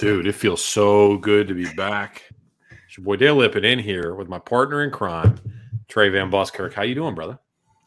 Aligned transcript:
Dude, 0.00 0.26
it 0.26 0.32
feels 0.34 0.64
so 0.64 1.18
good 1.18 1.46
to 1.48 1.52
be 1.52 1.66
back. 1.74 2.22
It's 2.86 2.96
your 2.96 3.04
boy 3.04 3.16
Dale 3.16 3.34
Lippin 3.34 3.66
in 3.66 3.78
here 3.78 4.14
with 4.14 4.30
my 4.30 4.38
partner 4.38 4.82
in 4.82 4.90
crime, 4.90 5.38
Trey 5.88 6.08
Van 6.08 6.30
Buskirk. 6.30 6.72
How 6.72 6.84
you 6.84 6.94
doing, 6.94 7.14
brother? 7.14 7.38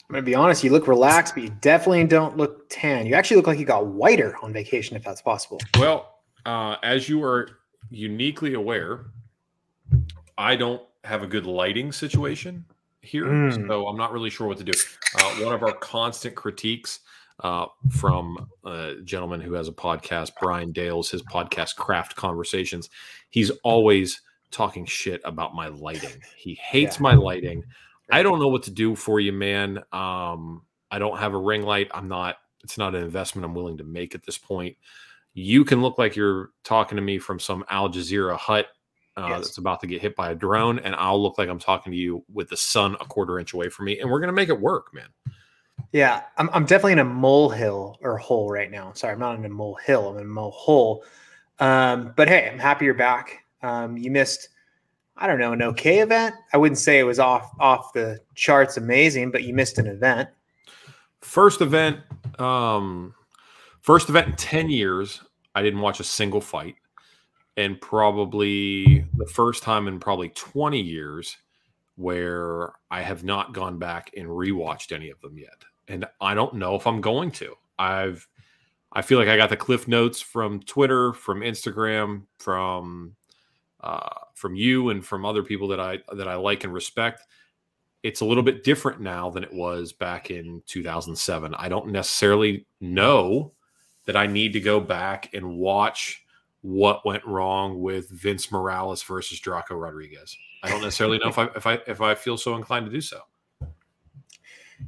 I'm 0.09 0.13
gonna 0.13 0.21
be 0.21 0.35
honest. 0.35 0.63
You 0.63 0.69
look 0.69 0.87
relaxed, 0.87 1.33
but 1.33 1.41
you 1.41 1.49
definitely 1.61 2.03
don't 2.03 2.37
look 2.37 2.69
tan. 2.69 3.07
You 3.07 3.15
actually 3.15 3.37
look 3.37 3.47
like 3.47 3.57
you 3.57 3.65
got 3.65 3.87
whiter 3.87 4.37
on 4.43 4.53
vacation, 4.53 4.95
if 4.95 5.03
that's 5.03 5.23
possible. 5.23 5.59
Well, 5.79 6.19
uh, 6.45 6.75
as 6.83 7.09
you 7.09 7.23
are 7.23 7.49
uniquely 7.89 8.53
aware, 8.53 9.07
I 10.37 10.55
don't 10.55 10.83
have 11.05 11.23
a 11.23 11.27
good 11.27 11.47
lighting 11.47 11.91
situation 11.91 12.63
here, 13.01 13.25
Mm. 13.25 13.67
so 13.67 13.87
I'm 13.87 13.97
not 13.97 14.13
really 14.13 14.29
sure 14.29 14.45
what 14.45 14.59
to 14.59 14.63
do. 14.63 14.73
Uh, 15.17 15.31
one 15.43 15.55
of 15.55 15.63
our 15.63 15.73
constant 15.73 16.35
critiques 16.35 16.99
uh, 17.43 17.65
from 17.91 18.49
a 18.65 18.95
gentleman 19.03 19.41
who 19.41 19.53
has 19.53 19.67
a 19.67 19.71
podcast, 19.73 20.31
Brian 20.41 20.71
Dales, 20.71 21.09
his 21.11 21.21
podcast 21.23 21.75
Craft 21.75 22.15
Conversations, 22.15 22.89
he's 23.29 23.51
always 23.63 24.21
talking 24.51 24.85
shit 24.85 25.21
about 25.25 25.53
my 25.53 25.67
lighting. 25.67 26.21
He 26.37 26.55
hates 26.55 26.97
Yeah. 26.97 27.03
my 27.03 27.13
lighting. 27.15 27.63
I 28.11 28.23
don't 28.23 28.39
know 28.39 28.47
what 28.49 28.63
to 28.63 28.71
do 28.71 28.95
for 28.95 29.19
you, 29.19 29.33
man. 29.33 29.79
Um, 29.91 30.63
I 30.91 30.99
don't 30.99 31.17
have 31.17 31.33
a 31.33 31.37
ring 31.37 31.63
light. 31.63 31.89
I'm 31.93 32.07
not. 32.07 32.37
It's 32.63 32.77
not 32.77 32.95
an 32.95 33.03
investment 33.03 33.43
I'm 33.45 33.53
willing 33.55 33.77
to 33.79 33.83
make 33.83 34.15
at 34.15 34.23
this 34.25 34.37
point. 34.37 34.77
You 35.33 35.65
can 35.65 35.81
look 35.81 35.97
like 35.97 36.15
you're 36.15 36.51
talking 36.63 36.95
to 36.95 37.01
me 37.01 37.17
from 37.17 37.39
some 37.39 37.65
Al 37.69 37.89
Jazeera 37.89 38.37
hut 38.37 38.67
uh, 39.17 39.27
Yes. 39.29 39.41
that's 39.47 39.57
about 39.57 39.79
to 39.81 39.87
get 39.87 40.01
hit 40.01 40.15
by 40.15 40.31
a 40.31 40.35
drone, 40.35 40.79
and 40.79 40.95
I'll 40.95 41.21
look 41.21 41.37
like 41.37 41.49
I'm 41.49 41.59
talking 41.59 41.91
to 41.91 41.97
you 41.97 42.23
with 42.31 42.49
the 42.49 42.57
sun 42.57 42.95
a 43.01 43.05
quarter 43.05 43.39
inch 43.39 43.53
away 43.53 43.69
from 43.69 43.85
me, 43.85 43.99
and 43.99 44.09
we're 44.09 44.19
gonna 44.19 44.31
make 44.31 44.49
it 44.49 44.59
work, 44.59 44.93
man. 44.93 45.09
Yeah, 45.91 46.23
I'm, 46.37 46.49
I'm 46.53 46.65
definitely 46.65 46.93
in 46.93 46.99
a 46.99 47.05
molehill 47.05 47.99
or 48.01 48.17
hole 48.17 48.49
right 48.49 48.71
now. 48.71 48.91
Sorry, 48.93 49.13
I'm 49.13 49.19
not 49.19 49.37
in 49.37 49.45
a 49.45 49.49
molehill. 49.49 50.09
I'm 50.09 50.17
in 50.17 50.23
a 50.23 50.25
mole 50.25 51.03
Um, 51.59 52.13
but 52.15 52.27
hey, 52.27 52.49
I'm 52.51 52.57
happy 52.57 52.85
you're 52.85 52.95
back. 52.95 53.45
Um, 53.61 53.95
you 53.95 54.09
missed, 54.09 54.49
I 55.17 55.27
don't 55.27 55.39
know, 55.39 55.53
an 55.53 55.61
okay 55.61 55.99
event. 55.99 56.33
I 56.51 56.57
wouldn't 56.57 56.79
say 56.79 56.97
it 56.99 57.03
was 57.03 57.19
off 57.19 57.51
off 57.59 57.93
the 57.93 58.19
charts, 58.33 58.77
amazing, 58.77 59.29
but 59.29 59.43
you 59.43 59.53
missed 59.53 59.77
an 59.77 59.85
event. 59.85 60.29
First 61.21 61.61
event, 61.61 61.99
um, 62.39 63.13
first 63.81 64.09
event 64.09 64.27
in 64.29 64.35
ten 64.35 64.69
years. 64.71 65.21
I 65.55 65.61
didn't 65.61 65.81
watch 65.81 65.99
a 65.99 66.03
single 66.03 66.41
fight, 66.41 66.75
and 67.55 67.79
probably 67.79 69.05
the 69.15 69.27
first 69.27 69.61
time 69.61 69.87
in 69.87 69.99
probably 69.99 70.29
twenty 70.29 70.81
years 70.81 71.37
where 71.95 72.73
I 72.89 73.01
have 73.01 73.23
not 73.23 73.53
gone 73.53 73.77
back 73.77 74.11
and 74.17 74.27
rewatched 74.27 74.91
any 74.91 75.09
of 75.09 75.19
them 75.21 75.37
yet, 75.37 75.63
and 75.87 76.05
I 76.21 76.33
don't 76.33 76.55
know 76.55 76.75
if 76.75 76.87
I'm 76.87 77.01
going 77.01 77.31
to. 77.31 77.55
I've, 77.77 78.27
I 78.91 79.01
feel 79.01 79.19
like 79.19 79.27
I 79.27 79.37
got 79.37 79.49
the 79.49 79.57
cliff 79.57 79.87
notes 79.87 80.21
from 80.21 80.61
Twitter, 80.61 81.13
from 81.13 81.41
Instagram, 81.41 82.23
from, 82.39 83.15
uh, 83.81 84.09
from 84.35 84.55
you, 84.55 84.89
and 84.89 85.05
from 85.05 85.25
other 85.25 85.43
people 85.43 85.67
that 85.69 85.79
I 85.79 85.99
that 86.13 86.27
I 86.27 86.35
like 86.35 86.63
and 86.63 86.73
respect 86.73 87.23
it's 88.03 88.19
a 88.19 88.25
little 88.25 88.43
bit 88.43 88.63
different 88.63 88.99
now 88.99 89.29
than 89.29 89.43
it 89.43 89.53
was 89.53 89.93
back 89.93 90.29
in 90.29 90.61
2007. 90.67 91.55
I 91.55 91.69
don't 91.69 91.87
necessarily 91.87 92.67
know 92.81 93.53
that 94.05 94.17
I 94.17 94.27
need 94.27 94.53
to 94.53 94.59
go 94.59 94.81
back 94.81 95.33
and 95.33 95.57
watch 95.57 96.25
what 96.61 97.05
went 97.05 97.25
wrong 97.25 97.81
with 97.81 98.09
Vince 98.09 98.51
Morales 98.51 99.01
versus 99.03 99.39
Drako 99.39 99.81
Rodriguez. 99.81 100.37
I 100.63 100.69
don't 100.69 100.81
necessarily 100.81 101.19
know 101.19 101.27
if 101.27 101.37
I 101.37 101.45
if 101.55 101.67
I 101.67 101.73
if 101.87 102.01
I 102.01 102.15
feel 102.15 102.37
so 102.37 102.55
inclined 102.55 102.85
to 102.85 102.91
do 102.91 103.01
so. 103.01 103.19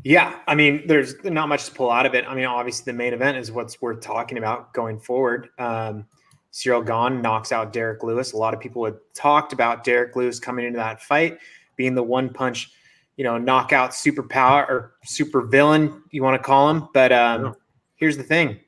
Yeah, 0.03 0.39
I 0.47 0.55
mean, 0.55 0.85
there's 0.87 1.15
not 1.23 1.47
much 1.47 1.65
to 1.65 1.71
pull 1.71 1.91
out 1.91 2.05
of 2.05 2.13
it. 2.15 2.25
I 2.27 2.35
mean, 2.35 2.45
obviously, 2.45 2.91
the 2.91 2.97
main 2.97 3.13
event 3.13 3.37
is 3.37 3.51
what's 3.51 3.81
worth 3.81 4.01
talking 4.01 4.37
about 4.37 4.73
going 4.73 4.99
forward. 4.99 5.49
Um, 5.57 6.05
Ciryl 6.51 6.85
Gane 6.85 7.21
knocks 7.21 7.51
out 7.51 7.73
Derrick 7.73 8.03
Lewis. 8.03 8.33
A 8.33 8.37
lot 8.37 8.53
of 8.53 8.59
people 8.59 8.83
had 8.85 8.95
talked 9.13 9.53
about 9.53 9.83
Derrick 9.83 10.15
Lewis 10.15 10.39
coming 10.39 10.65
into 10.65 10.77
that 10.77 11.01
fight 11.01 11.37
being 11.75 11.95
the 11.95 12.03
one 12.03 12.29
punch, 12.29 12.71
you 13.17 13.23
know, 13.23 13.37
knockout 13.37 13.91
superpower 13.91 14.67
or 14.69 14.95
super 15.03 15.41
villain, 15.41 16.01
you 16.11 16.23
want 16.23 16.41
to 16.41 16.45
call 16.45 16.69
him. 16.69 16.87
But 16.93 17.11
um, 17.11 17.45
Yeah. 17.45 17.51
here's 17.95 18.17
the 18.17 18.23
thing 18.23 18.59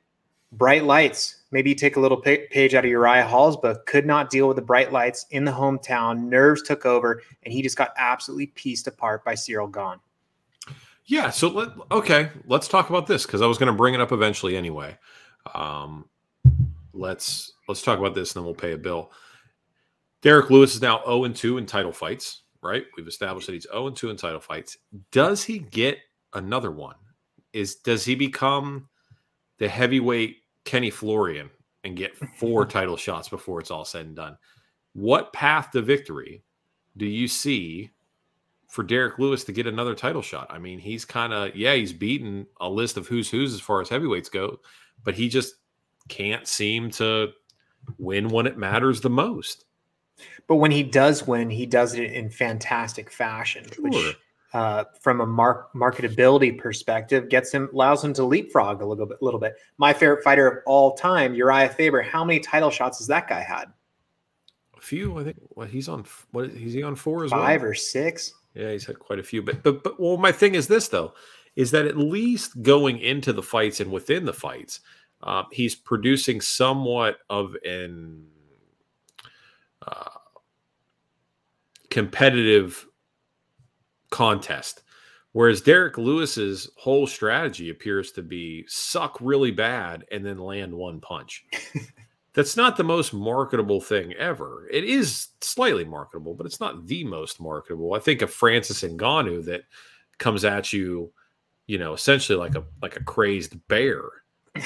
bright 0.52 0.84
lights. 0.84 1.37
Maybe 1.50 1.70
you 1.70 1.76
take 1.76 1.96
a 1.96 2.00
little 2.00 2.20
page 2.20 2.74
out 2.74 2.84
of 2.84 2.90
Uriah 2.90 3.26
Hall's 3.26 3.56
book, 3.56 3.86
could 3.86 4.04
not 4.04 4.28
deal 4.28 4.48
with 4.48 4.56
the 4.56 4.62
bright 4.62 4.92
lights 4.92 5.24
in 5.30 5.44
the 5.44 5.50
hometown. 5.50 6.24
Nerves 6.24 6.62
took 6.62 6.84
over, 6.84 7.22
and 7.42 7.52
he 7.52 7.62
just 7.62 7.76
got 7.76 7.92
absolutely 7.96 8.48
pieced 8.48 8.86
apart 8.86 9.24
by 9.24 9.34
Ciryl 9.34 9.72
Gane. 9.72 10.00
Yeah. 11.06 11.30
So 11.30 11.48
let 11.48 11.70
okay, 11.90 12.30
let's 12.46 12.68
talk 12.68 12.90
about 12.90 13.06
this 13.06 13.24
because 13.24 13.40
I 13.40 13.46
was 13.46 13.56
going 13.56 13.72
to 13.72 13.76
bring 13.76 13.94
it 13.94 14.00
up 14.00 14.12
eventually 14.12 14.56
anyway. 14.56 14.98
Um, 15.54 16.04
let's 16.92 17.54
let's 17.66 17.82
talk 17.82 17.98
about 17.98 18.14
this 18.14 18.34
and 18.34 18.40
then 18.40 18.44
we'll 18.44 18.54
pay 18.54 18.72
a 18.72 18.78
bill. 18.78 19.10
Derrick 20.20 20.50
Lewis 20.50 20.74
is 20.74 20.82
now 20.82 21.00
0 21.04 21.24
and 21.24 21.34
2 21.34 21.58
in 21.58 21.66
title 21.66 21.92
fights, 21.92 22.42
right? 22.62 22.84
We've 22.96 23.06
established 23.06 23.46
that 23.46 23.54
he's 23.54 23.68
0 23.70 23.86
and 23.86 23.96
2 23.96 24.10
in 24.10 24.16
title 24.16 24.40
fights. 24.40 24.76
Does 25.10 25.44
he 25.44 25.60
get 25.60 25.98
another 26.34 26.70
one? 26.70 26.96
Is 27.54 27.76
does 27.76 28.04
he 28.04 28.14
become 28.14 28.88
the 29.58 29.68
heavyweight 29.68 30.36
Kenny 30.68 30.90
Florian 30.90 31.48
and 31.84 31.96
get 31.96 32.14
four 32.38 32.66
title 32.76 32.96
shots 32.96 33.28
before 33.28 33.58
it's 33.58 33.70
all 33.70 33.84
said 33.84 34.06
and 34.06 34.14
done? 34.14 34.36
What 34.92 35.32
path 35.32 35.70
to 35.72 35.82
victory 35.82 36.42
do 36.96 37.06
you 37.06 37.26
see 37.26 37.90
for 38.68 38.82
Derrick 38.82 39.18
Lewis 39.18 39.44
to 39.44 39.52
get 39.52 39.66
another 39.66 39.94
title 39.94 40.20
shot. 40.20 40.46
I 40.50 40.58
mean, 40.58 40.78
he's 40.78 41.04
kind 41.04 41.32
of 41.32 41.56
yeah, 41.56 41.74
he's 41.74 41.92
beaten 41.92 42.46
a 42.60 42.68
list 42.68 42.96
of 42.98 43.08
who's 43.08 43.30
who's 43.30 43.54
as 43.54 43.60
far 43.60 43.80
as 43.80 43.88
heavyweights 43.88 44.28
go, 44.28 44.60
but 45.04 45.14
he 45.14 45.28
just 45.28 45.54
can't 46.08 46.46
seem 46.46 46.90
to 46.90 47.28
win 47.98 48.28
when 48.28 48.46
it 48.46 48.58
matters 48.58 49.00
the 49.00 49.08
most. 49.10 49.64
But 50.46 50.56
when 50.56 50.70
he 50.70 50.82
does 50.82 51.26
win, 51.26 51.48
he 51.48 51.64
does 51.64 51.94
it 51.94 52.12
in 52.12 52.28
fantastic 52.28 53.10
fashion, 53.10 53.64
Sure. 53.72 53.84
which, 53.84 54.16
uh, 54.54 54.84
from 55.00 55.20
a 55.20 55.26
mark 55.26 55.72
marketability 55.74 56.56
perspective, 56.56 57.28
gets 57.28 57.52
him 57.52 57.68
allows 57.72 58.02
him 58.02 58.12
to 58.14 58.24
leapfrog 58.24 58.80
a 58.82 58.86
little 58.86 59.06
bit. 59.06 59.20
Little 59.20 59.40
bit. 59.40 59.56
My 59.76 59.92
favorite 59.92 60.24
fighter 60.24 60.46
of 60.48 60.58
all 60.66 60.94
time, 60.94 61.34
Urijah 61.34 61.74
Faber. 61.74 62.02
How 62.02 62.24
many 62.24 62.40
title 62.40 62.70
shots 62.70 62.98
has 62.98 63.06
that 63.08 63.28
guy 63.28 63.40
had? 63.40 63.66
A 64.76 64.80
few, 64.80 65.18
I 65.18 65.24
think. 65.24 65.36
What 65.50 65.68
he's 65.68 65.88
on? 65.88 66.04
What 66.30 66.46
is 66.46 66.72
he 66.72 66.82
on 66.82 66.94
four 66.94 67.24
as 67.24 67.30
Five 67.30 67.62
well? 67.62 67.70
or 67.70 67.74
six? 67.74 68.34
Yeah, 68.54 68.72
he's 68.72 68.86
had 68.86 68.98
quite 68.98 69.18
a 69.18 69.22
few. 69.22 69.42
But 69.42 69.62
but 69.62 69.84
but 69.84 70.00
well, 70.00 70.16
my 70.16 70.32
thing 70.32 70.54
is 70.54 70.66
this 70.66 70.88
though, 70.88 71.14
is 71.54 71.70
that 71.72 71.86
at 71.86 71.98
least 71.98 72.62
going 72.62 72.98
into 73.00 73.32
the 73.32 73.42
fights 73.42 73.80
and 73.80 73.92
within 73.92 74.24
the 74.24 74.32
fights, 74.32 74.80
uh, 75.22 75.44
he's 75.52 75.74
producing 75.74 76.40
somewhat 76.40 77.18
of 77.28 77.54
an 77.64 78.24
uh, 79.86 80.10
competitive 81.90 82.86
contest. 84.18 84.82
Whereas 85.30 85.60
Derrick 85.60 85.96
Lewis's 85.96 86.68
whole 86.76 87.06
strategy 87.06 87.70
appears 87.70 88.10
to 88.12 88.22
be 88.22 88.64
suck 88.66 89.16
really 89.20 89.52
bad 89.52 90.04
and 90.10 90.26
then 90.26 90.38
land 90.38 90.74
one 90.74 91.00
punch. 91.00 91.44
That's 92.34 92.56
not 92.56 92.76
the 92.76 92.82
most 92.82 93.14
marketable 93.14 93.80
thing 93.80 94.14
ever. 94.14 94.66
It 94.72 94.82
is 94.82 95.28
slightly 95.40 95.84
marketable, 95.84 96.34
but 96.34 96.46
it's 96.46 96.58
not 96.58 96.88
the 96.88 97.04
most 97.04 97.40
marketable. 97.40 97.94
I 97.94 98.00
think 98.00 98.20
of 98.20 98.32
Francis 98.32 98.82
Ngannou 98.82 99.44
that 99.44 99.62
comes 100.18 100.44
at 100.44 100.72
you, 100.72 101.12
you 101.68 101.78
know, 101.78 101.92
essentially 101.92 102.36
like 102.36 102.56
a 102.56 102.64
like 102.82 102.96
a 102.96 103.04
crazed 103.04 103.56
bear 103.68 104.02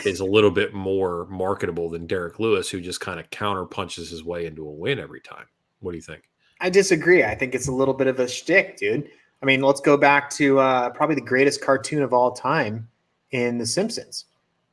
is 0.06 0.20
a 0.20 0.24
little 0.24 0.50
bit 0.50 0.72
more 0.72 1.26
marketable 1.26 1.90
than 1.90 2.06
Derrick 2.06 2.40
Lewis, 2.40 2.70
who 2.70 2.80
just 2.80 3.00
kind 3.00 3.20
of 3.20 3.28
counter 3.28 3.66
punches 3.66 4.08
his 4.08 4.24
way 4.24 4.46
into 4.46 4.66
a 4.66 4.72
win 4.72 4.98
every 4.98 5.20
time. 5.20 5.44
What 5.80 5.92
do 5.92 5.98
you 5.98 6.02
think? 6.02 6.22
I 6.62 6.70
disagree. 6.70 7.22
I 7.22 7.34
think 7.34 7.54
it's 7.54 7.68
a 7.68 7.72
little 7.72 7.92
bit 7.92 8.06
of 8.06 8.18
a 8.18 8.28
shtick, 8.28 8.78
dude. 8.78 9.10
I 9.42 9.46
mean, 9.46 9.60
let's 9.60 9.80
go 9.80 9.96
back 9.96 10.30
to 10.30 10.60
uh, 10.60 10.90
probably 10.90 11.16
the 11.16 11.20
greatest 11.20 11.60
cartoon 11.60 12.02
of 12.02 12.12
all 12.12 12.30
time 12.30 12.88
in 13.32 13.58
The 13.58 13.66
Simpsons. 13.66 14.26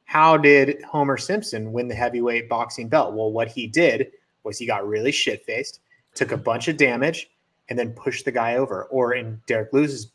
How 0.06 0.38
did 0.38 0.82
Homer 0.84 1.18
Simpson 1.18 1.72
win 1.72 1.88
the 1.88 1.96
heavyweight 1.96 2.48
boxing 2.50 2.88
belt? 2.88 3.14
Well, 3.14 3.32
what 3.32 3.48
he 3.48 3.66
did 3.66 4.12
was 4.44 4.58
he 4.58 4.66
got 4.66 4.88
really 4.88 5.12
shit 5.12 5.44
faced, 5.46 5.82
took 6.14 6.32
a 6.32 6.38
bunch 6.38 6.68
of 6.68 6.78
damage, 6.78 7.30
and 7.70 7.78
then 7.78 7.94
pushed 7.94 8.26
the 8.26 8.32
guy 8.32 8.56
over. 8.56 8.86
Or 8.86 9.14
in 9.14 9.42
Derrick 9.48 9.74
Lewis's 9.74 10.12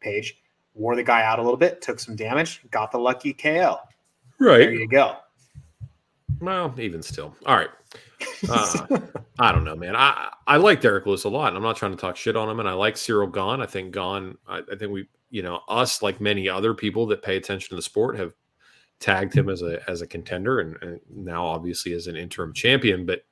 page, 0.00 0.38
wore 0.74 0.96
the 0.96 1.02
guy 1.02 1.22
out 1.22 1.38
a 1.38 1.42
little 1.42 1.56
bit, 1.56 1.80
took 1.80 2.00
some 2.00 2.16
damage, 2.16 2.62
got 2.70 2.90
the 2.90 2.98
lucky 2.98 3.32
KO. 3.32 3.78
Right. 4.38 4.58
There 4.58 4.74
you 4.74 4.88
go. 4.88 5.16
Well, 6.40 6.74
even 6.78 7.02
still. 7.02 7.34
All 7.46 7.56
right. 7.56 7.70
Uh, 8.48 8.98
I 9.38 9.52
don't 9.52 9.64
know, 9.64 9.76
man. 9.76 9.96
I 9.96 10.32
I 10.46 10.56
like 10.58 10.80
Derrick 10.80 11.06
Lewis 11.06 11.24
a 11.24 11.28
lot. 11.28 11.48
And 11.48 11.56
I'm 11.56 11.62
not 11.62 11.76
trying 11.76 11.92
to 11.92 11.98
talk 11.98 12.16
shit 12.16 12.36
on 12.36 12.48
him, 12.48 12.60
and 12.60 12.68
I 12.68 12.72
like 12.72 12.94
Ciryl 12.94 13.32
Gane. 13.32 13.60
I 13.60 13.66
think 13.66 13.94
Gane. 13.94 14.36
I, 14.46 14.58
I 14.70 14.76
think 14.76 14.92
we, 14.92 15.08
you 15.30 15.42
know, 15.42 15.60
us 15.68 16.02
like 16.02 16.20
many 16.20 16.48
other 16.48 16.74
people 16.74 17.06
that 17.06 17.22
pay 17.22 17.36
attention 17.36 17.70
to 17.70 17.76
the 17.76 17.82
sport 17.82 18.18
have 18.18 18.32
tagged 19.00 19.34
him 19.34 19.48
as 19.48 19.62
a 19.62 19.80
as 19.88 20.02
a 20.02 20.06
contender, 20.06 20.60
and, 20.60 20.76
and 20.82 21.00
now 21.10 21.44
obviously 21.44 21.92
as 21.92 22.06
an 22.06 22.16
interim 22.16 22.52
champion. 22.52 23.06
But 23.06 23.24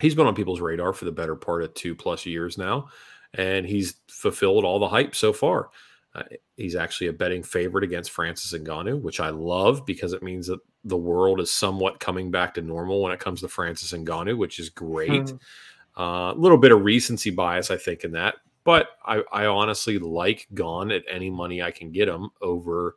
he's 0.00 0.14
been 0.14 0.26
on 0.26 0.34
people's 0.34 0.60
radar 0.60 0.92
for 0.92 1.04
the 1.04 1.12
better 1.12 1.36
part 1.36 1.62
of 1.62 1.74
two 1.74 1.94
plus 1.94 2.26
years 2.26 2.58
now, 2.58 2.88
and 3.34 3.66
he's 3.66 3.96
fulfilled 4.08 4.64
all 4.64 4.78
the 4.78 4.88
hype 4.88 5.14
so 5.14 5.32
far. 5.32 5.70
Uh, 6.14 6.22
he's 6.56 6.76
actually 6.76 7.06
a 7.06 7.12
betting 7.12 7.42
favorite 7.42 7.84
against 7.84 8.10
Francis 8.10 8.52
Ngannou, 8.52 9.00
which 9.00 9.18
I 9.18 9.30
love 9.30 9.86
because 9.86 10.12
it 10.12 10.22
means 10.22 10.46
that 10.46 10.60
the 10.84 10.96
world 10.96 11.40
is 11.40 11.50
somewhat 11.50 12.00
coming 12.00 12.30
back 12.30 12.54
to 12.54 12.62
normal 12.62 13.00
when 13.00 13.12
it 13.12 13.20
comes 13.20 13.40
to 13.40 13.48
Francis 13.48 13.92
Ngannou, 13.92 14.36
which 14.36 14.58
is 14.58 14.68
great. 14.68 15.30
Hmm. 15.30 15.36
Uh, 15.96 16.32
a 16.32 16.34
little 16.34 16.58
bit 16.58 16.72
of 16.72 16.82
recency 16.82 17.30
bias, 17.30 17.70
I 17.70 17.76
think, 17.76 18.04
in 18.04 18.12
that, 18.12 18.36
but 18.64 18.88
I, 19.04 19.22
I 19.32 19.46
honestly 19.46 19.98
like 19.98 20.48
Gane 20.54 20.90
at 20.90 21.04
any 21.08 21.30
money 21.30 21.62
I 21.62 21.70
can 21.70 21.92
get 21.92 22.08
him 22.08 22.30
over 22.40 22.96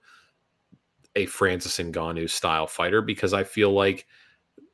a 1.16 1.26
Francis 1.26 1.78
Ngannou 1.78 2.30
style 2.30 2.68
fighter 2.68 3.02
because 3.02 3.34
I 3.34 3.44
feel 3.44 3.72
like 3.72 4.06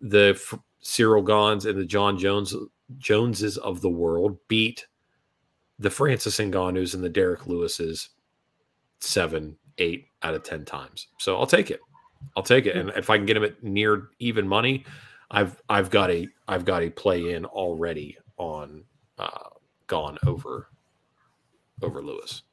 the 0.01 0.33
F- 0.35 0.59
Ciryl 0.83 1.25
Ganes 1.25 1.65
and 1.65 1.77
the 1.77 1.85
Jon 1.85 2.17
Jones 2.17 2.55
Joneses 2.97 3.57
of 3.57 3.81
the 3.81 3.89
world 3.89 4.37
beat 4.47 4.87
the 5.79 5.89
Francis 5.91 6.39
Ngannou's 6.39 6.93
and 6.93 7.03
the 7.03 7.09
Derrick 7.09 7.47
Lewis's 7.47 8.09
seven, 9.01 9.57
eight 9.77 10.05
out 10.23 10.33
of 10.33 10.43
ten 10.43 10.65
times. 10.65 11.07
So 11.17 11.37
I'll 11.37 11.47
take 11.47 11.71
it. 11.71 11.81
I'll 12.35 12.43
take 12.43 12.65
it. 12.65 12.75
And 12.75 12.89
if 12.91 13.09
I 13.09 13.17
can 13.17 13.25
get 13.25 13.37
him 13.37 13.43
at 13.43 13.61
near 13.63 14.09
even 14.19 14.47
money, 14.47 14.85
I've 15.31 15.61
I've 15.69 15.89
got 15.89 16.11
a 16.11 16.27
I've 16.47 16.65
got 16.65 16.83
a 16.83 16.89
play 16.89 17.33
in 17.33 17.45
already 17.45 18.17
on 18.37 18.83
uh, 19.17 19.49
Gane 19.87 20.17
over 20.25 20.69
over 21.81 22.01
Lewis. 22.01 22.43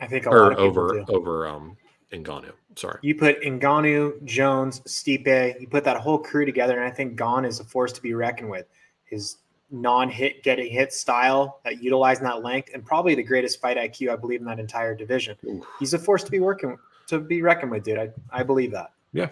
I 0.00 0.06
think 0.06 0.26
or 0.26 0.58
over 0.58 1.04
over 1.08 1.46
um 1.46 1.76
Ngannou. 2.12 2.52
Sorry. 2.76 2.98
You 3.02 3.14
put 3.14 3.40
Ngannou, 3.42 4.22
Jones, 4.24 4.80
Stipe, 4.80 5.60
you 5.60 5.66
put 5.66 5.84
that 5.84 5.96
whole 5.96 6.18
crew 6.18 6.44
together, 6.44 6.76
and 6.78 6.84
I 6.84 6.90
think 6.90 7.16
Gane 7.16 7.44
is 7.44 7.60
a 7.60 7.64
force 7.64 7.92
to 7.92 8.02
be 8.02 8.14
reckoned 8.14 8.50
with. 8.50 8.66
His 9.04 9.38
non-hit 9.70 10.42
getting 10.42 10.70
hit 10.70 10.92
style 10.92 11.60
that 11.64 11.82
utilizing 11.82 12.24
that 12.24 12.42
length 12.42 12.70
and 12.72 12.84
probably 12.84 13.14
the 13.14 13.22
greatest 13.22 13.60
fight 13.60 13.76
IQ 13.76 14.12
I 14.12 14.16
believe 14.16 14.40
in 14.40 14.46
that 14.46 14.60
entire 14.60 14.94
division. 14.94 15.36
Oof. 15.44 15.64
He's 15.78 15.92
a 15.94 15.98
force 15.98 16.22
to 16.24 16.30
be 16.30 16.40
working 16.40 16.78
to 17.08 17.20
be 17.20 17.42
reckoned 17.42 17.70
with, 17.70 17.84
dude. 17.84 17.98
I, 17.98 18.10
I 18.30 18.42
believe 18.42 18.72
that. 18.72 18.92
Yeah. 19.12 19.28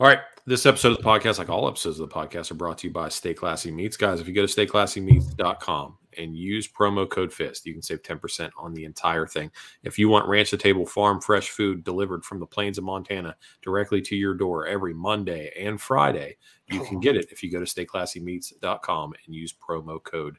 All 0.00 0.06
right. 0.06 0.20
This 0.46 0.64
episode 0.64 0.92
of 0.92 0.98
the 0.98 1.02
podcast, 1.02 1.38
like 1.38 1.48
all 1.48 1.66
episodes 1.66 1.98
of 1.98 2.08
the 2.08 2.14
podcast, 2.14 2.52
are 2.52 2.54
brought 2.54 2.78
to 2.78 2.86
you 2.86 2.92
by 2.92 3.08
Stay 3.08 3.34
Classy 3.34 3.72
Meats. 3.72 3.96
Guys, 3.96 4.20
if 4.20 4.28
you 4.28 4.32
go 4.32 4.46
to 4.46 4.66
stayclassymeats.com 4.66 5.98
and 6.16 6.36
use 6.36 6.68
promo 6.68 7.10
code 7.10 7.32
FIST, 7.32 7.66
you 7.66 7.72
can 7.72 7.82
save 7.82 8.02
10% 8.02 8.50
on 8.56 8.72
the 8.74 8.84
entire 8.84 9.26
thing. 9.26 9.50
If 9.82 9.98
you 9.98 10.08
want 10.08 10.28
Ranch 10.28 10.50
to 10.50 10.56
Table 10.56 10.86
farm 10.86 11.20
fresh 11.20 11.50
food 11.50 11.82
delivered 11.82 12.24
from 12.24 12.38
the 12.38 12.46
plains 12.46 12.78
of 12.78 12.84
Montana 12.84 13.34
directly 13.60 14.00
to 14.02 14.14
your 14.14 14.34
door 14.34 14.68
every 14.68 14.94
Monday 14.94 15.52
and 15.58 15.80
Friday, 15.80 16.36
you 16.68 16.84
can 16.84 17.00
get 17.00 17.16
it 17.16 17.26
if 17.32 17.42
you 17.42 17.50
go 17.50 17.58
to 17.58 17.66
stayclassymeats.com 17.66 19.14
and 19.26 19.34
use 19.34 19.52
promo 19.52 20.00
code 20.00 20.38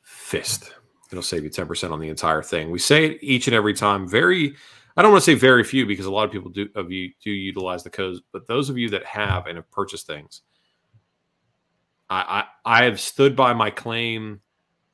FIST. 0.00 0.72
It'll 1.12 1.22
save 1.22 1.44
you 1.44 1.50
10% 1.50 1.90
on 1.90 2.00
the 2.00 2.08
entire 2.08 2.42
thing. 2.42 2.70
We 2.70 2.78
say 2.78 3.04
it 3.04 3.18
each 3.20 3.48
and 3.48 3.54
every 3.54 3.74
time. 3.74 4.08
Very 4.08 4.56
I 4.96 5.02
don't 5.02 5.10
want 5.10 5.24
to 5.24 5.30
say 5.30 5.34
very 5.34 5.64
few 5.64 5.86
because 5.86 6.06
a 6.06 6.10
lot 6.10 6.24
of 6.24 6.30
people 6.30 6.50
do 6.50 6.68
of 6.74 6.92
you 6.92 7.10
do 7.22 7.30
utilize 7.30 7.82
the 7.82 7.90
codes, 7.90 8.20
but 8.32 8.46
those 8.46 8.70
of 8.70 8.78
you 8.78 8.88
that 8.90 9.04
have 9.04 9.46
and 9.46 9.56
have 9.56 9.70
purchased 9.70 10.06
things, 10.06 10.42
I, 12.08 12.44
I 12.64 12.80
I 12.80 12.84
have 12.84 13.00
stood 13.00 13.34
by 13.34 13.54
my 13.54 13.70
claim 13.70 14.40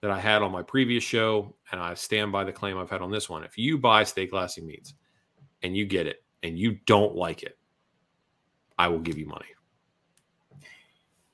that 0.00 0.10
I 0.10 0.18
had 0.18 0.40
on 0.40 0.52
my 0.52 0.62
previous 0.62 1.04
show, 1.04 1.54
and 1.70 1.80
I 1.80 1.92
stand 1.94 2.32
by 2.32 2.44
the 2.44 2.52
claim 2.52 2.78
I've 2.78 2.88
had 2.88 3.02
on 3.02 3.10
this 3.10 3.28
one. 3.28 3.44
If 3.44 3.58
you 3.58 3.76
buy 3.76 4.04
Stay 4.04 4.26
Classy 4.26 4.62
Meats 4.62 4.94
and 5.62 5.76
you 5.76 5.84
get 5.84 6.06
it 6.06 6.24
and 6.42 6.58
you 6.58 6.78
don't 6.86 7.14
like 7.14 7.42
it, 7.42 7.58
I 8.78 8.88
will 8.88 9.00
give 9.00 9.18
you 9.18 9.26
money. 9.26 9.46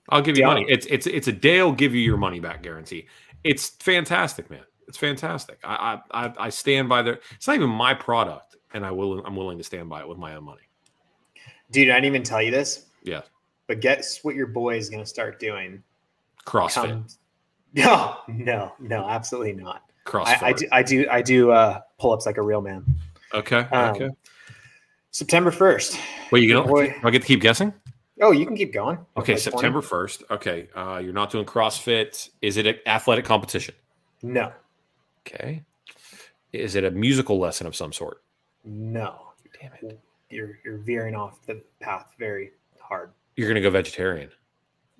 I'll 0.08 0.22
give 0.22 0.36
you 0.36 0.44
money. 0.44 0.66
It's 0.68 0.86
it's 0.86 1.06
it's 1.06 1.28
a 1.28 1.32
Dale 1.32 1.70
give 1.70 1.94
you 1.94 2.00
your 2.00 2.16
money 2.16 2.40
back 2.40 2.64
guarantee. 2.64 3.06
It's 3.44 3.68
fantastic, 3.68 4.50
man. 4.50 4.64
It's 4.88 4.98
fantastic. 4.98 5.60
I 5.62 6.00
I 6.10 6.32
I 6.36 6.48
stand 6.48 6.88
by 6.88 7.02
the. 7.02 7.20
It's 7.36 7.46
not 7.46 7.54
even 7.54 7.70
my 7.70 7.94
product 7.94 8.55
and 8.74 8.84
I 8.84 8.90
will 8.90 9.24
I'm 9.24 9.36
willing 9.36 9.58
to 9.58 9.64
stand 9.64 9.88
by 9.88 10.00
it 10.00 10.08
with 10.08 10.18
my 10.18 10.36
own 10.36 10.44
money. 10.44 10.62
Dude, 11.70 11.90
I 11.90 11.94
didn't 11.94 12.06
even 12.06 12.22
tell 12.22 12.42
you 12.42 12.50
this. 12.50 12.86
Yeah. 13.02 13.22
But 13.66 13.80
guess 13.80 14.22
what 14.22 14.34
your 14.34 14.46
boy 14.46 14.76
is 14.76 14.88
gonna 14.88 15.06
start 15.06 15.40
doing? 15.40 15.82
CrossFit. 16.44 17.16
no, 17.74 18.18
no, 18.28 18.72
no, 18.78 19.08
absolutely 19.08 19.52
not. 19.52 19.82
CrossFit. 20.04 20.42
I, 20.42 20.48
I 20.48 20.52
do 20.52 20.68
I 20.72 20.82
do 20.82 21.08
I 21.10 21.22
do 21.22 21.50
uh 21.50 21.80
pull 21.98 22.12
ups 22.12 22.26
like 22.26 22.36
a 22.36 22.42
real 22.42 22.60
man. 22.60 22.84
Okay. 23.34 23.66
Um, 23.72 23.94
okay. 23.94 24.10
September 25.10 25.50
first. 25.50 25.98
Wait, 26.30 26.42
you 26.42 26.52
gonna 26.52 26.68
boy, 26.68 26.94
I 27.02 27.10
get 27.10 27.22
to 27.22 27.28
keep 27.28 27.40
guessing? 27.40 27.72
Oh, 28.20 28.32
you 28.32 28.46
can 28.46 28.56
keep 28.56 28.72
going. 28.72 28.98
Okay, 29.16 29.32
like 29.32 29.42
September 29.42 29.82
first. 29.82 30.22
Okay, 30.30 30.68
uh, 30.74 31.00
you're 31.02 31.12
not 31.12 31.30
doing 31.30 31.44
CrossFit. 31.44 32.30
Is 32.40 32.56
it 32.56 32.66
an 32.66 32.76
athletic 32.86 33.24
competition? 33.24 33.74
No. 34.22 34.52
Okay. 35.26 35.62
Is 36.52 36.76
it 36.76 36.84
a 36.84 36.90
musical 36.90 37.38
lesson 37.38 37.66
of 37.66 37.76
some 37.76 37.92
sort? 37.92 38.22
No. 38.66 39.28
Damn 39.60 39.72
it. 39.80 40.00
You're 40.28 40.58
you're 40.64 40.78
veering 40.78 41.14
off 41.14 41.40
the 41.46 41.62
path 41.80 42.12
very 42.18 42.50
hard. 42.80 43.10
You're 43.36 43.48
gonna 43.48 43.60
go 43.60 43.70
vegetarian. 43.70 44.30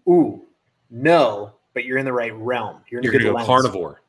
Ooh, 0.09 0.47
no, 0.91 1.53
but 1.75 1.85
you're 1.85 1.99
in 1.99 2.05
the 2.05 2.13
right 2.13 2.35
realm. 2.35 2.81
You're, 2.89 3.03
you're 3.03 3.13
gonna 3.13 3.25
go 3.25 3.33
lens. 3.33 3.47
carnivore. 3.47 4.03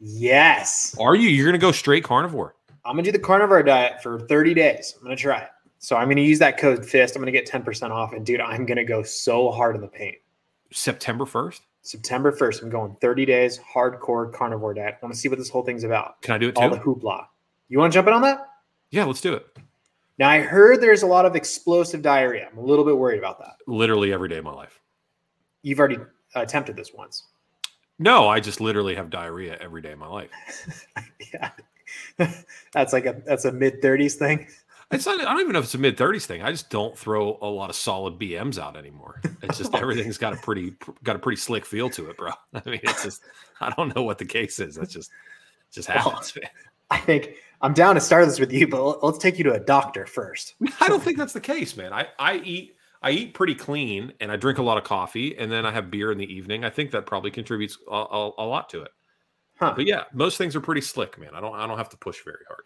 Yes. 0.00 0.96
Are 0.98 1.14
you? 1.14 1.28
You're 1.28 1.46
gonna 1.46 1.58
go 1.58 1.72
straight 1.72 2.02
carnivore. 2.04 2.56
I'm 2.84 2.96
gonna 2.96 3.04
do 3.04 3.12
the 3.12 3.18
carnivore 3.18 3.62
diet 3.62 4.02
for 4.02 4.20
30 4.20 4.52
days. 4.52 4.94
I'm 4.98 5.04
gonna 5.04 5.16
try 5.16 5.42
it. 5.42 5.48
So 5.78 5.96
I'm 5.96 6.08
gonna 6.08 6.20
use 6.22 6.38
that 6.40 6.58
code 6.58 6.84
FIST. 6.84 7.14
I'm 7.14 7.22
gonna 7.22 7.30
get 7.30 7.46
10% 7.48 7.90
off. 7.90 8.12
And 8.12 8.26
dude, 8.26 8.40
I'm 8.40 8.66
gonna 8.66 8.84
go 8.84 9.02
so 9.02 9.50
hard 9.50 9.76
in 9.76 9.80
the 9.80 9.88
paint. 9.88 10.16
September 10.72 11.24
1st? 11.24 11.60
September 11.82 12.32
1st. 12.32 12.62
I'm 12.62 12.70
going 12.70 12.96
30 13.00 13.26
days 13.26 13.60
hardcore 13.60 14.32
carnivore 14.32 14.74
diet. 14.74 14.96
I 15.00 15.04
want 15.04 15.14
to 15.14 15.20
see 15.20 15.28
what 15.28 15.38
this 15.38 15.50
whole 15.50 15.62
thing's 15.62 15.84
about. 15.84 16.20
Can 16.22 16.34
I 16.34 16.38
do 16.38 16.48
it 16.48 16.56
too? 16.56 16.62
All 16.62 16.70
the 16.70 16.78
hoopla. 16.78 17.26
You 17.68 17.78
want 17.78 17.92
to 17.92 17.96
jump 17.96 18.08
in 18.08 18.14
on 18.14 18.22
that? 18.22 18.48
Yeah, 18.94 19.06
let's 19.06 19.20
do 19.20 19.34
it. 19.34 19.44
Now 20.18 20.28
I 20.28 20.38
heard 20.38 20.80
there's 20.80 21.02
a 21.02 21.06
lot 21.06 21.26
of 21.26 21.34
explosive 21.34 22.00
diarrhea. 22.00 22.46
I'm 22.48 22.58
a 22.58 22.62
little 22.62 22.84
bit 22.84 22.96
worried 22.96 23.18
about 23.18 23.40
that. 23.40 23.56
Literally 23.66 24.12
every 24.12 24.28
day 24.28 24.38
of 24.38 24.44
my 24.44 24.52
life. 24.52 24.78
You've 25.62 25.80
already 25.80 25.96
uh, 25.96 26.42
attempted 26.42 26.76
this 26.76 26.94
once. 26.94 27.24
No, 27.98 28.28
I 28.28 28.38
just 28.38 28.60
literally 28.60 28.94
have 28.94 29.10
diarrhea 29.10 29.58
every 29.60 29.82
day 29.82 29.90
of 29.90 29.98
my 29.98 30.06
life. 30.06 30.30
yeah. 31.34 31.50
that's 32.72 32.92
like 32.92 33.06
a 33.06 33.20
that's 33.26 33.46
a 33.46 33.52
mid 33.52 33.82
30s 33.82 34.14
thing. 34.14 34.46
It's 34.92 35.06
not, 35.06 35.20
I 35.20 35.24
don't 35.24 35.40
even 35.40 35.54
know 35.54 35.58
if 35.58 35.64
it's 35.64 35.74
a 35.74 35.78
mid 35.78 35.96
30s 35.96 36.26
thing. 36.26 36.42
I 36.42 36.52
just 36.52 36.70
don't 36.70 36.96
throw 36.96 37.36
a 37.42 37.48
lot 37.48 37.70
of 37.70 37.74
solid 37.74 38.16
BMs 38.16 38.60
out 38.60 38.76
anymore. 38.76 39.20
It's 39.42 39.58
just 39.58 39.70
oh. 39.74 39.78
everything's 39.78 40.18
got 40.18 40.34
a 40.34 40.36
pretty 40.36 40.72
got 41.02 41.16
a 41.16 41.18
pretty 41.18 41.40
slick 41.40 41.66
feel 41.66 41.90
to 41.90 42.10
it, 42.10 42.16
bro. 42.16 42.30
I 42.54 42.62
mean, 42.64 42.78
it's 42.84 43.02
just 43.02 43.22
I 43.60 43.70
don't 43.70 43.92
know 43.96 44.04
what 44.04 44.18
the 44.18 44.24
case 44.24 44.60
is. 44.60 44.76
That's 44.76 44.92
just 44.92 45.10
just 45.72 45.88
happens, 45.88 46.32
well, 46.36 46.44
I 46.92 46.98
think 46.98 47.34
I'm 47.64 47.72
down 47.72 47.94
to 47.94 48.00
start 48.02 48.26
this 48.26 48.38
with 48.38 48.52
you, 48.52 48.68
but 48.68 49.02
let's 49.02 49.16
take 49.16 49.38
you 49.38 49.44
to 49.44 49.54
a 49.54 49.58
doctor 49.58 50.04
first. 50.04 50.54
I 50.80 50.86
don't 50.86 51.02
think 51.02 51.16
that's 51.16 51.32
the 51.32 51.40
case, 51.40 51.78
man. 51.78 51.94
I, 51.94 52.08
I 52.18 52.36
eat 52.36 52.76
I 53.02 53.10
eat 53.10 53.32
pretty 53.32 53.54
clean 53.54 54.12
and 54.20 54.30
I 54.30 54.36
drink 54.36 54.58
a 54.58 54.62
lot 54.62 54.76
of 54.76 54.84
coffee 54.84 55.34
and 55.38 55.50
then 55.50 55.64
I 55.64 55.70
have 55.70 55.90
beer 55.90 56.12
in 56.12 56.18
the 56.18 56.30
evening. 56.30 56.62
I 56.62 56.68
think 56.68 56.90
that 56.90 57.06
probably 57.06 57.30
contributes 57.30 57.78
a, 57.90 57.94
a, 57.94 58.32
a 58.36 58.44
lot 58.44 58.68
to 58.70 58.82
it. 58.82 58.90
Huh. 59.58 59.72
But 59.74 59.86
yeah, 59.86 60.04
most 60.12 60.36
things 60.36 60.54
are 60.54 60.60
pretty 60.60 60.82
slick, 60.82 61.18
man. 61.18 61.30
I 61.32 61.40
don't 61.40 61.54
I 61.54 61.66
don't 61.66 61.78
have 61.78 61.88
to 61.88 61.96
push 61.96 62.22
very 62.22 62.44
hard. 62.46 62.64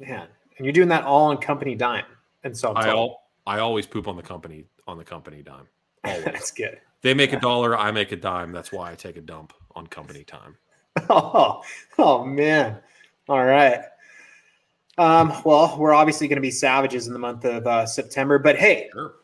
Yeah, 0.00 0.26
and 0.58 0.66
you're 0.66 0.72
doing 0.72 0.88
that 0.88 1.04
all 1.04 1.26
on 1.26 1.36
company 1.36 1.76
dime. 1.76 2.04
And 2.42 2.56
so 2.56 2.72
i 2.72 2.90
all, 2.90 3.30
I 3.46 3.60
always 3.60 3.86
poop 3.86 4.08
on 4.08 4.16
the 4.16 4.22
company 4.22 4.64
on 4.88 4.98
the 4.98 5.04
company 5.04 5.42
dime. 5.42 5.68
That's 6.02 6.50
good. 6.50 6.80
They 7.02 7.14
make 7.14 7.30
yeah. 7.30 7.38
a 7.38 7.40
dollar, 7.40 7.78
I 7.78 7.92
make 7.92 8.10
a 8.10 8.16
dime. 8.16 8.50
That's 8.50 8.72
why 8.72 8.90
I 8.90 8.96
take 8.96 9.16
a 9.16 9.20
dump 9.20 9.52
on 9.76 9.86
company 9.86 10.24
time. 10.24 10.56
Oh, 11.10 11.62
oh 11.98 12.24
man. 12.24 12.78
All 13.28 13.44
right. 13.44 13.80
Um, 14.96 15.32
well, 15.44 15.76
we're 15.78 15.94
obviously 15.94 16.28
going 16.28 16.36
to 16.36 16.42
be 16.42 16.50
savages 16.50 17.06
in 17.06 17.12
the 17.12 17.18
month 17.18 17.44
of 17.44 17.66
uh, 17.66 17.86
September, 17.86 18.38
but 18.38 18.56
hey, 18.56 18.88
sure. 18.92 19.14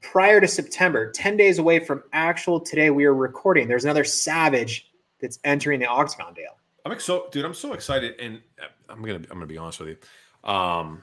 prior 0.00 0.40
to 0.40 0.48
September, 0.48 1.10
10 1.10 1.36
days 1.36 1.58
away 1.58 1.78
from 1.78 2.02
actual 2.12 2.60
today, 2.60 2.90
we 2.90 3.04
are 3.04 3.14
recording. 3.14 3.68
There's 3.68 3.84
another 3.84 4.04
savage 4.04 4.90
that's 5.20 5.38
entering 5.44 5.78
the 5.78 5.86
Octagon 5.86 6.34
Dale. 6.34 6.56
I'm 6.84 6.98
so, 6.98 7.28
dude, 7.30 7.44
I'm 7.44 7.54
so 7.54 7.74
excited. 7.74 8.18
And 8.18 8.40
uh, 8.60 8.66
I'm 8.88 9.02
going 9.02 9.22
to, 9.22 9.30
I'm 9.30 9.38
going 9.38 9.46
to 9.48 9.52
be 9.52 9.58
honest 9.58 9.80
with 9.80 9.88
you. 9.90 10.50
Um, 10.50 11.02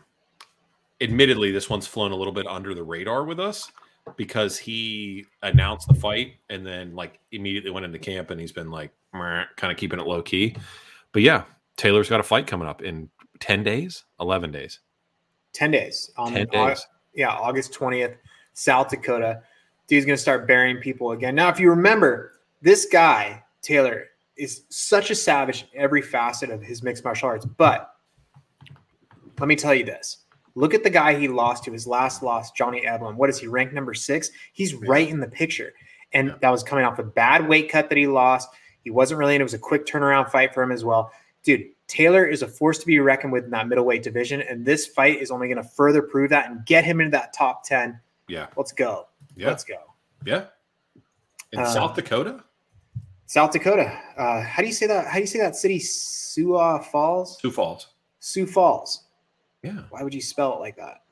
admittedly, 1.00 1.51
this 1.51 1.69
one's 1.69 1.88
flown 1.88 2.12
a 2.12 2.15
little 2.15 2.34
bit 2.34 2.48
under 2.48 2.74
the 2.74 2.84
radar 2.84 3.24
with 3.24 3.39
us 3.39 3.72
because 4.15 4.57
he 4.57 5.25
announced 5.43 5.88
the 5.88 5.93
fight 5.93 6.36
and 6.50 6.65
then 6.65 6.96
like 6.96 7.19
immediately 7.31 7.72
went 7.72 7.86
into 7.86 8.00
camp 8.00 8.31
and 8.31 8.39
he's 8.39 8.51
been 8.51 8.72
like 8.72 8.91
kind 9.13 9.72
of 9.72 9.77
keeping 9.77 10.00
it 10.00 10.07
low 10.07 10.22
key. 10.22 10.55
But 11.12 11.22
yeah, 11.22 11.43
Taylor's 11.75 12.10
got 12.10 12.19
a 12.19 12.24
fight 12.24 12.48
coming 12.48 12.67
up 12.67 12.81
in 12.81 13.10
10 13.39 13.63
days, 13.63 14.06
11 14.20 14.51
days. 14.51 14.79
10 15.53 15.72
days. 15.72 16.12
Um, 16.17 16.34
10 16.34 16.48
days. 16.48 16.86
yeah, 17.13 17.29
August 17.29 17.74
20th, 17.74 18.15
South 18.53 18.89
Dakota. 18.89 19.41
dude's 19.88 20.06
gonna 20.06 20.17
start 20.17 20.48
burying 20.48 20.77
people 20.77 21.12
again. 21.12 21.36
Now, 21.36 21.50
if 21.50 21.60
you 21.60 21.70
remember, 21.70 22.34
this 22.62 22.86
guy 22.86 23.44
Taylor 23.62 24.06
is 24.38 24.63
such 24.70 25.12
a 25.12 25.15
savage 25.15 25.67
in 25.74 25.82
every 25.82 26.01
facet 26.01 26.50
of 26.50 26.62
his 26.62 26.84
mixed 26.84 27.03
martial 27.03 27.29
arts. 27.29 27.46
But 27.46 27.91
let 29.39 29.48
me 29.48 29.56
tell 29.56 29.74
you 29.74 29.84
this: 29.84 30.25
look 30.56 30.74
at 30.74 30.84
the 30.84 30.89
guy 30.89 31.17
he 31.20 31.27
lost 31.27 31.63
to. 31.65 31.72
His 31.72 31.88
last 31.88 32.24
loss, 32.24 32.51
Johnny 32.51 32.82
Eblen. 32.82 33.15
What 33.15 33.29
is 33.29 33.39
he 33.39 33.48
ranked 33.48 33.74
number 33.74 33.94
six? 33.94 34.29
He's 34.53 34.74
right 34.74 35.08
in 35.08 35.20
the 35.20 35.27
picture, 35.27 35.74
and 36.13 36.36
that 36.41 36.50
was 36.50 36.63
coming 36.63 36.86
off 36.86 37.00
a 37.00 37.03
bad 37.03 37.48
weight 37.48 37.70
cut 37.70 37.89
that 37.89 37.98
he 37.98 38.08
lost. 38.08 38.50
He 38.84 38.89
wasn't 38.89 39.20
really, 39.20 39.36
and 39.36 39.41
it 39.41 39.44
was 39.44 39.53
a 39.53 39.60
quick 39.60 39.86
turnaround 39.86 40.29
fight 40.29 40.53
for 40.53 40.63
him 40.63 40.72
as 40.72 40.86
well, 40.86 41.12
dude. 41.44 41.67
Taylor 41.88 42.25
is 42.25 42.41
a 42.41 42.48
force 42.48 42.77
to 42.79 42.86
be 42.86 43.00
reckoned 43.00 43.32
with 43.32 43.46
in 43.46 43.50
that 43.51 43.67
middleweight 43.67 44.03
division, 44.03 44.41
and 44.41 44.65
this 44.65 44.86
fight 44.88 45.22
is 45.22 45.32
only 45.32 45.48
going 45.48 45.62
to 45.62 45.70
further 45.70 46.01
prove 46.01 46.29
that 46.32 46.50
and 46.50 46.65
get 46.65 46.84
him 46.84 47.00
into 47.00 47.12
that 47.12 47.34
top 47.34 47.63
ten. 47.63 48.00
Yeah. 48.27 48.48
Let's 48.58 48.74
go. 48.74 49.08
Yeah. 49.36 49.48
Let's 49.48 49.63
go. 49.63 49.77
Yeah. 50.25 50.46
In 51.53 51.60
Uh, 51.60 51.65
South 51.65 51.96
Dakota? 51.96 52.44
South 53.25 53.51
Dakota. 53.51 53.98
Uh, 54.17 54.41
how 54.41 54.62
do 54.62 54.67
you 54.67 54.74
say 54.74 54.88
that? 54.88 55.08
How 55.08 55.15
do 55.15 55.22
you 55.22 55.27
say 55.27 55.39
that 55.39 55.56
city? 55.56 55.79
Sioux 55.79 56.58
Falls. 56.91 57.39
Sioux 57.39 57.51
Falls. 57.51 57.88
Sioux 58.20 58.46
Falls. 58.46 59.06
Yeah. 59.63 59.84
Why 59.89 60.03
would 60.03 60.13
you 60.13 60.22
spell 60.22 60.53
it 60.56 60.60
like 60.60 60.75
that? 60.77 61.03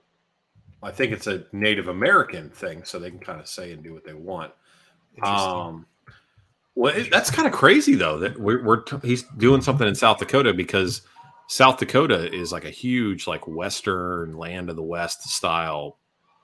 I 0.83 0.91
think 0.91 1.13
it's 1.13 1.27
a 1.27 1.45
Native 1.51 1.87
American 1.87 2.49
thing, 2.49 2.83
so 2.83 2.99
they 2.99 3.09
can 3.09 3.19
kind 3.19 3.39
of 3.39 3.47
say 3.47 3.71
and 3.71 3.81
do 3.81 3.93
what 3.93 4.03
they 4.03 4.13
want. 4.13 4.51
Um, 5.23 5.85
well, 6.75 6.93
it, 6.95 7.09
that's 7.09 7.31
kind 7.31 7.47
of 7.47 7.53
crazy 7.53 7.95
though 7.95 8.19
that 8.19 8.39
we're, 8.39 8.63
we're 8.63 8.81
t- 8.81 8.97
he's 9.03 9.23
doing 9.37 9.61
something 9.61 9.87
in 9.87 9.95
South 9.95 10.19
Dakota 10.19 10.53
because 10.53 11.01
South 11.47 11.77
Dakota 11.77 12.33
is 12.33 12.51
like 12.51 12.65
a 12.65 12.69
huge 12.69 13.27
like 13.27 13.47
Western 13.47 14.37
land 14.37 14.69
of 14.69 14.75
the 14.75 14.83
West 14.83 15.23
style. 15.29 15.97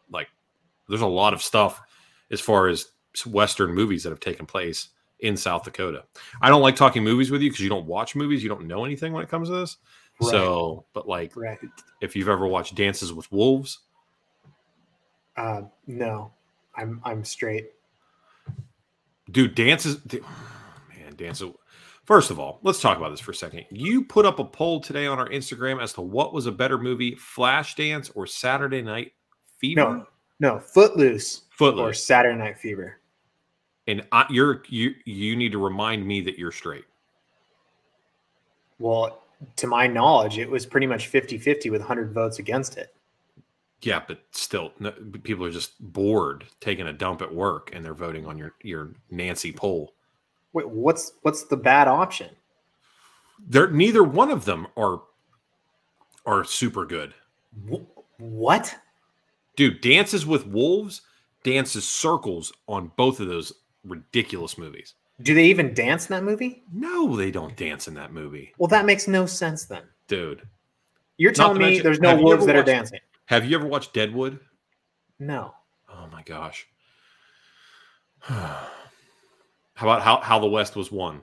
Like, 0.10 0.28
there's 0.88 1.02
a 1.02 1.08
lot 1.08 1.34
of 1.34 1.42
stuff 1.42 1.82
as 2.32 2.42
far 2.42 2.68
as 2.68 2.88
Western 3.26 3.74
movies 3.74 4.04
that 4.04 4.10
have 4.10 4.20
taken 4.20 4.46
place 4.46 4.90
in 5.20 5.38
South 5.38 5.64
Dakota. 5.64 6.04
I 6.42 6.50
don't 6.50 6.62
like 6.62 6.76
talking 6.76 7.04
movies 7.04 7.30
with 7.32 7.42
you 7.42 7.50
because 7.50 7.62
you 7.64 7.70
don't 7.70 7.86
watch 7.86 8.16
movies, 8.16 8.42
you 8.44 8.50
don't 8.50 8.68
know 8.68 8.86
anything 8.86 9.14
when 9.14 9.24
it 9.24 9.30
comes 9.30 9.50
to 9.50 9.56
this. 9.56 9.78
So, 10.22 10.86
but 10.94 11.08
like, 11.08 11.36
right. 11.36 11.58
if 12.02 12.16
you've 12.16 12.30
ever 12.30 12.46
watched 12.46 12.76
Dances 12.76 13.12
with 13.12 13.32
Wolves, 13.32 13.80
Uh, 15.36 15.64
no, 15.88 16.32
I'm 16.76 17.02
I'm 17.04 17.24
straight. 17.24 17.72
Dude 19.32 19.56
dances 19.56 19.96
dude, 19.98 20.24
man 20.90 21.16
dances 21.16 21.50
first 22.06 22.32
of 22.32 22.40
all 22.40 22.60
let's 22.64 22.82
talk 22.82 22.98
about 22.98 23.10
this 23.12 23.20
for 23.20 23.32
a 23.32 23.36
second 23.36 23.66
you 23.72 24.04
put 24.04 24.26
up 24.26 24.40
a 24.40 24.44
poll 24.46 24.80
today 24.80 25.08
on 25.08 25.20
our 25.20 25.30
instagram 25.30 25.82
as 25.82 25.94
to 25.94 26.02
what 26.02 26.34
was 26.34 26.46
a 26.46 26.52
better 26.52 26.78
movie 26.78 27.16
flash 27.16 27.76
dance 27.76 28.10
or 28.16 28.26
saturday 28.28 28.82
night 28.82 29.12
fever 29.60 29.80
No, 29.82 30.08
no, 30.40 30.60
Footloose, 30.60 31.44
Footloose 31.52 31.84
or 31.90 31.94
Saturday 31.94 32.38
Night 32.38 32.58
Fever. 32.58 33.00
and 33.88 34.06
I, 34.12 34.26
you're 34.30 34.64
you 34.70 34.96
you 35.06 35.36
need 35.36 35.52
to 35.52 35.60
remind 35.64 36.06
me 36.06 36.22
that 36.22 36.38
you're 36.40 36.52
straight 36.52 36.86
Well, 38.80 39.22
to 39.58 39.68
my 39.68 39.86
knowledge, 39.88 40.38
it 40.40 40.50
was 40.50 40.66
pretty 40.66 40.88
much 40.88 41.12
50-50 41.12 41.70
with 41.72 41.82
100 41.82 42.14
votes 42.14 42.40
against 42.40 42.78
it. 42.78 42.94
Yeah 43.82 44.02
but 44.08 44.20
still 44.32 44.72
no, 44.80 44.92
people 45.24 45.46
are 45.46 45.52
just 45.52 45.74
bored 45.94 46.46
taking 46.60 46.88
a 46.88 46.94
dump 46.94 47.22
at 47.22 47.34
work 47.34 47.70
and 47.74 47.84
they're 47.84 47.94
voting 47.94 48.26
on 48.26 48.38
your 48.38 48.54
your 48.64 48.94
nancy 49.10 49.52
poll 49.52 49.94
Wait, 50.54 50.68
what's 50.70 51.14
what's 51.22 51.46
the 51.46 51.58
bad 51.58 51.88
option? 51.88 52.30
they're 53.48 53.70
neither 53.72 54.04
one 54.04 54.30
of 54.30 54.46
them 54.46 54.68
are 54.78 55.02
are 56.26 56.44
super 56.44 56.86
good 56.86 57.14
Wh- 57.70 57.82
What? 58.20 58.76
dude 59.56 59.82
dances 59.82 60.26
with 60.26 60.46
wolves 60.48 61.02
dances 61.44 61.88
circles 61.88 62.54
on 62.68 62.92
both 62.98 63.20
of 63.20 63.28
those 63.28 63.52
ridiculous 63.84 64.58
movies 64.60 64.94
Do 65.24 65.34
they 65.34 65.46
even 65.46 65.74
dance 65.74 66.08
in 66.10 66.16
that 66.16 66.24
movie? 66.24 66.64
no 66.72 67.16
they 67.16 67.32
don't 67.32 67.58
dance 67.58 67.88
in 67.88 67.96
that 67.96 68.14
movie 68.14 68.54
Well, 68.60 68.68
that 68.68 68.86
makes 68.86 69.08
no 69.08 69.26
sense 69.26 69.66
then. 69.66 69.84
dude 70.08 70.44
You're 71.18 71.32
telling 71.32 71.58
me 71.58 71.66
mention- 71.66 71.84
there's 71.84 72.00
no 72.00 72.16
wolves 72.16 72.46
that 72.46 72.56
are 72.56 72.64
dancing? 72.64 73.00
Have 73.26 73.46
you 73.46 73.56
ever 73.58 73.68
watched 73.68 73.94
deadwood 73.94 74.40
No. 75.20 75.54
oh 75.90 76.08
my 76.12 76.22
gosh 76.24 76.68
how 78.22 78.68
about 79.80 80.02
how, 80.02 80.20
how 80.22 80.40
the 80.40 80.48
west 80.48 80.76
was 80.76 80.92
won 80.92 81.22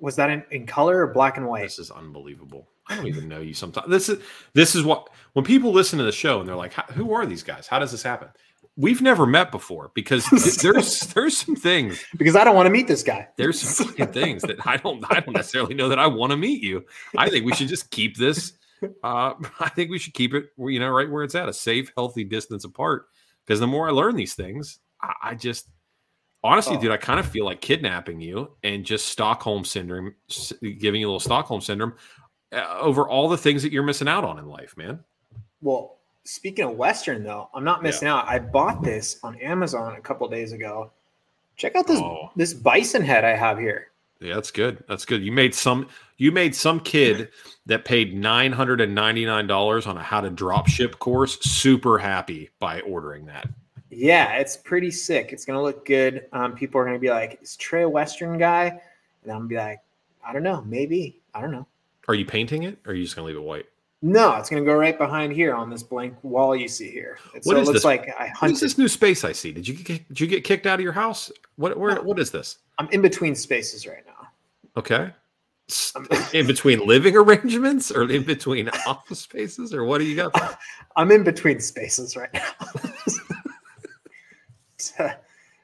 Was 0.00 0.16
that 0.16 0.30
in, 0.30 0.44
in 0.50 0.66
color 0.66 0.98
or 1.06 1.12
black 1.12 1.36
and 1.36 1.46
white? 1.46 1.62
this 1.62 1.78
is 1.78 1.90
unbelievable 1.90 2.68
i 2.88 2.96
don't 2.96 3.06
even 3.06 3.28
know 3.28 3.40
you 3.40 3.54
sometimes 3.54 3.88
this 3.88 4.08
is 4.08 4.22
this 4.52 4.74
is 4.74 4.84
what 4.84 5.08
when 5.32 5.44
people 5.44 5.72
listen 5.72 5.98
to 5.98 6.04
the 6.04 6.12
show 6.12 6.40
and 6.40 6.48
they're 6.48 6.56
like 6.56 6.72
who 6.90 7.12
are 7.14 7.24
these 7.26 7.42
guys 7.42 7.66
how 7.66 7.78
does 7.78 7.90
this 7.92 8.02
happen 8.02 8.28
we've 8.76 9.00
never 9.00 9.24
met 9.26 9.50
before 9.52 9.90
because 9.94 10.26
there's 10.62 11.00
there's 11.14 11.36
some 11.36 11.54
things 11.56 12.04
Because 12.18 12.34
I 12.36 12.42
don't 12.44 12.56
want 12.56 12.66
to 12.66 12.70
meet 12.70 12.88
this 12.88 13.02
guy. 13.04 13.28
there's 13.36 13.60
some 13.60 13.88
things 14.08 14.42
that 14.42 14.66
I 14.66 14.76
don't 14.76 15.02
I 15.10 15.20
don't 15.20 15.32
necessarily 15.34 15.74
know 15.74 15.88
that 15.88 15.98
I 16.00 16.06
want 16.08 16.32
to 16.32 16.36
meet 16.36 16.60
you. 16.62 16.84
I 17.16 17.30
think 17.30 17.44
we 17.46 17.54
should 17.54 17.68
just 17.68 17.90
keep 17.90 18.16
this. 18.16 18.52
Uh, 19.02 19.34
I 19.60 19.68
think 19.70 19.90
we 19.90 19.98
should 19.98 20.14
keep 20.14 20.34
it, 20.34 20.46
you 20.58 20.78
know, 20.80 20.90
right 20.90 21.10
where 21.10 21.22
it's 21.24 21.34
at, 21.34 21.48
a 21.48 21.52
safe, 21.52 21.92
healthy 21.96 22.24
distance 22.24 22.64
apart. 22.64 23.06
Because 23.46 23.60
the 23.60 23.66
more 23.66 23.88
I 23.88 23.92
learn 23.92 24.16
these 24.16 24.34
things, 24.34 24.78
I, 25.02 25.12
I 25.22 25.34
just 25.34 25.68
honestly, 26.42 26.76
Oh. 26.76 26.80
dude, 26.80 26.92
I 26.92 26.96
kind 26.96 27.20
of 27.20 27.26
feel 27.26 27.44
like 27.44 27.60
kidnapping 27.60 28.20
you 28.20 28.50
and 28.62 28.84
just 28.84 29.06
Stockholm 29.08 29.64
syndrome, 29.64 30.14
giving 30.78 31.00
you 31.00 31.06
a 31.06 31.10
little 31.10 31.20
Stockholm 31.20 31.60
syndrome 31.60 31.94
uh, 32.52 32.78
over 32.80 33.08
all 33.08 33.28
the 33.28 33.36
things 33.38 33.62
that 33.62 33.72
you're 33.72 33.82
missing 33.82 34.08
out 34.08 34.24
on 34.24 34.38
in 34.38 34.46
life, 34.46 34.76
man. 34.76 35.00
Well, 35.62 35.98
speaking 36.24 36.64
of 36.66 36.76
Western, 36.76 37.22
though, 37.24 37.48
I'm 37.54 37.64
not 37.64 37.82
missing 37.82 38.08
out. 38.08 38.26
I 38.28 38.38
bought 38.38 38.82
this 38.82 39.18
on 39.22 39.36
Amazon 39.40 39.96
a 39.96 40.00
couple 40.00 40.28
days 40.28 40.52
ago. 40.52 40.90
Check 41.56 41.76
out 41.76 41.86
this 41.86 42.00
Oh. 42.00 42.30
this 42.36 42.52
bison 42.52 43.02
head 43.02 43.24
I 43.24 43.36
have 43.36 43.58
here. 43.58 43.88
Yeah, 44.20 44.34
that's 44.34 44.50
good. 44.50 44.82
That's 44.88 45.04
good. 45.04 45.22
You 45.22 45.32
made 45.32 45.54
some. 45.54 45.88
You 46.16 46.30
made 46.30 46.54
some 46.54 46.78
kid 46.78 47.30
that 47.66 47.84
paid 47.84 48.14
nine 48.14 48.52
hundred 48.52 48.80
and 48.80 48.94
ninety 48.94 49.26
nine 49.26 49.46
dollars 49.46 49.86
on 49.86 49.96
a 49.96 50.02
how 50.02 50.20
to 50.20 50.30
drop 50.30 50.68
ship 50.68 50.98
course 50.98 51.38
super 51.40 51.98
happy 51.98 52.50
by 52.58 52.80
ordering 52.82 53.26
that. 53.26 53.48
Yeah, 53.90 54.34
it's 54.36 54.56
pretty 54.56 54.90
sick. 54.90 55.32
It's 55.32 55.44
gonna 55.44 55.62
look 55.62 55.84
good. 55.84 56.26
Um, 56.32 56.54
people 56.54 56.80
are 56.80 56.84
gonna 56.84 56.98
be 56.98 57.10
like, 57.10 57.40
"Is 57.42 57.56
Trey 57.56 57.82
a 57.82 57.88
Western 57.88 58.38
guy?" 58.38 58.80
And 59.22 59.32
I'm 59.32 59.38
gonna 59.38 59.48
be 59.48 59.56
like, 59.56 59.80
"I 60.24 60.32
don't 60.32 60.42
know, 60.42 60.62
maybe. 60.62 61.20
I 61.34 61.40
don't 61.40 61.50
know." 61.50 61.66
Are 62.08 62.14
you 62.14 62.24
painting 62.24 62.62
it, 62.62 62.78
or 62.86 62.92
are 62.92 62.94
you 62.94 63.04
just 63.04 63.16
gonna 63.16 63.26
leave 63.26 63.36
it 63.36 63.42
white? 63.42 63.66
No, 64.06 64.34
it's 64.36 64.50
gonna 64.50 64.62
go 64.62 64.74
right 64.74 64.98
behind 64.98 65.32
here 65.32 65.54
on 65.54 65.70
this 65.70 65.82
blank 65.82 66.14
wall 66.22 66.54
you 66.54 66.68
see 66.68 66.90
here. 66.90 67.16
It- 67.34 67.42
What 67.44 67.54
so 67.54 67.56
it 67.56 67.64
looks 67.64 67.72
this? 67.78 67.84
like 67.84 68.10
I 68.20 68.30
What 68.40 68.50
is 68.50 68.60
this 68.60 68.76
new 68.76 68.86
space 68.86 69.24
I 69.24 69.32
see? 69.32 69.50
Did 69.50 69.66
you 69.66 69.72
get 69.72 70.06
did 70.08 70.20
you 70.20 70.26
get 70.26 70.44
kicked 70.44 70.66
out 70.66 70.74
of 70.78 70.82
your 70.82 70.92
house? 70.92 71.32
What 71.56 71.78
where, 71.78 71.94
No. 71.94 72.02
what 72.02 72.18
is 72.18 72.30
this? 72.30 72.58
I'm 72.78 72.86
in 72.90 73.00
between 73.00 73.34
spaces 73.34 73.86
right 73.86 74.04
now. 74.06 74.28
Okay, 74.76 75.10
in 76.34 76.46
between 76.46 76.86
living 76.86 77.16
arrangements 77.16 77.90
or 77.90 78.02
in 78.10 78.24
between 78.24 78.68
office 78.86 79.20
spaces, 79.20 79.72
or 79.72 79.84
what 79.84 79.98
do 79.98 80.04
you 80.04 80.16
got? 80.16 80.58
I'm 80.96 81.10
in 81.10 81.24
between 81.24 81.58
spaces 81.60 82.14
right 82.14 82.28
now. 82.34 82.50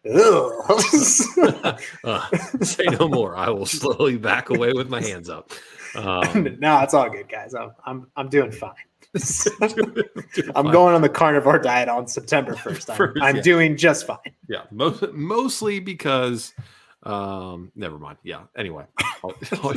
Uh, 0.08 0.70
say 2.62 2.84
no 2.98 3.08
more. 3.08 3.36
I 3.36 3.50
will 3.50 3.66
slowly 3.66 4.16
back 4.16 4.50
away 4.50 4.72
with 4.72 4.88
my 4.88 5.02
hands 5.02 5.28
up. 5.28 5.52
Um, 5.94 6.56
no, 6.60 6.80
it's 6.80 6.94
all 6.94 7.10
good, 7.10 7.28
guys. 7.28 7.54
I'm 7.54 7.72
I'm 7.84 8.06
I'm 8.16 8.28
doing 8.28 8.50
fine. 8.52 8.72
I'm 10.54 10.70
going 10.70 10.94
on 10.94 11.02
the 11.02 11.08
carnivore 11.08 11.58
diet 11.58 11.88
on 11.88 12.06
September 12.06 12.54
1st. 12.54 12.90
I'm, 12.90 12.96
First, 12.96 13.18
I'm 13.20 13.36
yeah. 13.36 13.42
doing 13.42 13.76
just 13.76 14.06
fine. 14.06 14.18
Yeah, 14.48 14.62
most, 14.70 15.02
mostly 15.12 15.80
because, 15.80 16.54
um, 17.02 17.72
never 17.74 17.98
mind. 17.98 18.18
Yeah. 18.22 18.42
Anyway, 18.56 18.84
I'll- 19.24 19.34
I'll- 19.64 19.74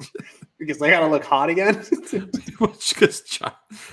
Because 0.58 0.80
I 0.80 0.88
gotta 0.88 1.06
look 1.06 1.22
hot 1.22 1.50
again. 1.50 1.84
because 2.58 3.20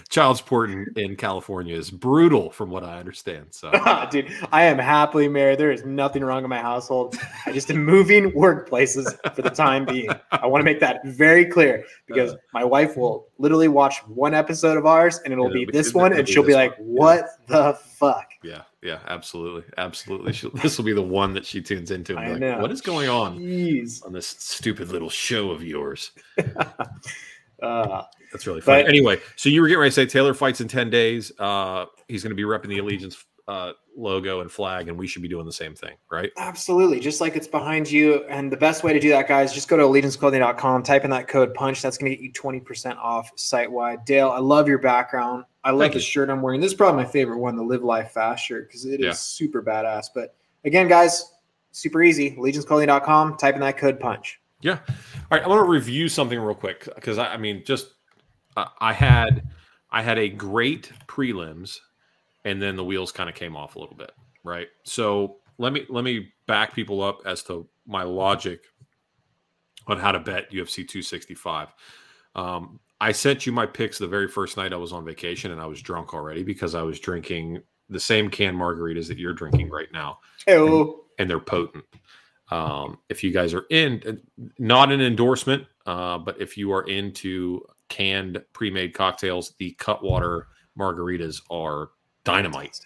child, 0.09 0.37
support 0.37 0.69
in, 0.69 0.87
in 0.95 1.17
California 1.17 1.75
is 1.75 1.91
brutal, 1.91 2.51
from 2.51 2.69
what 2.69 2.85
I 2.85 2.99
understand. 2.99 3.47
So 3.51 3.69
ah, 3.73 4.07
Dude, 4.09 4.31
I 4.53 4.63
am 4.63 4.77
happily 4.77 5.27
married. 5.27 5.59
There 5.59 5.73
is 5.73 5.83
nothing 5.83 6.23
wrong 6.23 6.41
in 6.41 6.49
my 6.49 6.59
household. 6.59 7.17
I 7.45 7.51
just 7.51 7.69
am 7.69 7.83
moving 7.83 8.31
workplaces 8.31 9.13
for 9.35 9.41
the 9.41 9.49
time 9.49 9.83
being. 9.83 10.07
I 10.31 10.47
want 10.47 10.61
to 10.61 10.65
make 10.65 10.79
that 10.79 11.05
very 11.05 11.43
clear 11.43 11.83
because 12.07 12.31
uh-huh. 12.31 12.39
my 12.53 12.63
wife 12.63 12.95
will 12.95 13.27
literally 13.39 13.67
watch 13.67 13.97
one 14.07 14.33
episode 14.33 14.77
of 14.77 14.85
ours 14.85 15.19
and 15.25 15.33
it'll 15.33 15.47
It'll 15.47 15.53
be 15.53 15.65
be- 15.65 15.71
this 15.73 15.93
one 15.93 16.13
and 16.13 16.29
she'll 16.29 16.43
be 16.43 16.55
like, 16.55 16.77
one. 16.77 17.17
"What 17.17 17.25
the 17.47 17.73
fuck?" 17.73 18.31
yeah, 18.41 18.61
yeah, 18.83 18.99
absolutely, 19.07 19.63
absolutely. 19.77 20.33
She'll, 20.33 20.51
this 20.51 20.77
will 20.77 20.85
be 20.85 20.93
the 20.93 21.01
one 21.01 21.33
that 21.33 21.45
she 21.45 21.61
tunes 21.61 21.89
into. 21.91 22.17
I 22.17 22.29
like, 22.29 22.39
know. 22.39 22.59
What 22.59 22.71
is 22.71 22.81
going 22.81 23.09
on 23.09 23.39
Jeez. 23.39 24.05
on 24.05 24.13
this 24.13 24.27
stupid 24.27 24.89
little 24.89 25.09
show 25.09 25.51
of 25.51 25.63
yours? 25.63 26.11
Uh, 27.61 28.03
That's 28.33 28.45
really 28.45 28.59
funny. 28.59 28.83
But- 28.83 28.89
anyway, 28.89 29.21
so 29.37 29.47
you 29.47 29.61
were 29.61 29.69
getting 29.69 29.79
ready 29.79 29.91
to 29.91 29.95
say 29.95 30.05
Taylor 30.05 30.33
fights 30.33 30.59
in 30.59 30.67
ten 30.67 30.89
days. 30.89 31.31
Uh, 31.39 31.85
he's 32.09 32.21
going 32.21 32.31
to 32.31 32.35
be 32.35 32.43
repping 32.43 32.67
the 32.67 32.79
allegiance 32.79 33.23
uh, 33.47 33.73
logo 33.97 34.39
and 34.41 34.49
flag, 34.51 34.87
and 34.87 34.97
we 34.97 35.05
should 35.07 35.21
be 35.21 35.27
doing 35.27 35.45
the 35.45 35.51
same 35.51 35.75
thing, 35.75 35.95
right? 36.09 36.31
Absolutely. 36.37 36.99
Just 36.99 37.19
like 37.19 37.35
it's 37.35 37.47
behind 37.47 37.91
you. 37.91 38.23
And 38.29 38.51
the 38.51 38.55
best 38.57 38.83
way 38.83 38.93
to 38.93 38.99
do 38.99 39.09
that, 39.09 39.27
guys, 39.27 39.53
just 39.53 39.67
go 39.67 39.75
to 39.75 39.83
allegianceclothing.com, 39.83 40.83
type 40.83 41.03
in 41.03 41.09
that 41.09 41.27
code 41.27 41.53
punch. 41.53 41.81
That's 41.81 41.97
going 41.97 42.09
to 42.11 42.15
get 42.15 42.23
you 42.23 42.31
20% 42.31 42.95
off 42.97 43.31
site 43.35 43.69
wide. 43.71 44.05
Dale, 44.05 44.29
I 44.29 44.39
love 44.39 44.67
your 44.69 44.77
background. 44.79 45.43
I 45.63 45.71
love 45.71 45.81
Thank 45.81 45.93
the 45.93 45.99
you. 45.99 46.05
shirt 46.05 46.29
I'm 46.29 46.41
wearing. 46.41 46.61
This 46.61 46.71
is 46.71 46.77
probably 46.77 47.03
my 47.03 47.09
favorite 47.09 47.37
one, 47.39 47.55
the 47.55 47.63
Live 47.63 47.83
Life 47.83 48.11
Fast 48.11 48.45
shirt, 48.45 48.67
because 48.69 48.85
it 48.85 48.99
is 49.01 49.05
Yeah. 49.05 49.11
super 49.13 49.61
badass. 49.61 50.07
But 50.15 50.35
again, 50.65 50.87
guys, 50.87 51.33
super 51.71 52.01
easy. 52.01 52.31
Allegianceclothing.com, 52.37 53.37
type 53.37 53.55
in 53.55 53.61
that 53.61 53.77
code 53.77 53.99
punch. 53.99 54.39
Yeah. 54.61 54.79
All 54.87 54.97
right. 55.31 55.43
I 55.43 55.47
want 55.49 55.59
to 55.65 55.69
review 55.69 56.07
something 56.07 56.39
real 56.39 56.55
quick 56.55 56.87
because 56.95 57.17
I, 57.17 57.33
I 57.33 57.37
mean, 57.37 57.63
just 57.65 57.89
uh, 58.55 58.65
I 58.79 58.93
had 58.93 59.49
I 59.91 60.01
had 60.01 60.17
a 60.17 60.29
great 60.29 60.91
prelims, 61.07 61.79
and 62.45 62.61
then 62.61 62.75
the 62.75 62.83
wheels 62.83 63.11
kind 63.11 63.29
of 63.29 63.35
came 63.35 63.55
off 63.55 63.75
a 63.75 63.79
little 63.79 63.95
bit, 63.95 64.11
right? 64.43 64.67
So 64.83 65.37
let 65.57 65.73
me 65.73 65.85
let 65.89 66.03
me 66.03 66.33
back 66.47 66.73
people 66.73 67.01
up 67.01 67.19
as 67.25 67.43
to 67.43 67.67
my 67.85 68.03
logic 68.03 68.61
on 69.87 69.99
how 69.99 70.11
to 70.11 70.19
bet 70.19 70.51
UFC 70.51 70.87
265. 70.87 71.69
Um, 72.35 72.79
I 73.01 73.11
sent 73.11 73.45
you 73.45 73.51
my 73.51 73.65
picks 73.65 73.97
the 73.97 74.07
very 74.07 74.27
first 74.27 74.55
night 74.55 74.71
I 74.73 74.77
was 74.77 74.93
on 74.93 75.03
vacation, 75.03 75.51
and 75.51 75.59
I 75.59 75.65
was 75.65 75.81
drunk 75.81 76.13
already 76.13 76.43
because 76.43 76.73
I 76.73 76.81
was 76.81 76.99
drinking 76.99 77.61
the 77.89 77.99
same 77.99 78.29
can 78.29 78.55
margaritas 78.55 79.07
that 79.07 79.17
you're 79.17 79.33
drinking 79.33 79.69
right 79.69 79.91
now 79.91 80.19
Oh, 80.47 81.05
and 81.19 81.29
they're 81.29 81.39
potent. 81.39 81.83
Um, 82.49 82.99
if 83.09 83.23
you 83.23 83.31
guys 83.31 83.53
are 83.53 83.65
in, 83.69 84.21
not 84.57 84.91
an 84.91 85.01
endorsement, 85.01 85.65
uh, 85.85 86.17
but 86.17 86.39
if 86.39 86.57
you 86.57 86.71
are 86.71 86.83
into 86.83 87.61
canned 87.89 88.41
pre-made 88.53 88.93
cocktails, 88.93 89.53
the 89.59 89.71
Cutwater 89.73 90.47
margaritas 90.77 91.41
are 91.49 91.89
dynamite, 92.23 92.79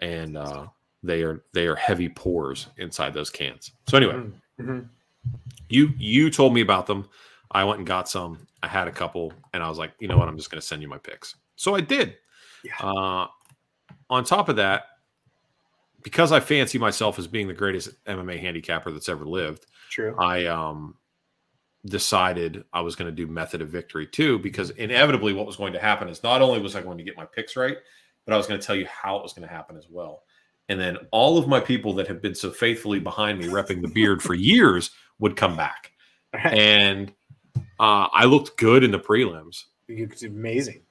and 0.00 0.36
uh, 0.36 0.66
they 1.02 1.22
are 1.22 1.42
they 1.52 1.66
are 1.66 1.76
heavy 1.76 2.08
pours 2.08 2.68
inside 2.78 3.14
those 3.14 3.30
cans. 3.30 3.72
So 3.88 3.96
anyway, 3.96 4.22
Mhm. 4.60 4.88
you 5.68 5.92
you 5.98 6.30
told 6.30 6.54
me 6.54 6.60
about 6.60 6.86
them. 6.86 7.08
I 7.50 7.64
went 7.64 7.78
and 7.78 7.86
got 7.86 8.08
some. 8.08 8.46
I 8.62 8.68
had 8.68 8.88
a 8.88 8.92
couple, 8.92 9.32
and 9.52 9.62
I 9.62 9.68
was 9.68 9.78
like, 9.78 9.92
you 9.98 10.08
know 10.08 10.16
what? 10.16 10.28
I'm 10.28 10.36
just 10.36 10.50
going 10.50 10.60
to 10.60 10.66
send 10.66 10.80
you 10.82 10.88
my 10.88 10.98
picks. 10.98 11.34
So 11.56 11.74
I 11.74 11.80
did. 11.80 12.16
Yeah. 12.64 12.72
Uh, 12.80 13.26
on 14.08 14.24
top 14.24 14.48
of 14.48 14.56
that, 14.56 14.84
because 16.02 16.32
I 16.32 16.40
fancy 16.40 16.78
myself 16.78 17.18
as 17.18 17.26
being 17.26 17.48
the 17.48 17.54
greatest 17.54 17.90
MMA 18.06 18.38
handicapper 18.40 18.90
that's 18.90 19.08
ever 19.08 19.24
lived, 19.24 19.66
true. 19.90 20.16
I 20.18 20.46
um 20.46 20.96
decided 21.86 22.64
I 22.72 22.80
was 22.80 22.94
going 22.94 23.10
to 23.10 23.14
do 23.14 23.26
method 23.26 23.60
of 23.60 23.68
victory 23.68 24.06
too, 24.06 24.38
because 24.38 24.70
inevitably 24.70 25.32
what 25.32 25.46
was 25.46 25.56
going 25.56 25.72
to 25.72 25.80
happen 25.80 26.08
is 26.08 26.22
not 26.22 26.40
only 26.40 26.60
was 26.60 26.76
I 26.76 26.82
going 26.82 26.98
to 26.98 27.04
get 27.04 27.16
my 27.16 27.24
picks 27.24 27.56
right, 27.56 27.76
but 28.24 28.34
I 28.34 28.36
was 28.36 28.46
going 28.46 28.60
to 28.60 28.66
tell 28.66 28.76
you 28.76 28.86
how 28.86 29.16
it 29.16 29.22
was 29.22 29.32
going 29.32 29.46
to 29.48 29.52
happen 29.54 29.76
as 29.76 29.86
well. 29.90 30.22
And 30.68 30.80
then 30.80 30.96
all 31.10 31.38
of 31.38 31.48
my 31.48 31.60
people 31.60 31.92
that 31.94 32.06
have 32.08 32.22
been 32.22 32.34
so 32.34 32.50
faithfully 32.50 33.00
behind 33.00 33.38
me, 33.38 33.46
repping 33.46 33.82
the 33.82 33.88
beard 33.88 34.22
for 34.22 34.34
years, 34.52 34.90
would 35.18 35.36
come 35.36 35.56
back. 35.56 35.92
Right. 36.32 36.54
And 36.54 37.12
uh, 37.78 38.08
I 38.12 38.24
looked 38.24 38.56
good 38.56 38.84
in 38.84 38.90
the 38.90 38.98
prelims, 38.98 39.64
It's 39.88 40.22
amazing. 40.22 40.82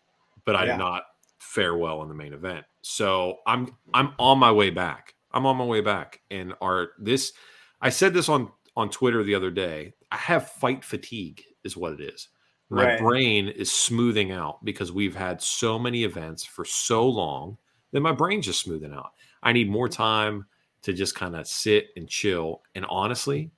but 0.45 0.55
I 0.55 0.65
Yeah. 0.65 0.73
did 0.73 0.77
not 0.79 1.03
fare 1.39 1.75
well 1.75 2.01
in 2.03 2.09
the 2.09 2.15
main 2.15 2.33
event. 2.33 2.65
So 2.81 3.39
I'm 3.47 3.75
I'm 3.93 4.13
on 4.19 4.38
my 4.39 4.51
way 4.51 4.69
back. 4.69 5.15
I'm 5.31 5.45
on 5.45 5.57
my 5.57 5.65
way 5.65 5.81
back. 5.81 6.19
And 6.29 6.53
our 6.61 6.89
this 7.00 7.33
I 7.81 7.89
said 7.89 8.13
this 8.13 8.29
on 8.29 8.51
on 8.77 8.89
Twitter 8.89 9.23
the 9.23 9.35
other 9.35 9.51
day. 9.51 9.93
I 10.11 10.17
have 10.17 10.50
fight 10.50 10.83
fatigue 10.83 11.43
is 11.63 11.75
what 11.77 11.93
it 11.93 12.01
is. 12.01 12.27
My 12.71 12.85
Right. 12.85 12.99
brain 12.99 13.49
is 13.49 13.69
smoothing 13.69 14.31
out 14.31 14.63
because 14.63 14.93
we've 14.93 15.15
had 15.15 15.41
so 15.41 15.77
many 15.77 16.05
events 16.05 16.45
for 16.45 16.63
so 16.63 17.07
long 17.07 17.57
that 17.91 17.99
my 17.99 18.13
brain's 18.13 18.45
just 18.45 18.61
smoothing 18.61 18.93
out. 18.93 19.11
I 19.43 19.51
need 19.51 19.69
more 19.69 19.89
time 19.89 20.45
to 20.83 20.93
just 20.93 21.13
kind 21.13 21.35
of 21.35 21.45
sit 21.47 21.89
and 21.97 22.07
chill. 22.07 22.63
And 22.73 22.85
honestly, 22.85 23.51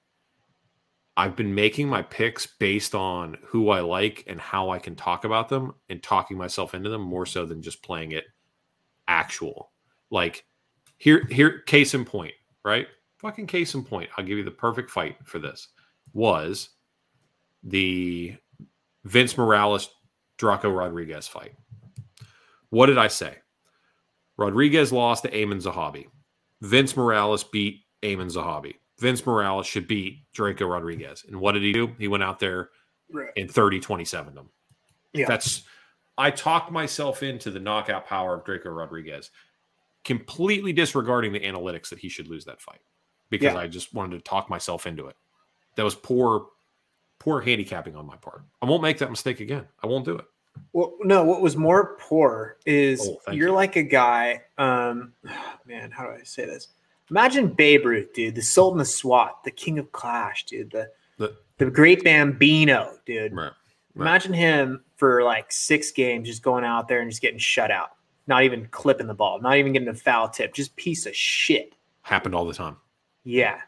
I've 1.15 1.35
been 1.35 1.53
making 1.53 1.87
my 1.87 2.01
picks 2.01 2.47
based 2.47 2.95
on 2.95 3.37
who 3.43 3.69
I 3.69 3.81
like 3.81 4.23
and 4.25 4.41
how 4.41 4.71
I 4.71 4.79
can 4.79 4.95
talk 4.95 5.25
about 5.25 5.47
them 5.47 5.75
and 5.89 6.01
talking 6.01 6.35
myself 6.35 6.73
into 6.73 6.89
them 6.89 7.03
more 7.03 7.27
so 7.27 7.45
than 7.45 7.61
just 7.61 7.83
playing 7.83 8.13
it 8.13 8.25
actual. 9.07 9.71
Like 10.09 10.43
here, 10.97 11.27
here, 11.29 11.59
case 11.59 11.93
in 11.93 12.03
point, 12.03 12.33
right? 12.65 12.87
Fucking 13.19 13.45
case 13.45 13.75
in 13.75 13.83
point. 13.83 14.09
I'll 14.17 14.25
give 14.25 14.39
you 14.39 14.43
the 14.43 14.49
perfect 14.49 14.89
fight 14.89 15.17
for 15.23 15.37
this. 15.37 15.67
Was 16.13 16.69
the 17.61 18.35
Vince 19.05 19.37
Morales 19.37 19.89
Drako 20.37 20.75
Rodriguez 20.75 21.27
fight. 21.27 21.53
What 22.69 22.87
did 22.87 22.97
I 22.97 23.07
say? 23.07 23.37
Rodriguez 24.37 24.91
lost 24.91 25.23
to 25.23 25.31
Aiemann 25.31 25.61
Zahabi. 25.61 26.07
Vince 26.61 26.95
Morales 26.97 27.43
beat 27.43 27.81
Aiemann 28.01 28.33
Zahabi. 28.33 28.75
Vince 28.99 29.25
Morales 29.25 29.67
should 29.67 29.87
beat 29.87 30.23
Drako 30.35 30.69
Rodriguez. 30.69 31.25
And 31.27 31.39
what 31.39 31.51
did 31.53 31.61
he 31.63 31.71
do? 31.73 31.93
He 31.99 32.07
went 32.07 32.23
out 32.23 32.39
there 32.39 32.69
Right. 33.11 33.29
and 33.37 33.51
30 33.51 33.79
27 33.79 34.33
them. 34.33 34.49
Yeah. 35.13 35.27
That's 35.27 35.63
I 36.17 36.31
talked 36.31 36.71
myself 36.71 37.21
into 37.23 37.51
the 37.51 37.59
knockout 37.59 38.05
power 38.05 38.35
of 38.35 38.43
Drako 38.43 38.75
Rodriguez, 38.75 39.29
completely 40.03 40.73
disregarding 40.73 41.31
the 41.33 41.39
analytics 41.39 41.89
that 41.89 41.99
he 41.99 42.09
should 42.09 42.27
lose 42.27 42.45
that 42.45 42.61
fight 42.61 42.81
because 43.29 43.53
Yeah. 43.53 43.59
I 43.59 43.67
just 43.67 43.93
wanted 43.93 44.17
to 44.17 44.23
talk 44.23 44.49
myself 44.49 44.85
into 44.87 45.07
it. 45.07 45.15
That 45.75 45.83
was 45.83 45.95
poor, 45.95 46.47
poor 47.23 47.39
handicapping 47.41 47.95
on 47.95 48.05
my 48.05 48.17
part. 48.17 48.41
I 48.61 48.65
won't 48.65 48.81
make 48.81 48.97
that 48.97 49.09
mistake 49.09 49.39
again. 49.39 49.65
I 49.81 49.87
won't 49.87 50.03
do 50.05 50.15
it. 50.17 50.25
Well, 50.73 50.95
no, 51.01 51.23
what 51.23 51.41
was 51.41 51.55
more 51.55 51.97
poor 51.99 52.57
is 52.65 53.07
Oh, 53.27 53.31
you're 53.31 53.47
you. 53.49 53.53
like 53.53 53.75
a 53.77 53.83
guy. 53.83 54.41
Um, 54.57 55.13
man, 55.65 55.89
how 55.91 56.03
do 56.03 56.09
I 56.11 56.23
say 56.23 56.45
this? 56.45 56.67
Imagine 57.09 57.47
Babe 57.47 57.85
Ruth, 57.85 58.13
dude, 58.13 58.35
the 58.35 58.41
Sultan 58.41 58.79
of 58.81 58.87
SWAT, 58.87 59.43
the 59.43 59.51
King 59.51 59.79
of 59.79 59.91
Clash, 59.91 60.45
dude, 60.45 60.71
the 60.71 60.89
The- 61.17 61.35
the 61.59 61.69
great 61.69 62.03
Bambino, 62.03 62.97
dude. 63.05 63.33
Right. 63.35 63.51
Imagine 63.95 64.33
him 64.33 64.83
for 64.95 65.23
like 65.23 65.51
six 65.51 65.91
games, 65.91 66.27
just 66.27 66.41
going 66.41 66.63
out 66.65 66.87
there 66.87 66.99
and 67.01 67.09
just 67.09 67.21
getting 67.21 67.37
shut 67.39 67.69
out, 67.71 67.91
not 68.27 68.43
even 68.43 68.67
clipping 68.71 69.05
the 69.07 69.13
ball, 69.13 69.39
not 69.39 69.57
even 69.57 69.71
getting 69.71 69.87
a 69.87 69.93
foul 69.93 70.27
tip, 70.29 70.53
just 70.53 70.75
piece 70.75 71.05
of 71.05 71.15
shit. 71.15 71.75
Happened 72.01 72.33
all 72.35 72.45
the 72.45 72.53
time. 72.55 72.77
Yeah. 73.23 73.59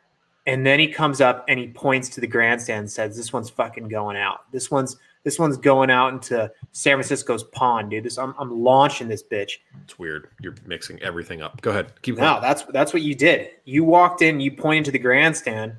And 0.48 0.66
then 0.66 0.80
he 0.80 0.88
comes 0.88 1.22
up 1.22 1.44
and 1.48 1.60
he 1.60 1.68
points 1.68 2.08
to 2.10 2.22
the 2.22 2.28
grandstand 2.28 2.80
and 2.82 2.92
says, 2.92 3.18
This 3.18 3.34
one's 3.34 3.50
fucking 3.50 3.88
going 3.88 4.16
out. 4.18 4.52
This 4.52 4.70
one's 4.70 4.98
this 5.24 5.40
one's 5.40 5.58
going 5.58 5.90
out 5.90 6.14
into 6.14 6.52
San 6.72 6.98
Francisco's 6.98 7.44
pond, 7.46 7.90
dude. 7.90 8.04
This 8.04 8.20
I'm, 8.20 8.36
I'm 8.38 8.62
launching 8.64 9.08
this 9.08 9.24
bitch. 9.24 9.54
It's 9.84 9.98
weird. 9.98 10.30
You're 10.40 10.54
mixing 10.68 11.02
everything 11.02 11.42
up. 11.42 11.62
Go 11.62 11.72
ahead. 11.72 12.00
Keep 12.04 12.18
No, 12.18 12.34
going. 12.34 12.42
that's 12.44 12.62
that's 12.66 12.94
what 12.94 13.02
you 13.02 13.16
did. 13.16 13.50
You 13.66 13.84
walked 13.84 14.22
in, 14.22 14.40
you 14.40 14.52
pointed 14.52 14.86
to 14.86 14.92
the 14.92 15.00
grandstand, 15.00 15.74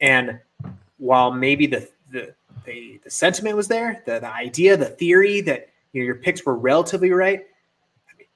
and 0.00 0.38
while 0.98 1.32
maybe 1.32 1.66
the 1.66 1.88
the 2.12 2.32
the, 2.64 3.00
the 3.04 3.10
sentiment 3.10 3.56
was 3.56 3.68
there, 3.68 4.02
the, 4.06 4.18
the 4.20 4.32
idea, 4.32 4.76
the 4.76 4.86
theory 4.86 5.40
that 5.42 5.68
you 5.92 6.02
know, 6.02 6.06
your 6.06 6.16
picks 6.16 6.44
were 6.44 6.56
relatively 6.56 7.10
right, 7.10 7.46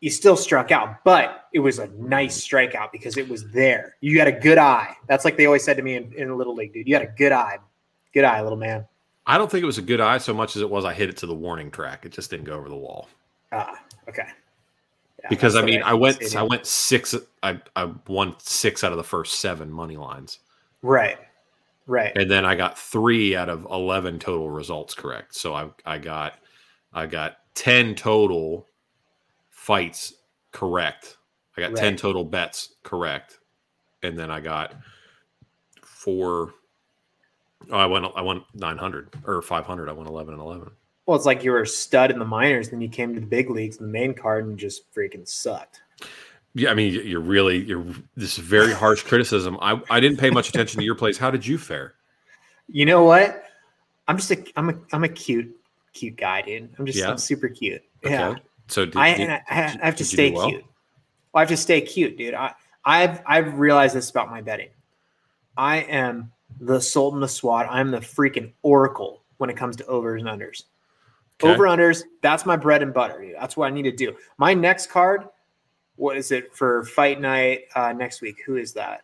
you 0.01 0.11
still 0.11 0.37
struck 0.37 0.71
out. 0.71 1.05
But 1.05 1.49
it 1.53 1.61
was 1.61 1.79
a 1.79 1.89
nice 1.89 2.47
strikeout 2.47 2.93
because 2.93 3.17
it 3.17 3.29
was 3.29 3.51
there. 3.51 3.97
You 4.01 4.17
got 4.17 4.29
a 4.29 4.33
good 4.33 4.59
eye. 4.59 4.97
That's 5.07 5.25
like 5.25 5.37
they 5.37 5.47
always 5.47 5.65
said 5.65 5.77
to 5.77 5.83
me 5.83 5.97
in, 5.97 6.13
in 6.15 6.37
Little 6.37 6.55
League, 6.55 6.73
dude. 6.73 6.89
You 6.89 6.95
got 6.95 7.03
a 7.03 7.13
good 7.17 7.33
eye. 7.33 7.59
Good 8.13 8.25
eye, 8.25 8.43
little 8.43 8.59
man. 8.59 8.87
I 9.27 9.39
don't 9.39 9.51
think 9.51 9.63
it 9.63 9.67
was 9.67 9.79
a 9.79 9.83
good 9.83 10.01
eye 10.01 10.19
so 10.19 10.35
much 10.35 10.57
as 10.57 10.63
it 10.63 10.69
was 10.69 10.85
I 10.85 10.93
hit 10.93 11.09
it 11.09 11.17
to 11.19 11.27
the 11.27 11.35
warning 11.35 11.71
track. 11.71 12.05
It 12.05 12.13
just 12.13 12.31
didn't 12.31 12.47
go 12.47 12.55
over 12.55 12.69
the 12.69 12.77
wall. 12.77 13.09
Ah, 13.53 13.81
okay. 14.09 14.27
Yeah, 15.23 15.29
because 15.29 15.55
I 15.55 15.63
mean, 15.63 15.83
I 15.83 15.95
went, 15.95 16.35
I 16.35 16.43
went 16.43 16.67
six. 16.67 17.15
I 17.43 17.61
I 17.77 17.93
won 18.09 18.35
six 18.39 18.83
out 18.83 18.91
of 18.91 18.97
the 18.97 19.05
first 19.05 19.41
seven 19.41 19.71
money 19.71 19.99
lines, 19.99 20.39
right, 20.81 21.19
right. 21.87 22.17
and 22.17 22.31
then 22.31 22.47
I 22.47 22.55
got 22.55 22.79
three 22.79 23.37
out 23.37 23.51
of 23.51 23.67
eleven 23.71 24.19
total 24.19 24.49
results 24.49 24.95
correct. 24.95 25.35
So 25.35 25.55
I 25.55 25.69
I 25.85 25.99
got 25.99 26.39
I 26.95 27.05
got 27.05 27.37
ten 27.55 27.95
total 27.95 28.67
fights 29.61 30.15
correct. 30.53 31.19
I 31.57 31.61
got 31.61 31.77
ten 31.77 31.97
total 31.97 32.25
bets 32.25 32.77
correct, 32.83 33.39
and 34.03 34.19
then 34.19 34.31
I 34.31 34.41
got 34.41 34.75
four. 35.83 36.55
Oh, 37.71 37.77
I 37.77 37.85
went 37.85 38.07
I 38.17 38.43
nine 38.55 38.79
hundred 38.79 39.15
or 39.27 39.43
five 39.43 39.67
hundred. 39.67 39.91
I 39.91 39.93
went 39.93 40.09
eleven 40.09 40.33
and 40.33 40.43
eleven. 40.43 40.71
Well, 41.05 41.17
it's 41.17 41.27
like 41.27 41.45
you 41.45 41.51
were 41.51 41.63
a 41.63 41.67
stud 41.67 42.11
in 42.11 42.19
the 42.19 42.25
minors, 42.25 42.71
then 42.71 42.81
you 42.81 42.89
came 42.89 43.15
to 43.15 43.21
the 43.21 43.27
big 43.27 43.51
leagues 43.51 43.77
in 43.79 43.87
the 43.87 43.93
main 43.93 44.15
card 44.15 44.47
and 44.47 44.59
just 44.59 44.93
freaking 44.95 45.29
sucked. 45.29 45.83
Yeah, 46.55 46.71
I 46.71 46.75
mean, 46.75 46.95
you're 47.07 47.21
really 47.21 47.59
you're 47.59 47.85
this 48.17 48.39
is 48.39 48.45
very 48.45 48.73
harsh 48.73 49.03
criticism. 49.03 49.59
I 49.61 49.81
I 49.91 50.01
didn't 50.01 50.19
pay 50.19 50.31
much 50.31 50.49
attention 50.49 50.79
to 50.79 50.85
your 50.85 50.95
plays. 50.95 51.19
How 51.19 51.31
did 51.31 51.47
you 51.47 51.59
fare? 51.59 51.95
You 52.69 52.87
know 52.87 53.05
what? 53.05 53.45
I'm 54.09 54.17
just 54.17 54.31
a 54.31 54.43
I'm 54.57 54.71
a 54.71 54.75
I'm 54.93 55.05
a 55.05 55.09
cute 55.09 55.55
cute 55.93 56.17
guy, 56.17 56.41
dude. 56.41 56.71
I'm 56.79 56.87
just 56.87 56.99
Yeah? 56.99 57.11
I'm 57.11 57.19
super 57.19 57.49
cute. 57.49 57.83
Okay. 58.05 58.15
Yeah, 58.15 58.37
So 58.71 58.85
did, 58.87 58.97
I, 58.97 59.17
did- 59.17 59.31
I, 59.31 59.43
I 59.51 59.85
have 59.87 59.97
to 59.97 60.05
stay 60.05 60.31
well? 60.31 60.49
cute. 60.49 60.63
Well, 61.33 61.39
I 61.39 61.41
have 61.41 61.49
to 61.49 61.57
stay 61.57 61.81
cute, 61.81 62.17
dude. 62.17 62.35
I 62.35 62.55
I've 62.85 63.21
I've 63.27 63.59
realized 63.59 63.95
this 63.95 64.11
about 64.11 64.31
my 64.31 64.41
betting. 64.41 64.71
I 65.57 65.79
am 65.79 66.33
the 66.61 66.81
Sultan 66.81 67.23
of 67.23 67.31
SWAT. 67.31 67.67
I'm 67.71 67.91
the 67.91 67.99
freaking 67.99 68.53
oracle 68.63 69.23
when 69.39 69.51
it 69.51 69.57
comes 69.57 69.77
to 69.77 69.87
overs 69.87 70.23
and 70.23 70.31
unders. 70.31 70.65
Okay. 71.43 71.53
Over 71.53 71.65
unders, 71.65 72.05
that's 72.23 72.45
my 72.47 72.57
bread 72.57 72.83
and 72.83 72.93
butter. 72.93 73.21
Dude. 73.23 73.35
That's 73.39 73.57
what 73.57 73.67
I 73.67 73.71
need 73.71 73.83
to 73.85 73.93
do. 73.93 74.17
My 74.39 74.55
next 74.55 74.89
card 74.89 75.25
what 75.97 76.17
is 76.17 76.33
it 76.33 76.55
for 76.57 76.83
fight 76.87 77.21
night 77.21 77.65
uh, 77.75 77.93
next 77.93 78.23
week? 78.23 78.37
Who 78.47 78.57
is 78.57 78.73
that? 78.73 79.03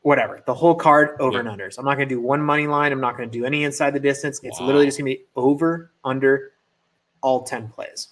Whatever. 0.00 0.42
The 0.44 0.54
whole 0.54 0.74
card 0.74 1.10
over 1.20 1.40
Yeah. 1.40 1.48
and 1.48 1.60
unders. 1.60 1.78
I'm 1.78 1.84
not 1.84 1.94
going 1.94 2.08
to 2.08 2.14
do 2.16 2.20
one 2.20 2.40
money 2.40 2.66
line. 2.66 2.90
I'm 2.90 3.00
not 3.00 3.16
going 3.16 3.30
to 3.30 3.38
do 3.38 3.44
any 3.44 3.62
inside 3.62 3.92
the 3.94 4.00
distance. 4.00 4.40
It's 4.42 4.58
Wow. 4.58 4.66
literally 4.66 4.86
just 4.86 4.98
going 4.98 5.08
to 5.12 5.18
be 5.18 5.24
over 5.36 5.92
under 6.04 6.50
all 7.22 7.44
10 7.44 7.68
plays. 7.68 8.08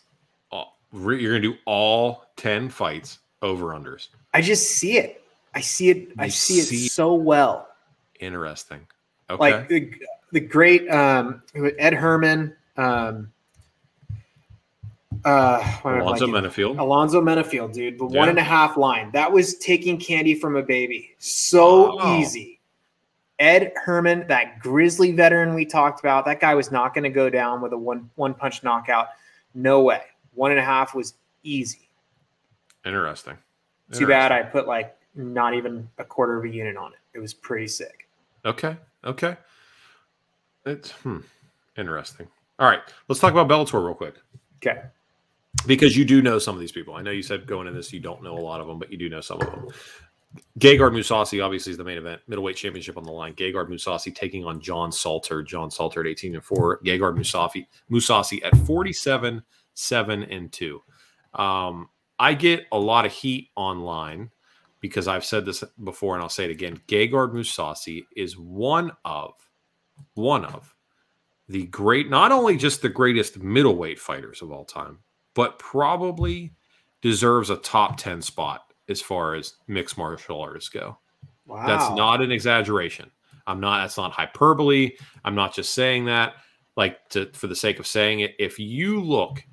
You're 0.95 1.33
gonna 1.33 1.41
do 1.41 1.57
all 1.67 2.25
ten 2.37 2.69
fights 2.69 3.19
over 3.43 3.67
unders. 3.67 4.09
I 4.33 4.41
just 4.41 4.73
see 4.73 4.97
it. 4.99 5.23
I 5.55 5.61
see 5.61 5.91
it. 5.91 6.09
I 6.19 6.27
You 6.27 6.31
see 6.31 6.85
it 6.87 6.91
so 6.91 7.15
well. 7.15 7.69
Interesting. 8.21 8.81
Okay. 9.31 9.39
Like 9.39 9.69
the, 9.69 9.93
the 10.33 10.41
great 10.41 10.89
um, 10.91 11.43
Ed 11.79 11.95
Herman, 11.95 12.55
um, 12.77 13.31
uh, 15.25 15.63
why 15.83 15.93
am 15.93 15.97
I 15.99 16.01
Alonzo? 16.01 16.27
Menifield. 16.27 16.79
Alonzo 16.79 17.21
Menifield, 17.21 17.73
dude, 17.73 17.99
the 17.99 18.07
Yeah. 18.09 18.19
one 18.19 18.29
and 18.29 18.39
a 18.39 18.43
half 18.43 18.77
line. 18.77 19.11
That 19.13 19.31
was 19.31 19.57
taking 19.59 19.99
candy 19.99 20.35
from 20.35 20.57
a 20.57 20.63
baby. 20.63 21.15
So 21.19 21.97
Wow. 21.97 22.19
easy. 22.19 22.61
Ed 23.39 23.73
Herman, 23.77 24.27
that 24.29 24.61
grizzly 24.61 25.13
veteran 25.13 25.55
we 25.55 25.65
talked 25.65 26.01
about, 26.01 26.25
that 26.27 26.41
guy 26.41 26.55
was 26.55 26.71
not 26.71 26.95
going 26.95 27.05
to 27.05 27.11
go 27.11 27.29
down 27.31 27.61
with 27.61 27.73
a 27.73 27.79
one 27.79 28.11
one 28.15 28.35
punch 28.35 28.63
knockout. 28.63 29.09
No 29.55 29.81
way. 29.83 30.03
One 30.35 30.51
and 30.51 30.61
a 30.61 30.65
half 30.65 30.95
was 30.95 31.15
easy. 31.43 31.89
Interesting. 32.85 33.39
Too 33.93 34.07
bad 34.07 34.33
I 34.33 34.43
put 34.43 34.67
like 34.67 34.97
not 35.15 35.55
even 35.55 35.89
a 35.99 36.05
quarter 36.05 36.39
of 36.39 36.45
a 36.45 36.49
unit 36.49 36.77
on 36.77 36.93
it. 36.93 36.99
It 37.15 37.21
was 37.21 37.33
pretty 37.33 37.69
sick. 37.69 38.09
Okay. 38.45 38.77
Okay. 39.05 39.37
It's 40.67 40.91
hmm, 40.91 41.19
interesting. 41.77 42.27
All 42.59 42.69
right. 42.69 42.81
Let's 43.09 43.21
talk 43.21 43.33
about 43.33 43.49
Bellator 43.49 43.85
real 43.85 43.95
quick 43.95 44.15
Okay. 44.65 44.83
because 45.67 45.97
you 45.97 46.05
do 46.05 46.23
know 46.23 46.39
some 46.39 46.55
of 46.55 46.61
these 46.61 46.73
people. 46.73 46.95
I 46.95 47.03
know 47.03 47.11
you 47.11 47.23
said 47.23 47.47
going 47.47 47.67
into 47.67 47.79
this 47.79 47.93
you 47.93 48.01
don't 48.01 48.23
know 48.23 48.37
a 48.37 48.41
lot 48.41 48.61
of 48.61 48.67
them, 48.67 48.79
but 48.79 48.91
you 48.91 48.99
do 48.99 49.09
know 49.09 49.21
some 49.21 49.41
of 49.41 49.51
them. 49.51 49.69
Gegard 50.59 50.93
Mousasi 50.93 51.45
obviously 51.45 51.71
is 51.71 51.79
the 51.79 51.85
main 51.85 51.99
event, 51.99 52.21
middleweight 52.27 52.57
championship 52.57 52.97
on 52.97 53.05
the 53.05 53.13
line. 53.13 53.35
Gegard 53.35 53.69
Mousasi 53.69 54.15
taking 54.15 54.45
on 54.45 54.61
John 54.61 54.91
Salter. 54.91 55.43
John 55.43 55.71
Salter 55.71 56.01
at 56.01 56.07
18 56.07 56.35
and 56.35 56.45
4. 56.45 56.81
Gegard 56.81 57.17
Mousasi 57.17 57.67
Mousasi 57.91 58.45
at 58.45 58.57
47, 58.67 59.43
7 59.75 60.23
and 60.25 60.53
2. 60.53 60.83
Um, 61.35 61.89
I 62.19 62.35
get 62.35 62.67
a 62.73 62.79
lot 62.79 63.07
of 63.07 63.13
heat 63.13 63.51
online 63.57 64.31
because 64.81 65.09
I've 65.09 65.25
said 65.25 65.45
this 65.45 65.65
before 65.83 66.15
and 66.15 66.23
I'll 66.23 66.29
say 66.29 66.45
it 66.45 66.51
again. 66.51 66.81
Gegard 66.89 67.33
Mousasi 67.33 68.05
is 68.17 68.39
one 68.39 68.93
of 69.05 69.35
one 70.15 70.45
of 70.45 70.75
the 71.49 71.67
great, 71.67 72.09
not 72.09 72.33
only 72.33 72.57
just 72.57 72.83
the 72.83 72.89
greatest 72.89 73.39
middleweight 73.39 73.99
fighters 73.99 74.43
of 74.43 74.51
all 74.51 74.65
time, 74.65 74.99
but 75.35 75.59
probably 75.59 76.53
deserves 77.03 77.51
a 77.51 77.57
top 77.57 77.97
10 77.97 78.23
spot 78.23 78.73
as 78.89 79.01
far 79.01 79.35
as 79.35 79.55
mixed 79.67 79.99
martial 79.99 80.41
artists 80.41 80.69
go. 80.69 80.99
Wow. 81.47 81.67
That's 81.67 81.91
not 81.95 82.23
an 82.23 82.33
exaggeration. 82.33 83.11
I'm 83.47 83.61
not, 83.61 83.83
that's 83.83 83.99
not 83.99 84.13
hyperbole. 84.13 84.93
I'm 85.25 85.35
not 85.35 85.55
just 85.55 85.75
saying 85.75 86.07
that 86.07 86.35
like 86.77 87.09
to, 87.11 87.31
for 87.33 87.47
the 87.47 87.57
sake 87.57 87.79
of 87.79 87.87
saying 87.87 88.21
it. 88.21 88.35
If 88.39 88.59
you 88.59 89.03
look 89.03 89.45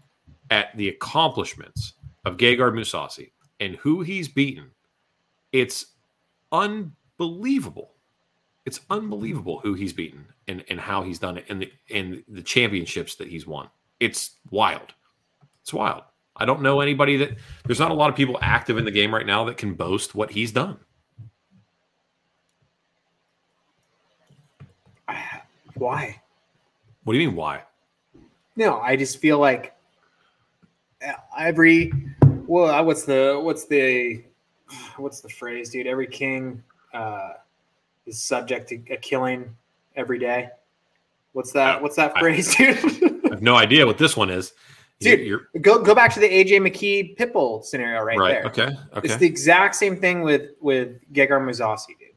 at 0.51 0.75
the 0.77 0.89
accomplishments 0.89 1.93
of 2.25 2.37
Gegard 2.37 2.73
Mousasi 2.73 3.31
and 3.59 3.75
who 3.77 4.01
he's 4.01 4.27
beaten, 4.27 4.69
it's 5.51 5.87
unbelievable. 6.51 7.93
It's 8.65 8.81
unbelievable 8.91 9.59
who 9.59 9.73
he's 9.73 9.93
beaten 9.93 10.23
and, 10.47 10.63
and 10.69 10.79
how 10.79 11.01
he's 11.01 11.17
done 11.17 11.37
it 11.39 11.45
and 11.49 11.61
the 11.61 11.71
and 11.89 12.23
the 12.27 12.43
championships 12.43 13.15
that 13.15 13.27
he's 13.27 13.47
won. 13.47 13.69
It's 13.99 14.35
wild. 14.51 14.93
It's 15.63 15.73
wild. 15.73 16.03
I 16.35 16.45
don't 16.45 16.61
know 16.61 16.81
anybody 16.81 17.17
that 17.17 17.31
there's 17.65 17.79
not 17.79 17.91
a 17.91 17.95
lot 17.95 18.09
of 18.09 18.15
people 18.15 18.37
active 18.41 18.77
in 18.77 18.85
the 18.85 18.91
game 18.91 19.13
right 19.13 19.25
now 19.25 19.45
that 19.45 19.57
can 19.57 19.73
boast 19.73 20.13
what 20.13 20.31
he's 20.31 20.51
done. 20.51 20.77
Why? 25.75 26.21
What 27.03 27.13
do 27.13 27.19
you 27.19 27.27
mean 27.27 27.35
why? 27.35 27.63
No, 28.55 28.79
I 28.79 28.95
just 28.95 29.17
feel 29.17 29.39
like 29.39 29.75
every 31.37 31.91
well, 32.47 32.83
what's 32.85 33.03
the 33.03 33.39
what's 33.41 33.65
the 33.65 34.23
what's 34.97 35.21
the 35.21 35.29
phrase, 35.29 35.69
dude? 35.69 35.87
Every 35.87 36.07
king 36.07 36.61
uh, 36.93 37.33
is 38.05 38.21
subject 38.21 38.69
to 38.69 38.75
a 38.89 38.97
killing 38.97 39.55
every 39.95 40.19
day. 40.19 40.49
What's 41.33 41.51
that? 41.53 41.79
Oh, 41.79 41.83
what's 41.83 41.95
that 41.95 42.13
I- 42.15 42.19
phrase, 42.19 42.55
dude? 42.57 42.77
I 43.25 43.29
have 43.29 43.41
no 43.41 43.55
idea 43.55 43.85
what 43.85 43.97
this 43.97 44.17
one 44.17 44.29
is. 44.29 44.53
Dude, 44.99 45.21
you're, 45.21 45.47
go 45.61 45.81
go 45.81 45.95
back 45.95 46.13
to 46.13 46.19
the 46.19 46.29
AJ 46.29 46.59
McKee 46.59 47.17
Pitbull 47.17 47.65
scenario 47.65 48.03
right, 48.03 48.19
right. 48.19 48.31
there. 48.33 48.45
Okay. 48.45 48.77
okay. 48.95 49.01
It's 49.03 49.15
the 49.15 49.25
exact 49.25 49.75
same 49.75 49.99
thing 49.99 50.21
with 50.21 50.51
with 50.59 50.99
Gegard 51.11 51.41
Mousasi, 51.41 51.97
dude. 51.99 52.09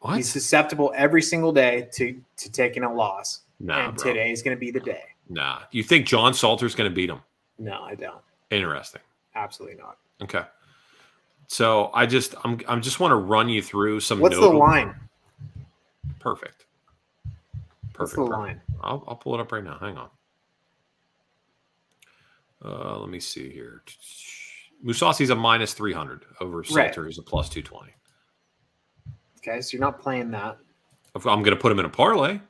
what? 0.00 0.16
He's 0.16 0.28
susceptible 0.28 0.92
every 0.96 1.22
single 1.22 1.52
day 1.52 1.88
to 1.94 2.20
to 2.38 2.50
taking 2.50 2.82
a 2.82 2.92
loss, 2.92 3.42
nah, 3.60 3.86
and 3.86 3.96
bro. 3.96 4.12
today 4.12 4.32
is 4.32 4.42
going 4.42 4.56
to 4.56 4.60
be 4.60 4.72
the 4.72 4.80
day. 4.80 5.04
Nah. 5.28 5.60
You 5.70 5.84
think 5.84 6.06
John 6.06 6.34
Salter's 6.34 6.74
going 6.74 6.90
to 6.90 6.94
beat 6.94 7.08
him? 7.08 7.20
No, 7.60 7.82
I 7.82 7.94
don't. 7.94 8.22
Interesting. 8.50 9.02
Absolutely 9.36 9.76
not. 9.76 9.98
Okay. 10.22 10.42
So 11.46 11.90
I 11.94 12.06
just 12.06 12.34
I'm 12.42 12.58
I'm 12.66 12.80
just 12.80 12.98
want 13.00 13.12
to 13.12 13.16
run 13.16 13.48
you 13.48 13.62
through 13.62 14.00
some. 14.00 14.18
What's 14.18 14.36
the 14.36 14.48
line? 14.48 14.94
Perfect. 16.18 16.66
What's 17.96 18.12
Perfect. 18.12 18.16
the 18.16 18.22
perfect. 18.22 18.30
line? 18.30 18.60
I'll, 18.82 19.04
I'll 19.06 19.16
pull 19.16 19.34
it 19.34 19.40
up 19.40 19.52
right 19.52 19.62
now. 19.62 19.76
Hang 19.78 19.96
on. 19.98 20.08
Uh, 22.64 22.98
let 22.98 23.10
me 23.10 23.20
see 23.20 23.50
here. 23.50 23.82
Mousasi's 24.82 25.30
a 25.30 25.34
minus 25.36 25.74
300 25.74 26.24
over 26.40 26.58
Right. 26.58 26.66
Salter, 26.66 27.04
who's 27.04 27.18
a 27.18 27.22
plus 27.22 27.48
220. 27.50 27.92
Okay, 29.38 29.60
so 29.60 29.76
you're 29.76 29.80
not 29.80 30.00
playing 30.00 30.30
that. 30.30 30.58
I'm 31.14 31.42
going 31.42 31.44
to 31.44 31.56
put 31.56 31.72
him 31.72 31.78
in 31.78 31.84
a 31.84 31.90
parlay. 31.90 32.40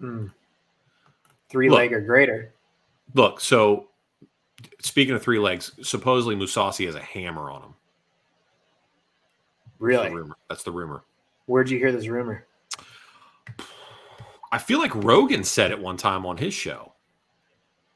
Mm. 0.00 0.30
Three 1.48 1.68
Look. 1.70 1.78
leg 1.78 1.92
or 1.92 2.00
greater. 2.00 2.52
Look, 3.14 3.40
so 3.40 3.88
speaking 4.84 5.14
of 5.14 5.22
three 5.22 5.38
legs, 5.38 5.72
supposedly 5.82 6.36
Mousasi 6.36 6.86
has 6.86 6.94
a 6.94 7.00
hammer 7.00 7.50
on 7.50 7.62
him. 7.62 7.74
That's 9.64 9.78
the 9.78 9.84
Really? 9.84 10.10
rumor. 10.14 10.36
That's 10.48 10.62
the 10.62 10.70
rumor. 10.70 11.04
Where'd 11.46 11.70
you 11.70 11.78
hear 11.78 11.92
this 11.92 12.06
rumor? 12.06 12.46
I 14.52 14.58
feel 14.58 14.78
like 14.78 14.94
Rogan 14.94 15.42
said 15.42 15.70
it 15.72 15.78
one 15.78 15.96
time 15.96 16.24
on 16.24 16.36
his 16.36 16.54
show. 16.54 16.92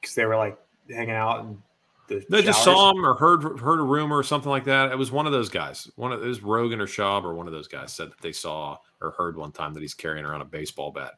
Because 0.01 0.15
they 0.15 0.25
were 0.25 0.37
like 0.37 0.59
hanging 0.91 1.15
out 1.15 1.41
and 1.41 1.63
the. 2.09 2.25
They 2.29 2.43
just 2.43 2.65
saw 2.65 2.91
him 2.91 3.05
or 3.05 3.15
heard 3.15 3.59
heard 3.61 3.79
a 3.81 3.85
rumor 3.85 4.17
or 4.17 4.23
something 4.23 4.51
like 4.51 4.65
that. 4.65 4.91
It 4.91 4.99
was 4.99 5.13
one 5.13 5.27
of 5.27 5.33
those 5.33 5.49
guys. 5.49 5.91
One 5.97 6.13
of 6.13 6.23
it 6.23 6.27
was 6.27 6.43
Rogan 6.43 6.81
or 6.81 6.87
Schaub 6.87 7.25
or 7.25 7.35
one 7.35 7.47
of 7.47 7.53
those 7.53 7.69
guys 7.69 7.93
said 7.93 8.11
that 8.11 8.21
they 8.21 8.33
saw 8.33 8.77
or 9.01 9.13
heard 9.13 9.37
one 9.37 9.53
time 9.53 9.73
that 9.75 9.81
he's 9.81 9.95
carrying 9.95 10.25
around 10.25 10.41
a 10.41 10.47
baseball 10.47 10.91
bat. 10.91 11.13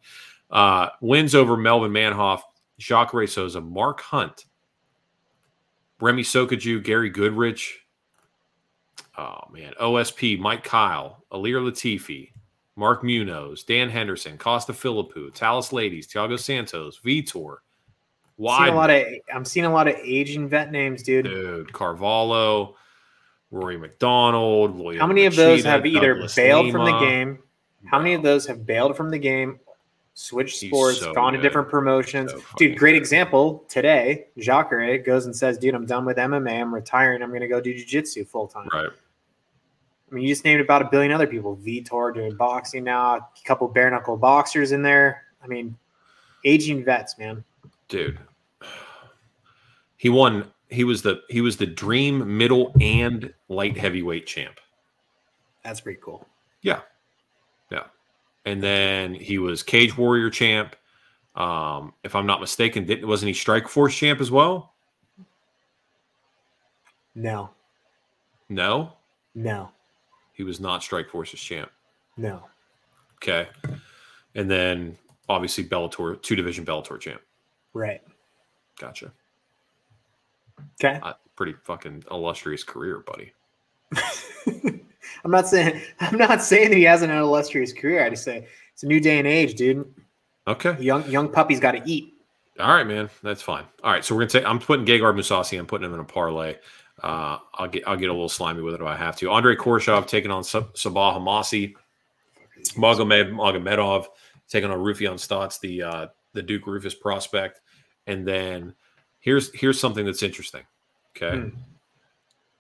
Uh, 0.51 0.89
wins 1.01 1.35
over 1.35 1.57
Melvin 1.57 1.93
Manhoff, 1.93 2.43
Jacare 2.79 3.27
Souza, 3.27 3.61
Mark 3.61 4.01
Hunt, 4.01 4.47
Remy 6.01 6.23
Sokaju, 6.23 6.83
Gary 6.83 7.11
Goodridge. 7.11 7.73
Oh 9.19 9.41
man, 9.53 9.75
OSP, 9.81 10.39
Mike 10.39 10.65
Kyle, 10.65 11.25
Ilir 11.33 11.61
Latifi, 11.61 12.33
Mark 12.77 13.05
Munoz, 13.05 13.65
Dan 13.65 13.91
Henderson, 13.91 14.39
Costa 14.39 14.73
Philippou, 14.73 15.35
Thales 15.35 15.71
Leites, 15.71 16.07
Thiago 16.07 16.39
Santos, 16.39 17.01
Vitor. 17.05 17.57
I'm 18.39 18.65
seeing 18.65 18.75
a 18.75 18.77
lot 18.77 18.91
of. 18.91 19.05
I'm 19.35 19.45
seeing 19.45 19.67
a 19.67 19.73
lot 19.73 19.89
of 19.89 19.97
Asian 19.97 20.49
vet 20.49 20.73
names, 20.73 21.03
dude. 21.03 21.27
Dude, 21.27 21.73
Carvalho, 21.73 22.77
Rory 23.51 23.77
MacDonald. 23.77 24.79
Loyola 24.79 25.01
How 25.01 25.07
many 25.07 25.27
of 25.27 25.37
those 25.37 25.65
have 25.65 25.85
either 25.85 26.15
Douglas 26.15 26.35
bailed 26.35 26.73
from 26.73 26.87
the 26.87 26.99
game? 26.99 27.41
How 27.85 27.99
many 27.99 28.15
of 28.15 28.23
those 28.23 28.47
have 28.47 28.65
bailed 28.65 28.97
from 28.97 29.11
the 29.11 29.19
game, 29.19 29.61
switched 30.21 30.61
He's 30.61 30.71
sports, 30.71 31.01
so 31.01 31.15
gone 31.15 31.33
to 31.33 31.41
different 31.41 31.69
promotions? 31.69 32.33
So 32.33 32.43
dude, 32.57 32.79
great 32.79 32.93
good. 32.93 32.99
example 32.99 33.65
today. 33.69 34.27
Jacare 34.39 34.99
goes 34.99 35.27
and 35.27 35.35
says, 35.35 35.59
"Dude, 35.59 35.75
I'm 35.75 35.87
done 35.87 36.05
with 36.05 36.19
MMA. 36.19 36.61
I'm 36.61 36.75
retiring. 36.75 37.23
I'm 37.23 37.31
going 37.31 37.41
to 37.41 37.49
go 37.49 37.61
do 37.61 37.73
jiu-jitsu 37.73 38.25
full 38.27 38.47
time." 38.47 38.69
Right. 38.73 38.89
I 40.11 40.15
mean, 40.15 40.25
you 40.25 40.29
just 40.29 40.45
named 40.45 40.61
about 40.61 40.83
a 40.83 40.89
billion 40.91 41.13
other 41.13 41.27
people. 41.27 41.57
Vitor 41.57 42.13
doing 42.13 42.37
boxing 42.37 42.85
now. 42.85 43.17
A 43.17 43.29
couple 43.45 43.69
bare 43.69 43.91
knuckle 43.91 44.17
boxers 44.17 44.73
in 44.73 44.83
there. 44.83 45.23
I 45.43 45.47
mean, 45.47 45.77
aging 46.45 46.85
vets, 46.85 47.17
man. 47.19 47.43
Dude. 47.89 48.19
He 49.97 50.09
won. 50.09 50.51
He 50.69 50.85
was 50.85 51.03
the 51.03 51.23
he 51.29 51.41
was 51.41 51.57
the 51.57 51.67
dream 51.67 52.37
middle 52.37 52.73
and 52.81 53.33
light 53.49 53.77
heavyweight 53.77 54.27
champ. 54.27 54.61
That's 55.65 55.81
pretty 55.81 56.01
cool. 56.03 56.27
Yeah. 56.63 56.81
Yeah. 57.71 57.85
And 58.47 58.63
then 58.63 59.15
he 59.15 59.39
was 59.39 59.63
cage 59.63 59.97
warrior 59.97 60.31
champ. 60.31 60.75
Um, 61.37 61.93
if 62.05 62.15
I'm 62.17 62.27
not 62.27 62.41
mistaken, 62.41 62.85
didn't 62.87 63.07
wasn't 63.07 63.29
he 63.29 63.35
strike 63.35 63.69
force 63.69 63.95
champ 63.95 64.21
as 64.21 64.31
well? 64.31 64.75
No, 67.15 67.51
No, 68.49 68.95
no, 69.35 69.71
he 70.33 70.43
was 70.45 70.61
not 70.61 70.83
strike 70.83 71.09
forces 71.11 71.41
champ. 71.41 71.71
no. 72.17 72.45
Okay. 73.17 73.49
And 74.35 74.51
then 74.51 74.97
obviously 75.29 75.65
Bellator, 75.65 76.21
two 76.23 76.35
division 76.35 76.65
Bellator 76.65 76.99
champ. 76.99 77.21
Right. 77.75 78.01
Gotcha. 78.79 79.13
Okay. 80.83 80.99
Uh, 81.03 81.13
pretty 81.37 81.53
fucking 81.65 82.05
illustrious 82.11 82.65
career, 82.65 83.01
buddy. 83.07 83.33
I'm 85.25 85.31
not 85.31 85.49
saying 85.49 85.81
I'm 86.01 86.17
not 86.17 86.43
saying 86.43 86.71
that 86.71 86.77
he 86.77 86.85
hasn't 86.85 87.11
had 87.11 87.19
an 87.19 87.25
illustrious 87.25 87.73
career. 87.73 88.05
I 88.05 88.11
just 88.11 88.25
say 88.25 88.47
it's 88.73 88.83
a 88.83 88.87
new 88.87 89.01
day 89.01 89.19
and 89.19 89.27
age, 89.27 89.55
dude. 89.55 89.93
Okay. 90.47 90.77
Young 90.81 91.09
young 91.11 91.31
puppy's 91.31 91.61
got 91.61 91.73
to 91.73 91.83
eat. 91.85 92.15
All 92.59 92.75
right, 92.75 92.87
man. 92.87 93.09
That's 93.23 93.43
fine. 93.43 93.65
All 93.83 93.93
right. 93.93 94.05
So 94.05 94.15
we're 94.15 94.23
gonna 94.23 94.31
say 94.31 94.45
I'm 94.45 94.59
putting 94.59 94.85
Gegard 94.85 95.15
Mousasi. 95.15 95.59
I'm 95.59 95.67
putting 95.67 95.87
him 95.87 95.95
in 95.95 96.01
a 96.01 96.05
parlay. 96.05 96.57
Uh, 97.03 97.39
I'll 97.55 97.69
get 97.69 97.87
I'll 97.87 97.97
get 97.97 98.11
a 98.11 98.13
little 98.13 98.29
slimy 98.29 98.63
with 98.63 98.75
it 98.75 98.81
if 98.81 98.87
I 98.87 98.97
have 98.97 99.17
to. 99.17 99.31
Andre 99.31 99.57
Koreshkov 99.57 100.07
taking 100.07 100.31
on 100.31 100.45
Sab- 100.45 100.75
Sabah 100.75 101.17
Homasi. 101.17 101.75
Magomed 102.77 103.33
Magomedov 103.33 104.07
taking 104.49 104.71
on 104.71 104.79
Raufeon 104.79 105.15
Stots, 105.15 105.59
the 105.61 105.83
uh, 105.83 106.07
the 106.33 106.43
Duke 106.43 106.65
Roufus 106.65 106.99
prospect. 106.99 107.61
And 108.07 108.27
then 108.27 108.75
here's 109.21 109.53
here's 109.55 109.81
something 109.81 110.05
that's 110.05 110.23
interesting. 110.23 110.63
Okay. 111.17 111.39
Hmm. 111.39 111.49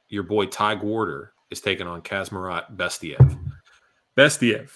Your 0.09 0.23
boy 0.23 0.46
Ty 0.46 0.75
Warder 0.77 1.33
is 1.51 1.61
taking 1.61 1.87
on 1.87 2.03
Kazmarat 2.03 2.77
Bestiev. 2.77 3.39
Bestiev 4.17 4.71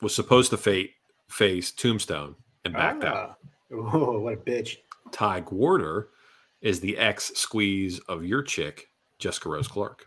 was 0.00 0.14
supposed 0.14 0.50
to 0.50 0.56
fate, 0.56 0.92
face 1.28 1.72
Tombstone 1.72 2.34
and 2.64 2.74
backed 2.74 3.04
out. 3.04 3.16
Ah. 3.16 3.48
Oh, 3.72 4.18
what 4.18 4.34
a 4.34 4.36
bitch. 4.36 4.76
Ty 5.12 5.44
Warder 5.50 6.08
is 6.60 6.80
the 6.80 6.96
ex 6.96 7.32
squeeze 7.34 7.98
of 8.08 8.24
your 8.24 8.42
chick, 8.42 8.88
Jessica 9.18 9.48
Rose 9.48 9.68
Clark. 9.68 10.06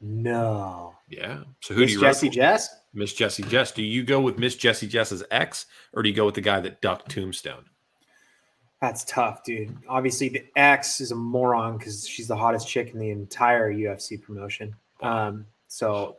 No. 0.00 0.94
Yeah. 1.08 1.44
So 1.60 1.74
who 1.74 1.80
Miss 1.80 1.90
do 1.90 1.94
you 1.94 2.00
Jesse 2.00 2.26
Jesse 2.28 2.36
Jess? 2.36 2.68
Miss 2.92 3.12
Jessie 3.12 3.42
Jess. 3.44 3.72
Do 3.72 3.82
you 3.82 4.04
go 4.04 4.20
with 4.20 4.38
Miss 4.38 4.54
Jessie 4.54 4.86
Jess's 4.86 5.24
ex, 5.30 5.66
or 5.92 6.02
do 6.02 6.08
you 6.08 6.14
go 6.14 6.26
with 6.26 6.34
the 6.34 6.40
guy 6.40 6.60
that 6.60 6.80
ducked 6.80 7.10
Tombstone? 7.10 7.64
That's 8.80 9.04
tough, 9.04 9.42
dude. 9.44 9.74
Obviously, 9.88 10.28
the 10.28 10.44
X 10.56 11.00
is 11.00 11.10
a 11.10 11.16
moron 11.16 11.78
because 11.78 12.06
she's 12.06 12.28
the 12.28 12.36
hottest 12.36 12.68
chick 12.68 12.92
in 12.92 12.98
the 12.98 13.10
entire 13.10 13.72
UFC 13.72 14.20
promotion. 14.20 14.74
Um, 15.02 15.46
so 15.68 16.16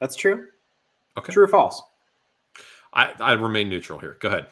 that's 0.00 0.16
true. 0.16 0.46
Okay. 1.18 1.32
True 1.32 1.44
or 1.44 1.48
false? 1.48 1.82
I, 2.92 3.12
I 3.20 3.32
remain 3.32 3.68
neutral 3.68 3.98
here. 3.98 4.16
Go 4.20 4.28
ahead. 4.28 4.46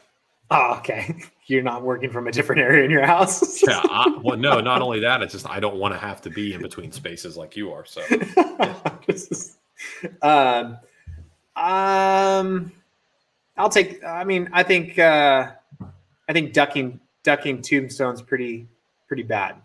Oh, 0.51 0.75
okay. 0.79 1.15
You're 1.47 1.63
not 1.63 1.83
working 1.83 2.09
from 2.11 2.27
a 2.27 2.31
different 2.31 2.61
area 2.61 2.83
in 2.83 2.91
your 2.91 3.05
house. 3.05 3.61
Yeah. 3.67 3.81
I, 3.83 4.19
well, 4.23 4.37
no, 4.37 4.59
not 4.61 4.81
only 4.81 4.99
that, 5.01 5.21
it's 5.21 5.33
just 5.33 5.49
I 5.49 5.59
don't 5.59 5.75
want 5.77 5.93
to 5.93 5.99
have 5.99 6.21
to 6.21 6.29
be 6.29 6.53
in 6.53 6.61
between 6.61 6.91
spaces 6.91 7.37
like 7.37 7.55
you 7.55 7.71
are. 7.71 7.85
So 7.85 8.01
is- 9.07 9.57
um, 10.21 10.77
um, 11.55 12.71
I'll 13.57 13.69
take. 13.69 14.03
I 14.03 14.23
mean, 14.23 14.49
I 14.53 14.63
think. 14.63 14.97
Uh, 14.99 15.51
I 16.27 16.33
think 16.33 16.53
ducking 16.53 16.99
ducking 17.23 17.61
Tombstone's 17.61 18.21
pretty 18.21 18.67
pretty 19.07 19.23
bad. 19.23 19.55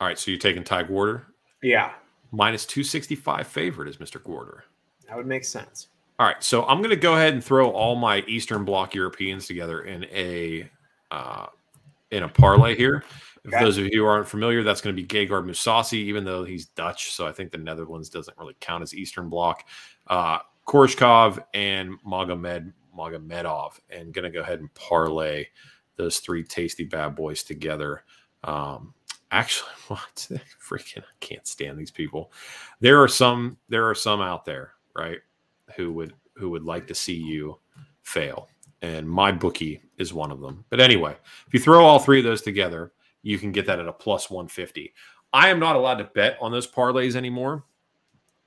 all 0.00 0.06
right. 0.06 0.18
So 0.18 0.30
you're 0.30 0.40
taking 0.40 0.64
Ty 0.64 0.84
Warder 0.84 1.26
Yeah, 1.62 1.92
minus 2.32 2.66
two 2.66 2.82
sixty 2.82 3.14
five 3.14 3.46
favorite 3.46 3.88
is 3.88 4.00
Mister 4.00 4.20
Warder. 4.24 4.64
that 5.06 5.16
would 5.16 5.26
make 5.26 5.44
sense. 5.44 5.88
All 6.18 6.26
right, 6.26 6.42
so 6.42 6.64
I'm 6.66 6.78
going 6.78 6.90
to 6.90 6.96
go 6.96 7.14
ahead 7.14 7.32
and 7.34 7.42
throw 7.42 7.70
all 7.70 7.94
my 7.96 8.18
Eastern 8.28 8.64
Bloc 8.64 8.94
Europeans 8.94 9.46
together 9.46 9.82
in 9.82 10.04
a 10.06 10.68
uh, 11.10 11.46
in 12.10 12.24
a 12.24 12.28
parlay 12.28 12.74
here. 12.76 13.04
If 13.44 13.52
Okay. 13.52 13.64
those 13.64 13.76
of 13.76 13.86
you 13.86 13.90
who 13.98 14.04
aren't 14.04 14.28
familiar, 14.28 14.62
that's 14.62 14.80
going 14.80 14.94
to 14.94 15.02
be 15.02 15.08
Gegard 15.08 15.44
Mousasi, 15.46 15.94
even 15.94 16.24
though 16.24 16.44
he's 16.44 16.66
Dutch, 16.66 17.12
so 17.12 17.26
I 17.26 17.32
think 17.32 17.50
the 17.50 17.58
Netherlands 17.58 18.08
doesn't 18.08 18.38
really 18.38 18.54
count 18.60 18.82
as 18.84 18.94
Eastern 18.94 19.28
Bloc. 19.28 19.64
Uh, 20.06 20.38
Koreshkov 20.64 21.42
and 21.52 22.00
Magomed 22.06 22.72
Magomedov, 22.96 23.80
and 23.90 24.14
going 24.14 24.22
to 24.22 24.30
go 24.30 24.42
ahead 24.42 24.60
and 24.60 24.72
parlay 24.74 25.46
those 25.96 26.20
three 26.20 26.44
tasty 26.44 26.84
bad 26.84 27.16
boys 27.16 27.42
together. 27.42 28.04
Um, 28.44 28.94
actually, 29.32 29.70
what 29.88 30.28
freaking 30.64 31.02
I 31.02 31.16
can't 31.20 31.46
stand 31.46 31.78
these 31.78 31.90
people. 31.90 32.32
There 32.80 33.02
are 33.02 33.08
some 33.08 33.58
there 33.68 33.88
are 33.88 33.94
some 33.94 34.20
out 34.20 34.44
there, 34.44 34.74
right? 34.96 35.18
who 35.76 35.92
would 35.92 36.12
who 36.36 36.50
would 36.50 36.64
like 36.64 36.86
to 36.86 36.94
see 36.94 37.14
you 37.14 37.58
fail 38.02 38.48
and 38.82 39.08
my 39.08 39.30
bookie 39.30 39.80
is 39.98 40.12
one 40.12 40.30
of 40.30 40.40
them 40.40 40.64
but 40.70 40.80
anyway 40.80 41.16
if 41.46 41.54
you 41.54 41.60
throw 41.60 41.84
all 41.84 41.98
three 41.98 42.18
of 42.18 42.24
those 42.24 42.42
together 42.42 42.92
you 43.22 43.38
can 43.38 43.52
get 43.52 43.64
that 43.64 43.78
at 43.78 43.88
a 43.88 43.92
plus 43.92 44.28
150 44.28 44.92
i 45.32 45.48
am 45.48 45.58
not 45.58 45.76
allowed 45.76 45.94
to 45.94 46.04
bet 46.14 46.36
on 46.40 46.52
those 46.52 46.66
parlays 46.66 47.16
anymore 47.16 47.64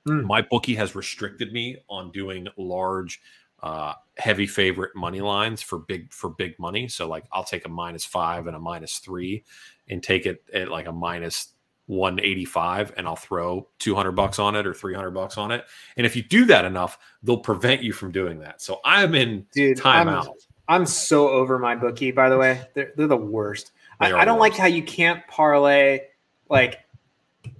Hmm. 0.06 0.24
my 0.24 0.40
bookie 0.40 0.76
has 0.76 0.94
restricted 0.94 1.52
me 1.52 1.78
on 1.88 2.12
doing 2.12 2.46
large 2.56 3.20
uh, 3.62 3.94
heavy 4.18 4.46
favorite 4.46 4.94
money 4.94 5.20
lines 5.20 5.62
for 5.62 5.78
big 5.78 6.12
for 6.12 6.30
big 6.30 6.58
money 6.58 6.88
so 6.88 7.08
like 7.08 7.24
i'll 7.32 7.44
take 7.44 7.64
a 7.66 7.68
minus 7.68 8.04
five 8.04 8.46
and 8.46 8.56
a 8.56 8.58
minus 8.58 8.98
three 8.98 9.42
and 9.88 10.02
take 10.02 10.26
it 10.26 10.42
at 10.52 10.68
like 10.70 10.86
a 10.86 10.92
minus 10.92 11.52
185 11.86 12.94
and 12.96 13.06
I'll 13.06 13.16
throw 13.16 13.68
200 13.78 14.12
bucks 14.12 14.38
on 14.38 14.56
it 14.56 14.66
or 14.66 14.74
300 14.74 15.10
bucks 15.12 15.38
on 15.38 15.52
it. 15.52 15.64
And 15.96 16.04
if 16.04 16.16
you 16.16 16.22
do 16.22 16.44
that 16.46 16.64
enough, 16.64 16.98
they'll 17.22 17.38
prevent 17.38 17.82
you 17.82 17.92
from 17.92 18.10
doing 18.10 18.40
that. 18.40 18.60
So 18.60 18.80
I'm 18.84 19.14
in 19.14 19.46
Dude, 19.52 19.80
I'm- 19.84 20.08
I'm 20.68 20.84
so 20.84 21.28
over 21.28 21.60
my 21.60 21.76
bookie. 21.76 22.10
By 22.10 22.28
the 22.28 22.36
way, 22.36 22.60
they're 22.74 22.92
they're 22.96 23.06
the 23.06 23.16
worst. 23.16 23.70
They 24.00 24.12
I, 24.12 24.22
I 24.22 24.24
don't 24.24 24.40
like 24.40 24.54
how 24.56 24.66
you 24.66 24.82
can't 24.82 25.24
parlay 25.28 26.00
like 26.48 26.80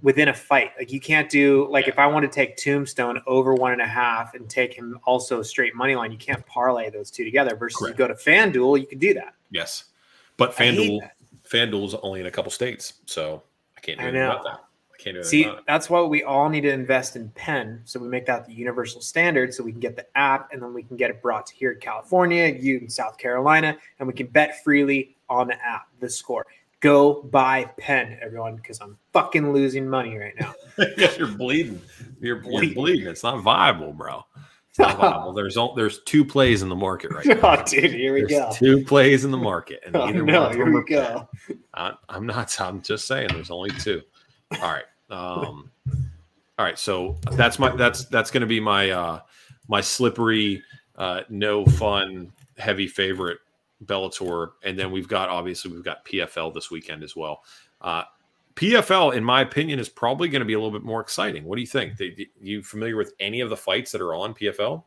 within 0.01 0.27
a 0.29 0.33
fight. 0.33 0.71
Like 0.77 0.91
you 0.91 0.99
can't 0.99 1.29
do 1.29 1.67
like 1.69 1.85
Yeah. 1.85 1.93
if 1.93 1.99
I 1.99 2.07
want 2.07 2.23
to 2.23 2.29
take 2.31 2.57
Tombstone 2.57 3.21
over 3.27 3.53
one 3.53 3.71
and 3.73 3.81
a 3.81 3.87
half 3.87 4.33
and 4.33 4.49
take 4.49 4.73
him 4.73 4.99
also 5.05 5.41
straight 5.41 5.75
money 5.75 5.95
line, 5.95 6.11
you 6.11 6.17
can't 6.17 6.45
parlay 6.45 6.89
those 6.89 7.11
two 7.11 7.23
together. 7.23 7.55
Versus 7.55 7.77
Correct. 7.77 7.97
you 7.99 8.05
go 8.05 8.07
to 8.07 8.13
FanDuel, 8.15 8.79
you 8.79 8.87
can 8.87 8.99
do 8.99 9.13
that. 9.13 9.33
Yes. 9.51 9.85
But 10.37 10.55
FanDuel. 10.55 10.99
FanDuel's 11.49 11.95
only 12.03 12.19
in 12.19 12.25
a 12.25 12.31
couple 12.31 12.51
states. 12.51 12.93
So 13.05 13.43
I 13.77 13.81
can't 13.81 13.97
do 13.99 14.03
anything 14.05 14.21
about 14.23 14.43
that. 14.43 14.59
I 14.93 14.97
can't 15.03 15.15
do 15.15 15.23
See, 15.23 15.43
about 15.45 15.59
it. 15.59 15.63
that's 15.67 15.89
why 15.89 16.01
we 16.01 16.23
all 16.23 16.49
need 16.49 16.61
to 16.61 16.71
invest 16.71 17.15
in 17.15 17.29
Penn. 17.29 17.81
So 17.85 17.99
we 17.99 18.07
make 18.09 18.25
that 18.25 18.45
the 18.45 18.53
universal 18.53 18.99
standard 18.99 19.53
so 19.53 19.63
we 19.63 19.71
can 19.71 19.79
get 19.79 19.95
the 19.95 20.05
app 20.17 20.51
and 20.51 20.61
then 20.61 20.73
we 20.73 20.83
can 20.83 20.97
get 20.97 21.09
it 21.09 21.21
brought 21.21 21.45
to 21.47 21.55
here 21.55 21.71
in 21.71 21.79
California, 21.79 22.47
you 22.47 22.79
in 22.79 22.89
South 22.89 23.17
Carolina, 23.17 23.77
and 23.99 24.07
we 24.07 24.13
can 24.13 24.27
bet 24.27 24.61
freely 24.63 25.15
on 25.29 25.47
the 25.47 25.55
app, 25.65 25.87
the 25.99 26.09
score. 26.09 26.45
Go 26.79 27.23
buy 27.23 27.65
Penn, 27.79 28.17
everyone, 28.21 28.55
because 28.55 28.79
I'm 28.81 28.97
fucking 29.11 29.51
losing 29.51 29.89
money 29.89 30.15
right 30.17 30.33
now. 30.39 30.53
You're 31.17 31.27
bleeding. 31.27 31.81
You're, 32.19 32.43
you're 32.43 32.73
Bleeding. 32.73 33.07
It's 33.07 33.23
not 33.23 33.41
viable, 33.41 33.93
bro. 33.93 34.23
It's 34.69 34.77
not 34.77 34.97
viable. 34.99 35.33
There's 35.33 35.57
all, 35.57 35.73
there's 35.73 36.01
two 36.03 36.23
plays 36.23 36.61
in 36.61 36.69
the 36.69 36.75
market 36.75 37.11
right 37.11 37.25
now. 37.25 37.39
oh, 37.41 37.63
dude, 37.63 37.91
here 37.91 38.13
we 38.13 38.21
There's 38.25 38.31
go. 38.31 38.51
two 38.53 38.85
plays 38.85 39.25
in 39.25 39.31
the 39.31 39.37
market, 39.37 39.81
and 39.87 39.95
Oh, 39.95 40.03
either 40.03 40.21
no, 40.23 40.49
here 40.49 40.71
we 40.71 40.83
go. 40.83 41.27
I, 41.73 41.93
I'm 42.09 42.27
not. 42.27 42.59
I'm 42.61 42.81
just 42.83 43.07
saying. 43.07 43.29
There's 43.33 43.49
only 43.51 43.71
two. 43.71 44.03
All 44.61 44.71
right. 44.71 44.85
Um, 45.09 45.71
all 46.59 46.65
right. 46.65 46.77
So 46.77 47.17
that's 47.31 47.57
my. 47.57 47.75
That's 47.75 48.05
that's 48.05 48.29
going 48.29 48.41
to 48.41 48.47
be 48.47 48.59
my 48.59 48.91
uh, 48.91 49.19
my 49.67 49.81
slippery, 49.81 50.61
uh, 50.95 51.21
no 51.29 51.65
fun, 51.65 52.31
heavy 52.57 52.87
favorite 52.87 53.39
Bellator, 53.85 54.51
and 54.63 54.77
then 54.77 54.91
we've 54.91 55.07
got 55.07 55.29
obviously 55.29 55.71
we've 55.71 55.83
got 55.83 56.05
PFL 56.05 56.53
this 56.53 56.71
weekend 56.71 57.03
as 57.03 57.15
well. 57.15 57.43
Uh, 57.81 58.03
PFL, 58.55 59.15
in 59.15 59.23
my 59.23 59.41
opinion, 59.41 59.79
is 59.79 59.87
probably 59.87 60.29
going 60.29 60.39
to 60.39 60.45
be 60.45 60.53
a 60.53 60.59
little 60.59 60.71
bit 60.71 60.83
more 60.83 60.99
exciting. 60.99 61.43
What 61.43 61.55
do 61.55 61.61
you 61.61 61.67
think? 61.67 61.95
Do- 61.95 62.15
do 62.15 62.25
you 62.41 62.63
familiar 62.63 62.97
with 62.97 63.13
any 63.19 63.41
of 63.41 63.49
the 63.49 63.57
fights 63.57 63.91
that 63.91 64.01
are 64.01 64.15
on 64.15 64.33
PFL? 64.33 64.83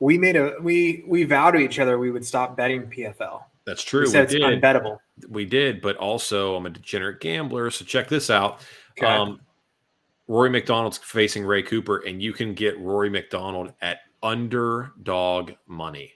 We 0.00 0.18
made 0.18 0.36
a 0.36 0.54
we 0.60 1.02
we 1.06 1.24
vowed 1.24 1.52
to 1.52 1.58
each 1.58 1.78
other 1.78 1.98
we 1.98 2.10
would 2.10 2.24
stop 2.24 2.56
betting 2.56 2.82
PFL. 2.84 3.42
That's 3.64 3.82
true. 3.82 4.02
We, 4.02 4.06
said 4.08 4.24
it's 4.24 4.32
did. 4.32 4.42
unbettable. 4.42 4.98
we 5.28 5.44
did, 5.44 5.80
but 5.80 5.96
also 5.96 6.56
I'm 6.56 6.66
a 6.66 6.70
degenerate 6.70 7.20
gambler. 7.20 7.70
So 7.70 7.84
check 7.84 8.08
this 8.08 8.30
out. 8.30 8.60
Okay. 8.98 9.06
Um, 9.06 9.40
Rory 10.28 10.50
MacDonald's 10.50 10.98
facing 10.98 11.44
Ray 11.44 11.62
Cooper, 11.62 11.98
and 12.06 12.22
you 12.22 12.32
can 12.34 12.52
get 12.52 12.78
Rory 12.78 13.08
MacDonald 13.08 13.72
at 13.80 14.00
underdog 14.22 15.52
money. 15.66 16.12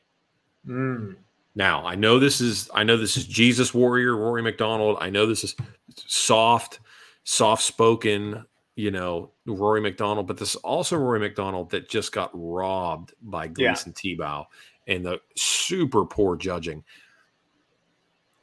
Mm. 0.67 1.17
Now, 1.55 1.85
I 1.85 1.95
know 1.95 2.19
this 2.19 2.41
is 2.41 2.71
I 2.75 2.83
know 2.83 2.97
this 2.97 3.17
is 3.17 3.27
Jesus 3.27 3.75
Warrior 3.75 4.17
Rory 4.17 4.43
MacDonald. 4.43 4.99
I 5.01 5.11
know 5.11 5.27
this 5.27 5.45
is 5.45 5.55
soft, 5.95 6.81
soft 7.25 7.63
spoken, 7.63 8.45
you 8.77 8.91
know, 8.91 9.31
Rory 9.47 9.81
MacDonald, 9.81 10.27
but 10.27 10.39
this 10.39 10.51
is 10.51 10.57
also 10.57 10.97
Rory 10.97 11.21
MacDonald 11.21 11.71
that 11.71 11.89
just 11.89 12.13
got 12.13 12.31
robbed 12.33 13.13
by 13.23 13.45
Yeah. 13.45 13.73
Gleison 13.73 13.93
Tibau 13.93 14.47
and 14.87 15.05
the 15.05 15.21
super 15.37 16.05
poor 16.05 16.37
judging. 16.37 16.83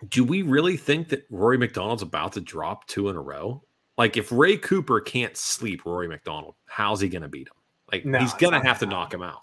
Do 0.10 0.24
we 0.24 0.43
really 0.43 0.78
think 0.78 1.10
that 1.10 1.26
Rory 1.30 1.58
MacDonald's 1.58 2.04
about 2.04 2.34
to 2.34 2.41
drop 2.41 2.88
two 2.88 3.10
in 3.10 3.15
a 3.15 3.22
row? 3.22 3.63
Like 3.98 4.15
if 4.15 4.32
Ray 4.32 4.56
Cooper 4.56 5.02
can't 5.02 5.36
sleep 5.36 5.84
Rory 5.84 6.08
MacDonald, 6.08 6.56
how's 6.65 7.02
he 7.02 7.10
going 7.10 7.24
to 7.24 7.28
beat 7.28 7.48
him? 7.48 7.54
Like 7.91 8.06
No, 8.06 8.19
he's 8.19 8.34
going 8.36 8.54
to 8.54 8.65
have 8.65 8.80
to 8.80 8.86
knock 8.86 9.13
him 9.13 9.24
out. 9.24 9.41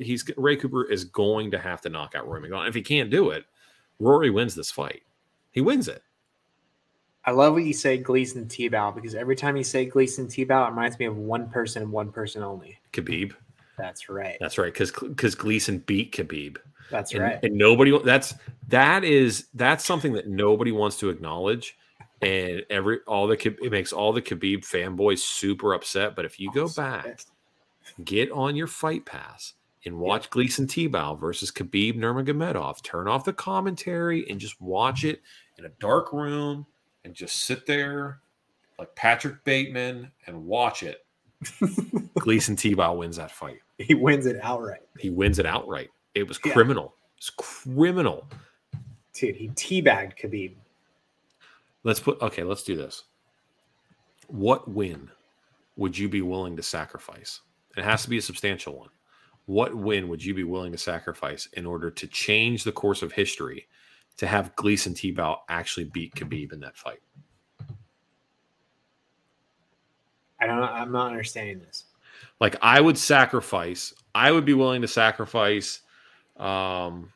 He's 0.00 0.24
Ray 0.36 0.56
Cooper 0.56 0.84
is 0.84 1.04
going 1.04 1.50
to 1.50 1.58
have 1.58 1.80
to 1.82 1.88
knock 1.88 2.14
out 2.14 2.26
Rory 2.26 2.40
MacDonald. 2.40 2.68
If 2.68 2.74
he 2.74 2.82
can't 2.82 3.10
do 3.10 3.30
it, 3.30 3.44
Rory 3.98 4.30
wins 4.30 4.54
this 4.54 4.70
fight. 4.70 5.02
He 5.50 5.60
wins 5.60 5.88
it. 5.88 6.02
I 7.24 7.32
love 7.32 7.52
what 7.52 7.64
you 7.64 7.74
say 7.74 8.02
Gleison 8.02 8.46
Tibau 8.46 8.94
because 8.94 9.14
every 9.14 9.36
time 9.36 9.56
you 9.56 9.64
say 9.64 9.88
Gleison 9.88 10.26
Tibau, 10.26 10.66
it 10.66 10.70
reminds 10.70 10.98
me 10.98 11.04
of 11.04 11.16
one 11.16 11.50
person 11.50 11.82
and 11.82 11.92
one 11.92 12.10
person 12.10 12.42
only. 12.42 12.78
Khabib. 12.92 13.34
That's 13.76 14.08
right. 14.08 14.36
That's 14.40 14.58
right. 14.58 14.72
Because 14.72 14.90
because 14.90 15.34
Gleison 15.34 15.84
beat 15.84 16.12
Khabib. 16.12 16.56
That's 16.90 17.12
and, 17.12 17.22
right. 17.22 17.38
and 17.42 17.54
nobody 17.54 17.96
that's 18.04 18.34
that 18.68 19.04
is 19.04 19.46
that's 19.54 19.84
something 19.84 20.12
that 20.14 20.28
nobody 20.28 20.72
wants 20.72 20.98
to 20.98 21.10
acknowledge 21.10 21.76
and 22.22 22.64
every 22.70 22.98
all 23.06 23.26
the 23.26 23.34
it 23.62 23.70
makes 23.70 23.92
all 23.92 24.12
the 24.12 24.22
Khabib 24.22 24.64
fanboys 24.64 25.18
super 25.18 25.74
upset. 25.74 26.14
But 26.16 26.24
if 26.24 26.38
you 26.38 26.50
go 26.52 26.68
back, 26.68 27.20
get 28.04 28.30
on 28.30 28.56
your 28.56 28.66
Fight 28.66 29.04
Pass 29.06 29.54
and 29.84 29.96
watch 29.98 30.28
Gleison 30.30 30.66
Tibau 30.66 31.18
versus 31.18 31.50
Khabib 31.50 31.96
Nurmagomedov. 31.96 32.82
Turn 32.82 33.08
off 33.08 33.24
the 33.24 33.32
commentary 33.32 34.28
and 34.28 34.38
just 34.38 34.60
watch 34.60 35.04
it 35.04 35.22
in 35.58 35.64
a 35.64 35.70
dark 35.80 36.12
room 36.12 36.66
and 37.04 37.14
just 37.14 37.44
sit 37.44 37.64
there 37.66 38.20
like 38.78 38.94
Patrick 38.94 39.42
Bateman 39.44 40.10
and 40.26 40.44
watch 40.44 40.82
it. 40.82 41.04
Gleison 42.20 42.56
Tibau 42.56 42.96
wins 42.98 43.16
that 43.16 43.30
fight. 43.30 43.60
he 43.78 43.94
wins 43.94 44.26
it 44.26 44.36
outright, 44.42 44.82
He 44.98 45.08
wins 45.10 45.38
it 45.38 45.46
outright. 45.46 45.88
It 46.14 46.28
was 46.28 46.38
Yeah. 46.44 46.52
criminal. 46.52 46.94
It's 47.16 47.30
criminal. 47.30 48.28
dude. 49.14 49.36
He 49.36 49.48
teabagged 49.50 50.18
Khabib. 50.18 50.54
Let's 51.84 52.00
put 52.00 52.20
okay, 52.20 52.42
let's 52.44 52.62
do 52.62 52.76
this. 52.76 53.04
What 54.28 54.68
win 54.70 55.10
would 55.76 55.96
you 55.96 56.08
be 56.08 56.20
willing 56.22 56.56
to 56.56 56.62
sacrifice? 56.62 57.40
It 57.76 57.84
has 57.84 58.02
to 58.02 58.10
be 58.10 58.18
a 58.18 58.22
substantial 58.22 58.76
one. 58.78 58.88
What 59.50 59.74
win 59.74 60.06
would 60.06 60.24
you 60.24 60.32
be 60.32 60.44
willing 60.44 60.70
to 60.70 60.78
sacrifice 60.78 61.48
in 61.54 61.66
order 61.66 61.90
to 61.90 62.06
change 62.06 62.62
the 62.62 62.70
course 62.70 63.02
of 63.02 63.10
history 63.10 63.66
to 64.18 64.28
have 64.28 64.54
Gleison 64.54 64.94
Tibau 64.94 65.38
actually 65.48 65.86
beat 65.86 66.14
Khabib 66.14 66.52
in 66.52 66.60
that 66.60 66.76
fight? 66.76 67.00
I 70.40 70.46
don't. 70.46 70.62
I'm 70.62 70.92
not 70.92 71.08
understanding 71.08 71.58
this. 71.58 71.86
Like 72.38 72.54
I 72.62 72.80
would 72.80 72.96
sacrifice, 72.96 73.92
I 74.14 74.30
would 74.30 74.44
be 74.44 74.54
willing 74.54 74.82
to 74.82 74.88
sacrifice 74.88 75.80
um 76.36 77.12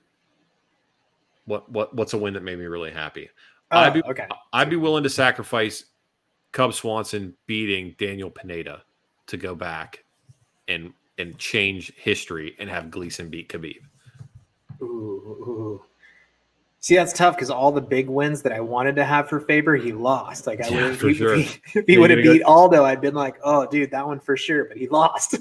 what 1.44 1.70
what 1.70 1.94
what's 1.94 2.14
a 2.14 2.18
win 2.18 2.35
that 2.35 2.42
made 2.42 2.59
me 2.59 2.64
really 2.64 2.90
happy? 2.90 3.31
Oh, 3.70 3.79
I'd 3.79 3.94
be- 3.94 4.03
okay. 4.03 4.27
I'd 4.53 4.70
be 4.70 4.75
willing 4.75 5.05
to 5.05 5.11
sacrifice 5.11 5.85
Cub 6.51 6.75
Swanson 6.75 7.37
beating 7.47 7.94
Daniel 7.97 8.29
Pineda 8.29 8.83
to 9.29 9.37
go 9.37 9.55
back 9.55 10.03
and 10.66 10.92
and 11.18 11.38
change 11.38 11.92
history 11.96 12.55
and 12.59 12.68
have 12.68 12.85
Gleison 12.87 13.31
beat 13.31 13.48
Khabib. 13.48 13.77
Ooh, 14.83 14.85
ooh. 14.87 15.83
See, 16.81 16.96
that's 16.96 17.14
tough 17.14 17.35
because 17.37 17.48
all 17.48 17.72
the 17.72 17.81
big 17.81 18.09
wins 18.11 18.42
that 18.42 18.53
I 18.53 18.61
wanted 18.61 18.94
to 18.96 19.05
have 19.07 19.27
for 19.29 19.40
Faber, 19.40 19.74
he 19.77 19.92
lost. 19.92 20.46
Like 20.46 20.61
I 20.62 20.68
Yeah, 20.68 20.88
would, 20.90 21.03
if, 21.03 21.16
sure. 21.16 21.35
he, 21.37 21.42
if 21.74 21.87
he 21.87 21.96
would 21.96 22.11
have 22.11 22.18
gonna 22.18 22.24
go- 22.27 22.33
beat 22.35 22.42
Aldo, 22.42 22.85
I'd 22.85 23.00
been 23.00 23.14
like, 23.14 23.37
"Oh, 23.42 23.66
dude, 23.66 23.90
that 23.92 24.07
one 24.07 24.20
for 24.20 24.37
sure." 24.37 24.66
But 24.66 24.77
he 24.77 24.87
lost. 24.90 25.37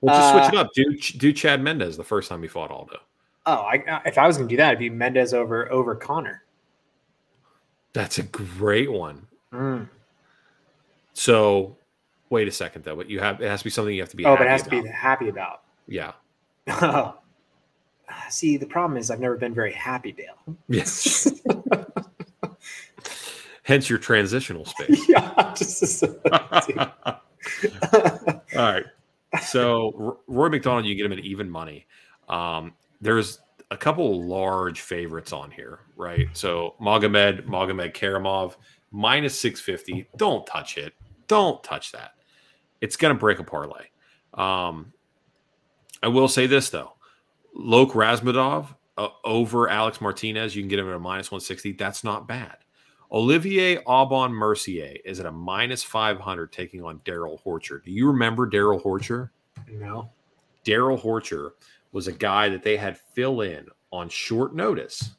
Well, 0.00 0.16
just 0.16 0.30
switch 0.30 0.44
Uh, 0.44 0.50
it 0.52 0.54
up. 0.54 0.72
Do 0.74 0.96
do 1.18 1.32
Chad 1.32 1.60
Mendes 1.62 1.96
the 1.98 2.04
first 2.04 2.30
time 2.30 2.40
he 2.42 2.48
fought 2.48 2.70
Aldo. 2.70 2.98
oh, 3.44 3.52
I, 3.52 4.00
if 4.06 4.16
I 4.16 4.26
was 4.26 4.38
going 4.38 4.48
to 4.48 4.52
do 4.52 4.56
that, 4.56 4.68
it'd 4.68 4.78
be 4.78 4.88
Mendes 4.88 5.34
over 5.34 5.70
over 5.70 5.94
Conor. 5.94 6.42
That's 7.92 8.16
a 8.18 8.22
great 8.22 8.90
one. 8.90 9.26
Mm. 9.52 9.88
So, 11.12 11.76
wait 12.30 12.48
a 12.48 12.52
second 12.52 12.84
though. 12.84 12.96
But 12.96 13.08
you 13.10 13.20
have 13.20 13.40
it 13.40 13.48
has 13.48 13.60
to 13.60 13.64
be 13.64 13.70
something 13.70 13.94
you 13.94 14.02
have 14.02 14.10
to 14.10 14.16
be. 14.16 14.24
Oh, 14.24 14.36
but 14.36 14.46
it 14.46 14.50
has 14.50 14.62
to 14.64 14.70
be 14.70 14.86
happy 14.88 15.28
about. 15.28 15.62
Yeah. 15.86 16.12
Oh. 16.68 17.18
See, 18.30 18.56
the 18.56 18.66
problem 18.66 18.98
is 18.98 19.10
I've 19.10 19.20
never 19.20 19.36
been 19.36 19.54
very 19.54 19.72
happy, 19.72 20.12
Dale. 20.12 20.56
Yes. 20.68 21.28
Hence 23.62 23.90
your 23.90 23.98
transitional 23.98 24.64
space. 24.64 25.08
yeah, 25.08 25.52
just 25.56 26.04
All 26.04 27.20
right. 28.54 28.84
So 29.42 30.20
Rory 30.28 30.50
MacDonald, 30.50 30.86
you 30.86 30.94
get 30.94 31.04
him 31.04 31.12
at 31.12 31.18
even 31.18 31.50
money. 31.50 31.86
Um, 32.28 32.74
there's 33.00 33.40
a 33.72 33.76
couple 33.76 34.22
large 34.24 34.80
favorites 34.80 35.32
on 35.32 35.50
here, 35.50 35.80
right? 35.96 36.28
So 36.32 36.76
Magomed, 36.80 37.46
Magomed 37.46 37.92
Karamov, 37.92 38.54
minus 38.92 39.38
650. 39.40 40.08
Don't 40.16 40.46
touch 40.46 40.78
it. 40.78 40.94
Don't 41.26 41.62
touch 41.64 41.90
that. 41.92 42.12
It's 42.80 42.96
going 42.96 43.14
to 43.14 43.18
break 43.18 43.38
a 43.38 43.44
parlay. 43.44 43.86
Um, 44.34 44.92
I 46.02 46.08
will 46.08 46.28
say 46.28 46.46
this, 46.46 46.70
though. 46.70 46.92
Loik 47.58 47.92
Radzhabov 47.92 48.68
uh, 48.98 49.08
over 49.24 49.68
Alex 49.68 50.00
Martinez, 50.00 50.54
you 50.54 50.62
can 50.62 50.68
get 50.68 50.78
him 50.78 50.88
at 50.88 50.94
a 50.94 50.98
minus 50.98 51.30
160. 51.30 51.72
That's 51.72 52.04
not 52.04 52.28
bad. 52.28 52.58
Olivier 53.12 53.78
Aubin-Mercier 53.86 54.96
is 55.04 55.20
at 55.20 55.26
a 55.26 55.32
minus 55.32 55.82
500 55.82 56.52
taking 56.52 56.82
on 56.82 57.00
Darrell 57.04 57.40
Horcher. 57.44 57.82
Do 57.84 57.90
you 57.90 58.08
remember 58.08 58.46
Darrell 58.46 58.80
Horcher? 58.80 59.30
no. 59.70 60.10
Darrell 60.64 60.98
Horcher 60.98 61.52
was 61.92 62.08
a 62.08 62.12
guy 62.12 62.48
that 62.48 62.64
they 62.64 62.76
had 62.76 62.98
fill 62.98 63.42
in 63.42 63.68
on 63.92 64.08
short 64.08 64.54
notice. 64.54 65.12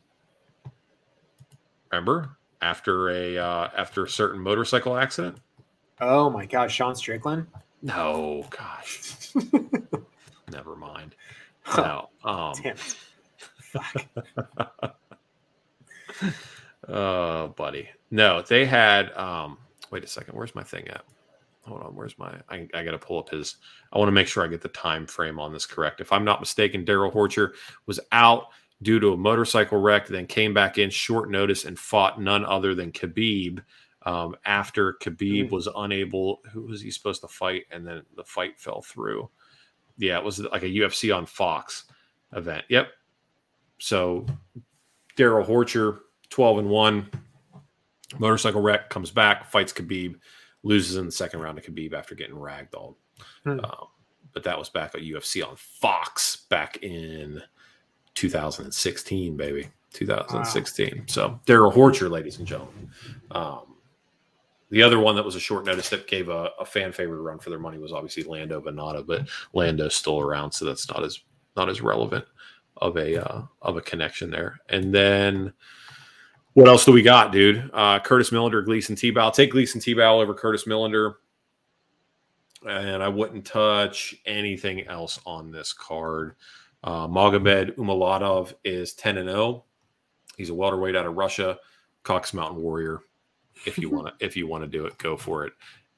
Remember? 1.89 2.37
After 2.61 3.09
a 3.09 3.37
uh, 3.37 3.69
after 3.77 4.03
a 4.03 4.09
certain 4.09 4.41
motorcycle 4.41 4.97
accident? 4.97 5.37
Oh 5.99 6.29
my 6.29 6.45
gosh, 6.45 6.75
Sean 6.75 6.95
Strickland. 6.95 7.47
No, 7.81 8.45
gosh. 8.49 9.33
Never 10.51 10.75
mind. 10.75 11.15
No. 11.75 12.09
Um. 12.23 12.53
Oh, 16.87 17.49
buddy. 17.49 17.89
No, 18.11 18.41
they 18.41 18.65
had. 18.65 19.11
Um, 19.17 19.57
wait 19.91 20.03
a 20.03 20.07
second. 20.07 20.35
Where's 20.35 20.55
my 20.55 20.63
thing 20.63 20.87
at? 20.87 21.03
Hold 21.63 21.83
on. 21.83 21.95
Where's 21.95 22.17
my? 22.17 22.33
I, 22.49 22.67
I 22.73 22.83
got 22.83 22.91
to 22.91 22.97
pull 22.97 23.19
up 23.19 23.29
his. 23.29 23.57
I 23.91 23.97
want 23.97 24.07
to 24.07 24.13
make 24.13 24.27
sure 24.27 24.43
I 24.43 24.47
get 24.47 24.61
the 24.61 24.69
time 24.69 25.05
frame 25.05 25.39
on 25.39 25.51
this 25.51 25.65
correct. 25.65 25.99
If 25.99 26.11
I'm 26.11 26.23
not 26.23 26.39
mistaken, 26.39 26.85
Darrell 26.85 27.11
Horcher 27.11 27.51
was 27.85 27.99
out 28.11 28.47
due 28.81 28.99
to 28.99 29.13
a 29.13 29.17
motorcycle 29.17 29.79
wreck, 29.79 30.07
then 30.07 30.27
came 30.27 30.53
back 30.53 30.77
in 30.77 30.89
short 30.89 31.29
notice 31.29 31.65
and 31.65 31.77
fought 31.77 32.21
none 32.21 32.45
other 32.45 32.73
than 32.73 32.91
Khabib. 32.91 33.59
Um, 34.07 34.35
after 34.45 34.93
Khabib 34.93 35.47
Mm. 35.49 35.51
was 35.51 35.67
unable, 35.75 36.39
who 36.53 36.61
was 36.61 36.81
he 36.81 36.91
supposed 36.91 37.19
to 37.21 37.27
fight? 37.27 37.65
And 37.71 37.85
then 37.85 38.03
the 38.15 38.23
fight 38.23 38.57
fell 38.57 38.81
through. 38.81 39.29
Yeah, 39.97 40.17
it 40.17 40.23
was 40.23 40.39
like 40.39 40.63
a 40.63 40.69
UFC 40.69 41.11
on 41.15 41.25
Fox 41.25 41.85
event. 42.33 42.63
Yep. 42.69 42.87
So 43.79 44.25
Darrell 45.17 45.45
Horcher, 45.45 45.99
12 46.29 46.59
and 46.59 46.69
1. 46.69 47.09
Motorcycle 48.17 48.61
wreck, 48.61 48.89
comes 48.89 49.11
back, 49.11 49.51
fights 49.51 49.73
Khabib, 49.73 50.15
loses 50.63 50.95
in 50.95 51.05
the 51.07 51.11
second 51.11 51.41
round 51.41 51.61
to 51.61 51.71
Khabib 51.71 51.93
after 51.93 52.15
getting 52.15 52.35
ragdolled. 52.35 52.95
Hmm. 53.43 53.59
Um, 53.59 53.87
but 54.33 54.43
that 54.43 54.57
was 54.57 54.69
back 54.69 54.95
at 54.95 55.01
UFC 55.01 55.43
on 55.45 55.55
Fox 55.57 56.45
back 56.49 56.77
in 56.83 57.41
2016, 58.13 59.35
baby. 59.35 59.67
2016. 59.93 61.07
So 61.07 61.39
Darrell 61.45 61.71
Horcher, 61.71 62.09
ladies 62.09 62.37
and 62.37 62.47
gentlemen. 62.47 62.89
Um, 63.31 63.76
the 64.69 64.83
other 64.83 64.99
one 64.99 65.15
that 65.15 65.25
was 65.25 65.35
a 65.35 65.39
short 65.39 65.65
notice 65.65 65.89
that 65.89 66.07
gave 66.07 66.29
a, 66.29 66.51
a 66.59 66.65
fan 66.65 66.91
favorite 66.91 67.21
run 67.21 67.39
for 67.39 67.49
their 67.49 67.59
money 67.59 67.77
was 67.77 67.93
obviously 67.93 68.23
Lando 68.23 68.61
Vannata, 68.61 69.05
but 69.05 69.27
Lando's 69.53 69.95
still 69.95 70.19
around, 70.19 70.51
so 70.51 70.65
that's 70.65 70.87
not 70.89 71.03
as 71.03 71.19
not 71.55 71.69
as 71.69 71.81
relevant 71.81 72.25
of 72.77 72.97
a 72.97 73.23
uh, 73.23 73.41
of 73.61 73.77
a 73.77 73.81
connection 73.81 74.29
there. 74.29 74.59
And 74.69 74.93
then 74.93 75.53
what 76.53 76.67
else 76.67 76.85
do 76.85 76.91
we 76.91 77.01
got, 77.01 77.31
dude? 77.31 77.69
Uh, 77.73 77.99
Curtis 77.99 78.31
Millender, 78.31 78.65
Gleison 78.65 78.95
Tibau. 78.95 79.33
Take 79.33 79.53
Gleison 79.53 79.77
Tibau 79.77 80.21
over 80.21 80.33
Curtis 80.33 80.65
Millender, 80.65 81.15
and 82.67 83.03
I 83.03 83.07
wouldn't 83.07 83.45
touch 83.45 84.15
anything 84.25 84.87
else 84.87 85.19
on 85.25 85.51
this 85.51 85.71
card. 85.71 86.35
Uh, 86.83 87.07
Magomed 87.07 87.75
Umalatov 87.75 88.53
is 88.63 88.93
ten 88.93 89.17
and 89.17 89.29
zero. 89.29 89.65
He's 90.35 90.49
a 90.49 90.55
welterweight 90.55 90.95
out 90.95 91.05
of 91.05 91.15
Russia, 91.15 91.57
Cox 92.03 92.33
Mountain 92.33 92.61
Warrior. 92.61 93.01
If 93.65 93.77
you 93.77 93.87
mm-hmm. 93.87 93.97
want 93.97 94.19
to, 94.19 94.25
if 94.25 94.35
you 94.35 94.47
want 94.47 94.63
to 94.63 94.67
do 94.67 94.85
it, 94.85 94.97
go 94.97 95.17
for 95.17 95.45
it. 95.45 95.53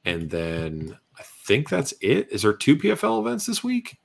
And 0.05 0.29
then 0.29 0.97
I 1.17 1.23
think 1.45 1.69
that's 1.69 1.93
it. 2.01 2.31
Is 2.31 2.43
there 2.43 2.53
two 2.53 2.77
PFL 2.77 3.19
events 3.19 3.45
this 3.45 3.63
week? 3.63 3.97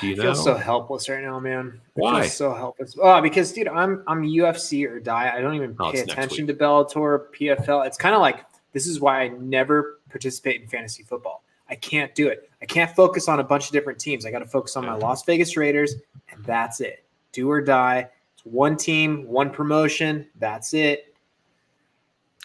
Do 0.00 0.06
you 0.06 0.14
I 0.14 0.16
know? 0.16 0.22
feel 0.22 0.34
so 0.34 0.54
helpless 0.54 1.08
right 1.08 1.22
now, 1.22 1.38
man. 1.40 1.80
I 1.96 2.00
Why? 2.00 2.20
feel 2.22 2.30
so 2.30 2.54
helpless. 2.54 2.96
Oh, 3.00 3.20
because 3.20 3.52
dude, 3.52 3.68
I'm 3.68 4.02
I'm 4.06 4.22
UFC 4.22 4.88
or 4.88 5.00
die. 5.00 5.32
I 5.34 5.40
don't 5.40 5.54
even 5.54 5.74
Oh, 5.78 5.90
pay 5.90 5.98
next 5.98 6.12
attention 6.12 6.46
to 6.46 6.54
Bellator, 6.54 7.26
PFL. 7.34 7.86
It's 7.86 7.96
kind 7.96 8.14
of 8.14 8.20
like 8.20 8.44
this 8.72 8.86
is 8.86 9.00
why 9.00 9.22
I 9.22 9.28
never 9.28 10.00
participate 10.10 10.60
in 10.60 10.68
fantasy 10.68 11.02
football. 11.02 11.42
I 11.68 11.74
can't 11.74 12.14
do 12.14 12.28
it. 12.28 12.48
I 12.62 12.66
can't 12.66 12.94
focus 12.94 13.28
on 13.28 13.40
a 13.40 13.44
bunch 13.44 13.66
of 13.66 13.72
different 13.72 13.98
teams. 13.98 14.24
I 14.24 14.30
got 14.30 14.38
to 14.38 14.46
focus 14.46 14.76
on 14.76 14.84
my 14.84 14.92
mm-hmm. 14.92 15.02
Las 15.02 15.24
Vegas 15.24 15.56
Raiders, 15.56 15.94
and 16.30 16.44
that's 16.44 16.80
it. 16.80 17.04
Do 17.32 17.50
or 17.50 17.60
die. 17.60 18.08
It's 18.34 18.46
one 18.46 18.76
team, 18.76 19.26
one 19.26 19.50
promotion. 19.50 20.26
That's 20.38 20.74
it. 20.74 21.14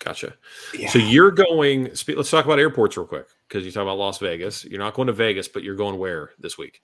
Gotcha. 0.04 0.34
Yeah. 0.74 0.90
So 0.90 1.00
you're 1.00 1.32
going. 1.32 1.84
Let's 1.86 2.32
talk 2.32 2.46
about 2.46 2.60
airports 2.60 2.98
real 2.98 3.06
quick 3.06 3.28
because 3.48 3.66
you 3.66 3.72
talk 3.72 3.84
about 3.84 3.98
Las 3.98 4.18
Vegas. 4.18 4.66
You're 4.66 4.80
not 4.80 4.96
going 4.96 5.08
to 5.08 5.14
Vegas, 5.14 5.48
but 5.48 5.64
you're 5.64 5.76
going 5.76 6.00
where 6.00 6.32
this 6.40 6.58
week? 6.58 6.82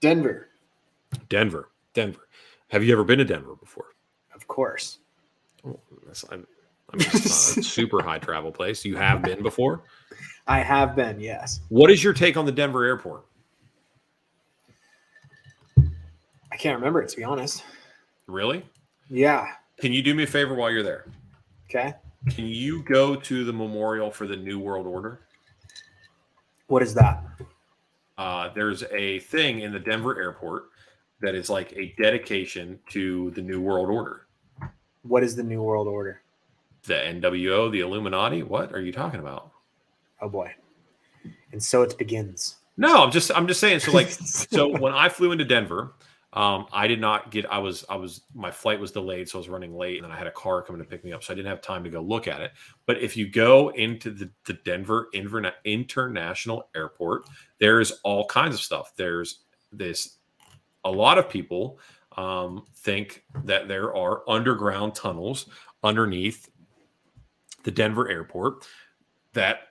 Denver, 0.00 0.48
Denver. 1.28 1.70
Denver. 1.94 2.28
Have 2.68 2.84
you 2.84 2.92
ever 2.92 3.04
been 3.04 3.18
to 3.18 3.24
Denver 3.24 3.54
before? 3.56 3.86
of 4.38 4.46
course. 4.46 4.98
Oh, 5.66 5.78
I 6.30 6.36
mean, 6.36 6.46
it's 6.94 7.56
not 7.56 7.58
a 7.58 7.62
super 7.62 8.02
high 8.02 8.18
travel 8.18 8.52
place. 8.52 8.84
You 8.84 8.96
have 8.96 9.22
been 9.22 9.42
before. 9.42 9.82
I 10.46 10.60
have 10.60 10.96
been, 10.96 11.20
yes. 11.20 11.60
What 11.68 11.90
is 11.90 12.02
your 12.02 12.14
take 12.14 12.36
on 12.36 12.46
the 12.46 12.52
Denver 12.52 12.84
airport? 12.84 13.24
I 15.78 16.56
can't 16.56 16.78
remember 16.78 17.02
it 17.02 17.08
to 17.10 17.16
be 17.16 17.24
honest. 17.24 17.64
Really? 18.26 18.64
Yeah. 19.10 19.46
Can 19.80 19.92
you 19.92 20.02
do 20.02 20.14
me 20.14 20.22
a 20.22 20.26
favor 20.26 20.54
while 20.54 20.70
you're 20.70 20.82
there? 20.82 21.06
Okay. 21.68 21.94
Can 22.30 22.46
you 22.46 22.82
go 22.82 23.14
to 23.14 23.44
the 23.44 23.52
memorial 23.52 24.10
for 24.10 24.26
the 24.26 24.36
New 24.36 24.58
World 24.58 24.86
Order? 24.86 25.20
What 26.66 26.82
is 26.82 26.94
that? 26.94 27.22
Uh, 28.16 28.50
there's 28.54 28.82
a 28.92 29.20
thing 29.20 29.60
in 29.60 29.72
the 29.72 29.78
Denver 29.78 30.20
airport 30.20 30.64
that 31.20 31.34
is 31.34 31.48
like 31.48 31.72
a 31.72 31.94
dedication 32.00 32.78
to 32.90 33.30
the 33.30 33.42
New 33.42 33.60
World 33.60 33.88
Order. 33.88 34.26
What 35.02 35.22
is 35.22 35.36
the 35.36 35.42
New 35.42 35.62
World 35.62 35.86
Order? 35.86 36.20
The 36.84 36.94
NWO, 36.94 37.70
the 37.70 37.80
Illuminati. 37.80 38.42
What 38.42 38.72
are 38.72 38.80
you 38.80 38.92
talking 38.92 39.20
about? 39.20 39.52
Oh 40.20 40.28
boy. 40.28 40.52
And 41.52 41.62
so 41.62 41.82
it 41.82 41.96
begins. 41.96 42.56
No, 42.76 43.02
I'm 43.02 43.10
just 43.10 43.30
I'm 43.34 43.46
just 43.46 43.60
saying. 43.60 43.80
So 43.80 43.92
like, 43.92 44.10
so 44.24 44.68
when 44.78 44.92
I 44.92 45.08
flew 45.08 45.32
into 45.32 45.44
Denver, 45.44 45.92
um, 46.34 46.66
I 46.72 46.86
did 46.86 47.00
not 47.00 47.30
get. 47.30 47.50
I 47.50 47.58
was 47.58 47.84
I 47.88 47.96
was 47.96 48.22
my 48.34 48.50
flight 48.50 48.78
was 48.78 48.92
delayed, 48.92 49.28
so 49.28 49.38
I 49.38 49.40
was 49.40 49.48
running 49.48 49.74
late, 49.74 49.96
and 49.96 50.04
then 50.04 50.12
I 50.12 50.18
had 50.18 50.26
a 50.26 50.32
car 50.32 50.60
coming 50.60 50.82
to 50.82 50.88
pick 50.88 51.02
me 51.02 51.12
up, 51.12 51.24
so 51.24 51.32
I 51.32 51.36
didn't 51.36 51.48
have 51.48 51.62
time 51.62 51.82
to 51.84 51.90
go 51.90 52.02
look 52.02 52.28
at 52.28 52.42
it. 52.42 52.52
But 52.84 53.00
if 53.00 53.16
you 53.16 53.28
go 53.28 53.70
into 53.70 54.10
the, 54.10 54.30
the 54.44 54.52
Denver 54.64 55.08
Inverna- 55.14 55.54
International 55.64 56.68
Airport, 56.76 57.28
there's 57.58 57.92
all 58.04 58.26
kinds 58.26 58.54
of 58.54 58.60
stuff. 58.60 58.92
There's 58.96 59.44
this. 59.72 60.18
A 60.84 60.90
lot 60.90 61.18
of 61.18 61.30
people 61.30 61.78
um, 62.16 62.64
think 62.76 63.24
that 63.44 63.66
there 63.66 63.96
are 63.96 64.28
underground 64.28 64.94
tunnels 64.94 65.48
underneath 65.82 66.50
the 67.64 67.70
Denver 67.70 68.08
airport 68.08 68.66
that, 69.32 69.68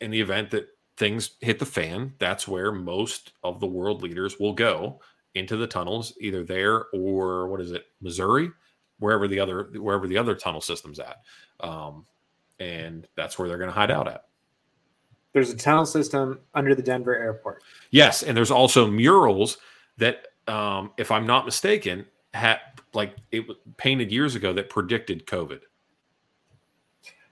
in 0.00 0.10
the 0.10 0.20
event 0.20 0.50
that 0.50 0.68
things 0.96 1.30
hit 1.40 1.58
the 1.58 1.66
fan, 1.66 2.14
that's 2.18 2.46
where 2.46 2.72
most 2.72 3.32
of 3.42 3.60
the 3.60 3.66
world 3.66 4.02
leaders 4.02 4.38
will 4.38 4.52
go 4.52 5.00
into 5.34 5.56
the 5.56 5.66
tunnels, 5.66 6.12
either 6.20 6.42
there 6.44 6.86
or 6.92 7.48
what 7.48 7.60
is 7.60 7.72
it, 7.72 7.84
Missouri, 8.00 8.50
wherever 8.98 9.28
the 9.28 9.40
other 9.40 9.70
wherever 9.74 10.06
the 10.06 10.18
other 10.18 10.34
tunnel 10.34 10.60
system's 10.60 10.98
at, 10.98 11.22
um, 11.60 12.06
and 12.58 13.06
that's 13.16 13.38
where 13.38 13.48
they're 13.48 13.58
going 13.58 13.70
to 13.70 13.74
hide 13.74 13.90
out 13.90 14.08
at. 14.08 14.24
There's 15.32 15.50
a 15.50 15.56
tunnel 15.56 15.86
system 15.86 16.40
under 16.54 16.74
the 16.74 16.82
Denver 16.82 17.14
airport. 17.14 17.62
Yes, 17.90 18.22
and 18.22 18.36
there's 18.36 18.50
also 18.50 18.90
murals 18.90 19.58
that, 19.98 20.26
um, 20.48 20.90
if 20.96 21.12
I'm 21.12 21.26
not 21.26 21.44
mistaken, 21.44 22.04
had 22.34 22.58
like 22.94 23.14
it 23.30 23.46
was 23.46 23.56
painted 23.76 24.10
years 24.10 24.34
ago 24.34 24.52
that 24.52 24.68
predicted 24.68 25.26
COVID. 25.26 25.60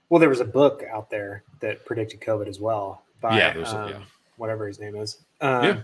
Well, 0.09 0.19
there 0.19 0.29
was 0.29 0.39
a 0.39 0.45
book 0.45 0.83
out 0.91 1.09
there 1.09 1.43
that 1.59 1.85
predicted 1.85 2.21
COVID 2.21 2.47
as 2.47 2.59
well 2.59 3.03
by 3.21 3.37
Yeah, 3.37 3.49
um, 3.65 3.89
yeah. 3.89 3.99
whatever 4.37 4.65
his 4.65 4.79
name 4.79 4.95
is. 4.95 5.23
Um, 5.41 5.63
Yeah. 5.63 5.81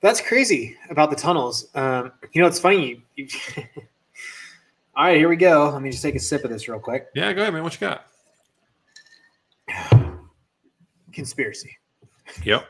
That's 0.00 0.20
crazy 0.20 0.76
about 0.90 1.10
the 1.10 1.16
tunnels. 1.16 1.68
Um, 1.74 2.12
you 2.32 2.42
know, 2.42 2.46
it's 2.46 2.58
funny. 2.58 3.02
You, 3.16 3.26
you 3.56 3.64
All 4.96 5.06
right, 5.06 5.16
here 5.16 5.28
we 5.28 5.36
go. 5.36 5.70
Let 5.70 5.82
me 5.82 5.90
just 5.90 6.02
take 6.02 6.14
a 6.14 6.20
sip 6.20 6.44
of 6.44 6.50
this 6.50 6.68
real 6.68 6.78
quick. 6.78 7.08
Yeah, 7.14 7.32
go 7.32 7.42
ahead, 7.42 7.52
man. 7.52 7.62
What 7.62 7.80
you 7.80 7.80
got? 7.80 8.06
Conspiracy. 11.12 11.76
Yep. 12.44 12.66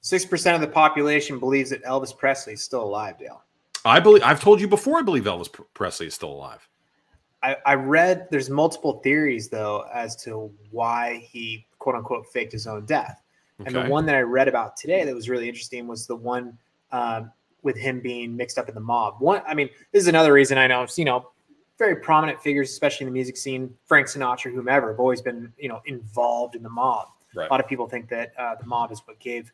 Six 0.00 0.24
percent 0.24 0.54
of 0.54 0.60
the 0.60 0.72
population 0.72 1.38
believes 1.38 1.70
that 1.70 1.84
Elvis 1.84 2.16
Presley 2.16 2.54
is 2.54 2.62
still 2.62 2.82
alive, 2.82 3.18
Dale. 3.18 3.42
I 3.84 4.00
believe 4.00 4.22
I've 4.24 4.40
told 4.40 4.60
you 4.60 4.68
before. 4.68 4.98
I 4.98 5.02
believe 5.02 5.24
Elvis 5.24 5.52
Presley 5.74 6.06
is 6.06 6.14
still 6.14 6.30
alive. 6.30 6.68
I, 7.42 7.56
I 7.64 7.74
read 7.74 8.26
there's 8.30 8.50
multiple 8.50 9.00
theories 9.04 9.48
though 9.48 9.84
as 9.92 10.16
to 10.24 10.52
why 10.70 11.26
he 11.30 11.66
quote 11.78 11.94
unquote 11.94 12.26
faked 12.32 12.52
his 12.52 12.66
own 12.66 12.86
death. 12.86 13.22
And 13.64 13.74
the 13.74 13.84
one 13.86 14.04
that 14.06 14.14
I 14.14 14.20
read 14.20 14.48
about 14.48 14.76
today 14.76 15.04
that 15.04 15.14
was 15.14 15.28
really 15.28 15.48
interesting 15.48 15.86
was 15.86 16.06
the 16.06 16.16
one 16.16 16.58
um, 16.92 17.30
with 17.62 17.76
him 17.76 18.00
being 18.00 18.36
mixed 18.36 18.58
up 18.58 18.68
in 18.68 18.74
the 18.74 18.80
mob. 18.80 19.16
One, 19.18 19.42
I 19.46 19.54
mean, 19.54 19.70
this 19.92 20.02
is 20.02 20.08
another 20.08 20.32
reason 20.32 20.58
I 20.58 20.66
know, 20.66 20.86
you 20.96 21.04
know, 21.04 21.30
very 21.78 21.96
prominent 21.96 22.40
figures, 22.40 22.70
especially 22.70 23.06
in 23.06 23.12
the 23.12 23.14
music 23.14 23.36
scene, 23.36 23.74
Frank 23.84 24.08
Sinatra, 24.08 24.52
whomever, 24.52 24.90
have 24.90 25.00
always 25.00 25.22
been, 25.22 25.52
you 25.58 25.68
know, 25.68 25.80
involved 25.86 26.54
in 26.54 26.62
the 26.62 26.68
mob. 26.68 27.08
Right. 27.34 27.48
A 27.48 27.50
lot 27.52 27.60
of 27.60 27.66
people 27.68 27.86
think 27.88 28.08
that 28.10 28.32
uh, 28.38 28.54
the 28.56 28.66
mob 28.66 28.92
is 28.92 29.00
what 29.06 29.18
gave 29.18 29.52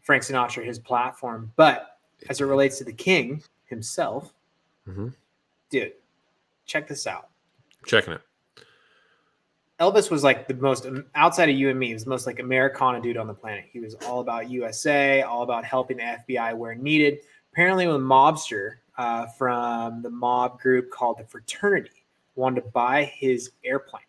Frank 0.00 0.22
Sinatra 0.22 0.64
his 0.64 0.78
platform. 0.78 1.52
But 1.56 1.98
as 2.28 2.40
it 2.40 2.44
relates 2.44 2.78
to 2.78 2.84
the 2.84 2.92
king 2.92 3.42
himself, 3.66 4.32
Mhm. 4.88 5.14
dude, 5.70 5.92
check 6.66 6.88
this 6.88 7.06
out. 7.06 7.28
Checking 7.86 8.14
it. 8.14 8.22
Elvis 9.80 10.10
was 10.10 10.22
like 10.22 10.46
the 10.46 10.54
most 10.54 10.84
um, 10.86 11.06
outside 11.14 11.48
of 11.48 11.56
you 11.56 11.70
and 11.70 11.78
me. 11.78 11.88
He 11.88 11.94
was 11.94 12.04
the 12.04 12.10
most 12.10 12.26
like 12.26 12.38
Americana 12.38 13.00
dude 13.00 13.16
on 13.16 13.26
the 13.26 13.34
planet. 13.34 13.64
He 13.72 13.80
was 13.80 13.94
all 14.06 14.20
about 14.20 14.50
USA, 14.50 15.22
all 15.22 15.42
about 15.42 15.64
helping 15.64 15.96
the 15.96 16.18
FBI 16.28 16.54
where 16.56 16.74
needed. 16.74 17.20
Apparently, 17.52 17.86
a 17.86 17.88
mobster 17.88 18.74
uh, 18.98 19.26
from 19.26 20.02
the 20.02 20.10
mob 20.10 20.60
group 20.60 20.90
called 20.90 21.18
the 21.18 21.24
Fraternity 21.24 21.90
wanted 22.36 22.60
to 22.62 22.68
buy 22.68 23.04
his 23.04 23.52
airplane, 23.64 24.02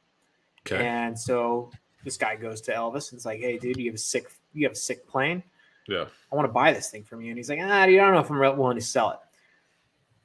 Okay. 0.65 0.85
and 0.85 1.17
so 1.17 1.71
this 2.03 2.17
guy 2.17 2.35
goes 2.35 2.61
to 2.61 2.71
Elvis 2.73 3.11
and 3.11 3.17
it's 3.17 3.25
like, 3.25 3.39
"Hey, 3.39 3.57
dude, 3.57 3.77
you 3.77 3.85
have 3.87 3.95
a 3.95 3.97
sick, 3.97 4.25
you 4.53 4.65
have 4.67 4.73
a 4.73 4.79
sick 4.79 5.07
plane. 5.07 5.41
Yeah. 5.87 6.05
I 6.31 6.35
want 6.35 6.47
to 6.47 6.51
buy 6.53 6.71
this 6.73 6.89
thing 6.89 7.03
from 7.03 7.21
you." 7.21 7.29
And 7.29 7.37
he's 7.37 7.49
like, 7.49 7.59
"Ah, 7.61 7.85
dude, 7.85 7.99
I 7.99 8.03
don't 8.03 8.13
know 8.13 8.19
if 8.19 8.29
I'm 8.29 8.39
willing 8.59 8.75
to 8.77 8.81
sell 8.83 9.11
it." 9.11 9.19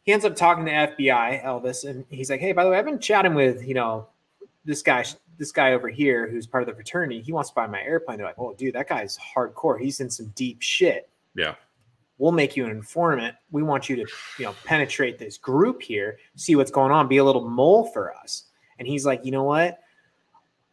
He 0.02 0.12
ends 0.12 0.24
up 0.24 0.34
talking 0.36 0.64
to 0.66 0.70
FBI, 0.72 1.42
Elvis, 1.44 1.88
and 1.88 2.04
he's 2.10 2.30
like, 2.30 2.40
"Hey, 2.40 2.52
by 2.52 2.64
the 2.64 2.70
way, 2.70 2.78
I've 2.78 2.84
been 2.84 2.98
chatting 2.98 3.34
with 3.34 3.66
you 3.66 3.74
know 3.74 4.08
this 4.64 4.82
guy, 4.82 5.04
this 5.38 5.52
guy 5.52 5.72
over 5.72 5.88
here 5.88 6.28
who's 6.28 6.46
part 6.46 6.62
of 6.62 6.68
the 6.68 6.74
fraternity. 6.74 7.20
He 7.20 7.32
wants 7.32 7.50
to 7.50 7.54
buy 7.54 7.66
my 7.66 7.82
airplane." 7.82 8.18
They're 8.18 8.26
like, 8.26 8.38
"Oh, 8.38 8.54
dude, 8.54 8.74
that 8.74 8.88
guy's 8.88 9.18
hardcore. 9.18 9.80
He's 9.80 10.00
in 10.00 10.10
some 10.10 10.32
deep 10.34 10.62
shit. 10.62 11.08
Yeah. 11.34 11.54
We'll 12.18 12.32
make 12.32 12.56
you 12.56 12.64
an 12.64 12.70
informant. 12.70 13.36
We 13.50 13.62
want 13.62 13.88
you 13.88 13.96
to, 13.96 14.06
you 14.38 14.46
know, 14.46 14.54
penetrate 14.64 15.18
this 15.18 15.36
group 15.36 15.82
here, 15.82 16.18
see 16.34 16.56
what's 16.56 16.70
going 16.70 16.90
on, 16.90 17.08
be 17.08 17.18
a 17.18 17.24
little 17.24 17.48
mole 17.48 17.84
for 17.92 18.14
us." 18.14 18.44
And 18.78 18.88
he's 18.88 19.04
like, 19.06 19.24
"You 19.24 19.32
know 19.32 19.44
what? 19.44 19.80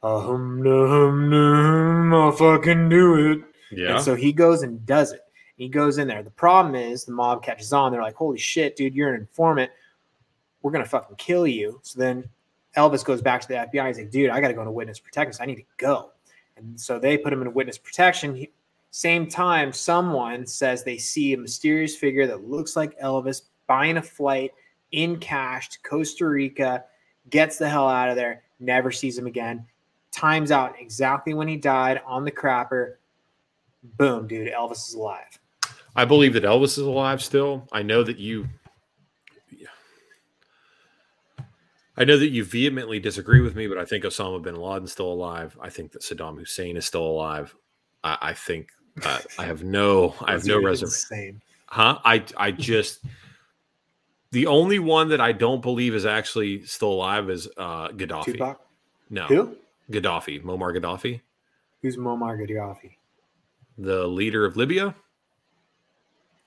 Um, 0.01 0.65
um, 0.67 1.33
um, 1.33 2.13
I'll 2.13 2.31
fucking 2.31 2.89
do 2.89 3.31
it." 3.31 3.43
Yeah. 3.75 3.95
And 3.95 4.03
so 4.03 4.15
he 4.15 4.31
goes 4.31 4.63
and 4.63 4.85
does 4.85 5.11
it. 5.11 5.21
He 5.55 5.67
goes 5.67 5.97
in 5.97 6.07
there. 6.07 6.23
The 6.23 6.31
problem 6.31 6.75
is 6.75 7.05
the 7.05 7.11
mob 7.11 7.43
catches 7.43 7.73
on. 7.73 7.91
They're 7.91 8.01
like, 8.01 8.15
holy 8.15 8.37
shit, 8.37 8.75
dude, 8.75 8.95
you're 8.95 9.13
an 9.13 9.19
informant. 9.19 9.71
We're 10.61 10.71
going 10.71 10.83
to 10.83 10.89
fucking 10.89 11.17
kill 11.17 11.45
you. 11.45 11.79
So 11.83 11.99
then 11.99 12.27
Elvis 12.77 13.05
goes 13.05 13.21
back 13.21 13.41
to 13.41 13.47
the 13.47 13.53
FBI. 13.53 13.87
He's 13.87 13.97
like, 13.97 14.11
dude, 14.11 14.29
I 14.29 14.41
got 14.41 14.47
to 14.47 14.53
go 14.53 14.61
into 14.61 14.71
witness 14.71 14.99
protection. 14.99 15.41
I 15.41 15.45
need 15.45 15.55
to 15.55 15.65
go. 15.77 16.11
And 16.57 16.79
so 16.79 16.99
they 16.99 17.17
put 17.17 17.33
him 17.33 17.41
in 17.41 17.53
witness 17.53 17.77
protection. 17.77 18.35
He, 18.35 18.51
same 18.91 19.27
time, 19.27 19.73
someone 19.73 20.45
says 20.45 20.83
they 20.83 20.97
see 20.97 21.33
a 21.33 21.37
mysterious 21.37 21.95
figure 21.95 22.27
that 22.27 22.47
looks 22.47 22.75
like 22.75 22.99
Elvis 22.99 23.43
buying 23.65 23.97
a 23.97 24.01
flight 24.01 24.51
in 24.91 25.17
cash 25.17 25.69
to 25.69 25.79
Costa 25.81 26.27
Rica, 26.27 26.85
gets 27.29 27.57
the 27.57 27.67
hell 27.67 27.89
out 27.89 28.09
of 28.09 28.15
there, 28.15 28.43
never 28.59 28.91
sees 28.91 29.17
him 29.17 29.25
again. 29.25 29.65
Times 30.11 30.51
out 30.51 30.75
exactly 30.79 31.33
when 31.33 31.47
he 31.47 31.57
died 31.57 32.01
on 32.05 32.23
the 32.23 32.31
crapper. 32.31 32.95
Boom, 33.97 34.27
dude, 34.27 34.53
Elvis 34.53 34.89
is 34.89 34.93
alive. 34.93 35.39
I 35.95 36.05
believe 36.05 36.33
that 36.33 36.43
Elvis 36.43 36.77
is 36.77 36.79
alive 36.79 37.21
still. 37.21 37.67
I 37.71 37.81
know 37.81 38.03
that 38.03 38.19
you 38.19 38.47
I 41.95 42.05
know 42.05 42.17
that 42.17 42.29
you 42.29 42.43
vehemently 42.43 42.99
disagree 42.99 43.41
with 43.41 43.55
me, 43.55 43.67
but 43.67 43.77
I 43.77 43.85
think 43.85 44.03
Osama 44.03 44.41
bin 44.41 44.55
Laden's 44.55 44.91
still 44.91 45.11
alive. 45.11 45.57
I 45.61 45.69
think 45.69 45.91
that 45.91 46.01
Saddam 46.01 46.39
Hussein 46.39 46.75
is 46.75 46.85
still 46.85 47.05
alive. 47.05 47.55
I, 48.03 48.17
I 48.21 48.33
think 48.33 48.69
uh, 49.03 49.19
I 49.37 49.45
have 49.45 49.63
no 49.63 50.15
I 50.21 50.31
have 50.31 50.45
no 50.45 50.61
reservation. 50.61 51.41
Huh? 51.67 51.99
I 52.03 52.23
I 52.37 52.51
just 52.51 53.01
the 54.31 54.47
only 54.47 54.79
one 54.79 55.09
that 55.09 55.21
I 55.21 55.31
don't 55.31 55.61
believe 55.61 55.93
is 55.93 56.05
actually 56.05 56.65
still 56.65 56.93
alive 56.93 57.29
is 57.29 57.47
uh 57.57 57.89
Gaddafi. 57.89 58.25
Tupac? 58.25 58.59
No. 59.09 59.25
Who? 59.27 59.55
Gaddafi, 59.91 60.43
Muammar 60.43 60.75
Gaddafi, 60.75 61.21
Who's 61.81 61.97
Muammar 61.97 62.39
Gaddafi? 62.39 62.95
the 63.77 64.07
leader 64.07 64.45
of 64.45 64.55
Libya. 64.57 64.95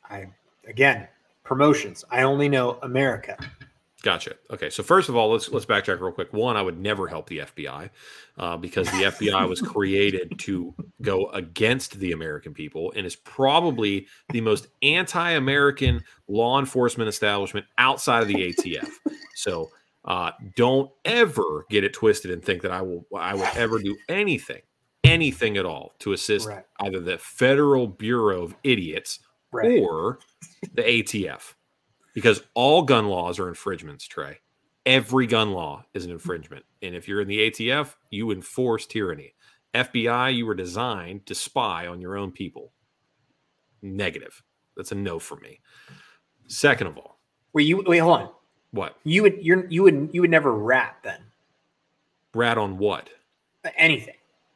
I 0.09 0.27
again 0.67 1.07
promotions. 1.45 2.05
I 2.11 2.23
only 2.23 2.49
know 2.49 2.79
America. 2.83 3.37
Gotcha. 4.07 4.37
Okay, 4.53 4.71
so 4.71 4.85
first 4.85 5.09
of 5.09 5.17
all, 5.17 5.33
let's 5.33 5.49
let's 5.51 5.67
backtrack 5.67 6.01
real 6.01 6.13
quick. 6.13 6.33
One, 6.33 6.57
I 6.57 6.63
would 6.63 6.79
never 6.79 7.09
help 7.09 7.29
the 7.29 7.39
FBI 7.39 7.91
uh, 8.39 8.57
because 8.57 8.87
the 8.93 9.03
FBI 9.03 9.49
was 9.49 9.61
created 9.61 10.39
to 10.39 10.73
go 11.03 11.27
against 11.31 11.99
the 11.99 12.13
American 12.13 12.55
people 12.55 12.93
and 12.95 13.05
is 13.05 13.17
probably 13.17 14.07
the 14.31 14.41
most 14.41 14.69
anti-American 14.81 16.05
law 16.29 16.61
enforcement 16.61 17.09
establishment 17.09 17.67
outside 17.79 18.23
of 18.23 18.29
the 18.29 18.37
ATF. 18.55 18.89
So 19.35 19.71
uh, 20.05 20.31
don't 20.55 20.89
ever 21.05 21.67
get 21.69 21.83
it 21.83 21.93
twisted 21.93 22.31
and 22.31 22.45
think 22.45 22.63
that 22.63 22.71
I 22.71 22.83
will 22.83 23.05
I 23.13 23.35
will 23.35 23.49
ever 23.57 23.81
do 23.81 23.97
anything, 24.09 24.63
anything 25.03 25.57
at 25.57 25.67
all 25.67 25.95
to 25.99 26.13
assist 26.13 26.47
Right. 26.47 26.63
either 26.79 27.01
the 27.01 27.19
Federal 27.19 27.89
Bureau 27.89 28.45
of 28.45 28.55
Idiots 28.63 29.19
Right. 29.51 29.81
or 29.81 30.21
the 30.75 30.83
ATF 30.83 31.56
because 32.17 32.43
all 32.55 32.81
gun 32.81 33.09
laws 33.09 33.39
are 33.39 33.47
infringements, 33.47 34.07
Trey. 34.07 34.39
Every 34.87 35.27
gun 35.27 35.53
law 35.53 35.85
is 35.93 36.07
an 36.07 36.11
infringement. 36.11 36.65
And 36.81 36.95
if 36.95 37.07
you're 37.07 37.21
in 37.21 37.29
the 37.29 37.51
ATF, 37.51 37.95
you 38.09 38.31
enforce 38.31 38.87
tyranny. 38.87 39.35
FBI, 39.75 40.35
you 40.35 40.47
were 40.47 40.55
designed 40.55 41.27
to 41.27 41.35
spy 41.35 41.87
on 41.87 42.01
your 42.01 42.17
own 42.17 42.33
people. 42.33 42.73
Negative. 43.83 44.43
That's 44.79 44.93
a 44.93 44.95
no 44.95 45.19
for 45.19 45.37
me. 45.37 45.61
Second 46.47 46.87
of 46.87 46.97
all, 46.97 47.19
Wait, 47.53 47.67
you 47.67 47.85
wait, 47.87 47.99
hold 47.99 48.21
on. 48.21 48.31
What 48.71 48.97
You 49.05 49.23
would 49.23 49.45
you're 49.45 49.67
you 49.69 49.83
would 49.83 50.09
you 50.15 50.23
would 50.23 50.31
never 50.31 50.55
rat 50.55 50.97
then 51.05 51.21
rat 52.35 52.57
on 52.57 52.79
what? 52.79 53.11
anything. 53.77 54.15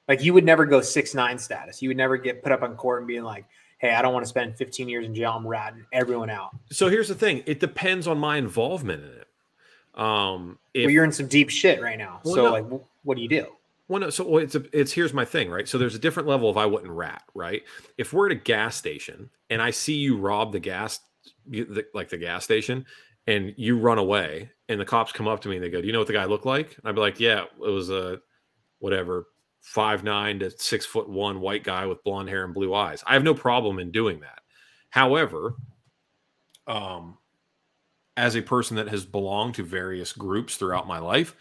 Like 0.09 0.23
you 0.25 0.33
would 0.33 0.45
never 0.47 0.65
go 0.65 0.81
six 0.81 1.15
nine 1.15 1.37
status. 1.37 1.83
You 1.83 1.91
would 1.91 1.99
never 1.99 2.17
get 2.17 2.43
put 2.43 2.53
up 2.53 2.63
on 2.63 2.75
court 2.77 3.03
and 3.03 3.07
being 3.07 3.23
like, 3.23 3.45
"Hey, 3.81 3.91
I 3.91 4.03
don't 4.03 4.15
want 4.15 4.25
to 4.25 4.29
spend 4.29 4.57
15 4.57 4.89
years 4.89 5.05
in 5.05 5.15
jail. 5.15 5.33
I'm 5.37 5.47
ratting 5.47 5.85
everyone 5.93 6.31
out." 6.31 6.51
So 6.71 6.89
here's 6.89 7.09
the 7.09 7.15
thing: 7.15 7.43
it 7.47 7.61
depends 7.61 8.07
on 8.07 8.19
my 8.19 8.37
involvement 8.37 9.03
in 9.03 9.11
it. 9.11 10.01
Um, 10.01 10.59
if 10.73 10.85
well, 10.85 10.91
you're 10.91 11.05
in 11.05 11.13
some 11.13 11.27
deep 11.27 11.51
shit 11.51 11.83
right 11.83 11.99
now. 11.99 12.21
Well, 12.25 12.35
so 12.35 12.45
no. 12.45 12.51
like, 12.53 12.67
what 13.03 13.17
do 13.17 13.23
you 13.23 13.29
do? 13.29 13.47
Well, 13.91 14.01
no, 14.01 14.11
so 14.11 14.25
well, 14.25 14.43
it's 14.43 14.55
a, 14.55 14.63
it's 14.73 14.93
here's 14.93 15.13
my 15.13 15.25
thing, 15.25 15.51
right? 15.51 15.69
So 15.69 15.77
there's 15.77 15.97
a 15.97 15.99
different 15.99 16.29
level 16.29 16.49
of 16.49 16.57
I 16.57 16.65
wouldn't 16.65 16.93
rat, 16.93 17.25
right? 17.35 17.63
If 17.99 18.13
we're 18.13 18.27
at 18.27 18.33
a 18.33 18.37
gas 18.37 18.77
station 18.77 19.31
and 19.51 19.61
I 19.61 19.73
see 19.73 19.95
you 19.95 20.17
rob 20.17 20.53
the 20.53 20.61
gas, 20.61 21.01
the, 21.45 21.85
like 21.93 22.09
the 22.09 22.17
gas 22.17 22.45
station, 22.45 22.87
and 23.27 23.53
you 23.57 23.77
run 23.77 23.99
away, 23.99 24.51
and 24.69 24.81
the 24.81 24.85
cops 24.85 25.11
come 25.11 25.27
up 25.27 25.41
to 25.41 25.49
me 25.49 25.57
and 25.57 25.65
they 25.65 25.71
go, 25.71 25.81
"Do 25.81 25.89
you 25.89 25.93
know 25.93 25.99
what 25.99 26.07
the 26.07 26.13
guy 26.13 26.25
looked 26.27 26.47
like?" 26.47 26.77
And 26.79 26.87
I'd 26.87 26.95
be 26.95 27.01
like, 27.01 27.19
"Yeah, 27.19 27.47
it 27.65 27.71
was 27.71 27.91
a 27.91 28.21
whatever 28.79 29.27
five 29.61 30.05
nine 30.05 30.39
to 30.41 30.51
six 30.51 30.87
foot 30.87 31.09
one 31.09 31.41
white 31.41 31.65
guy 31.65 31.87
with 31.87 32.03
blonde 32.05 32.29
hair 32.29 32.45
and 32.45 32.55
blue 32.55 32.75
eyes." 32.75 33.03
I 33.07 33.15
have 33.15 33.25
no 33.25 33.35
problem 33.35 33.79
in 33.79 33.91
doing 33.91 34.21
that. 34.21 34.41
However, 34.91 35.55
um, 36.67 37.19
as 38.17 38.37
a 38.37 38.43
person 38.43 38.77
that 38.77 38.89
has 38.89 39.05
belonged 39.05 39.55
to 39.57 39.63
various 39.63 40.13
groups 40.13 40.57
throughout 40.57 40.87
my 40.87 40.99
life, 40.99 41.35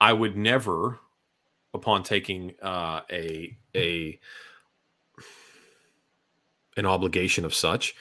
I 0.00 0.12
would 0.12 0.36
never 0.36 1.00
upon 1.74 2.02
taking 2.02 2.54
uh, 2.62 3.02
a 3.10 3.56
a 3.74 4.18
an 6.76 6.86
obligation 6.86 7.44
of 7.44 7.54
such 7.54 7.94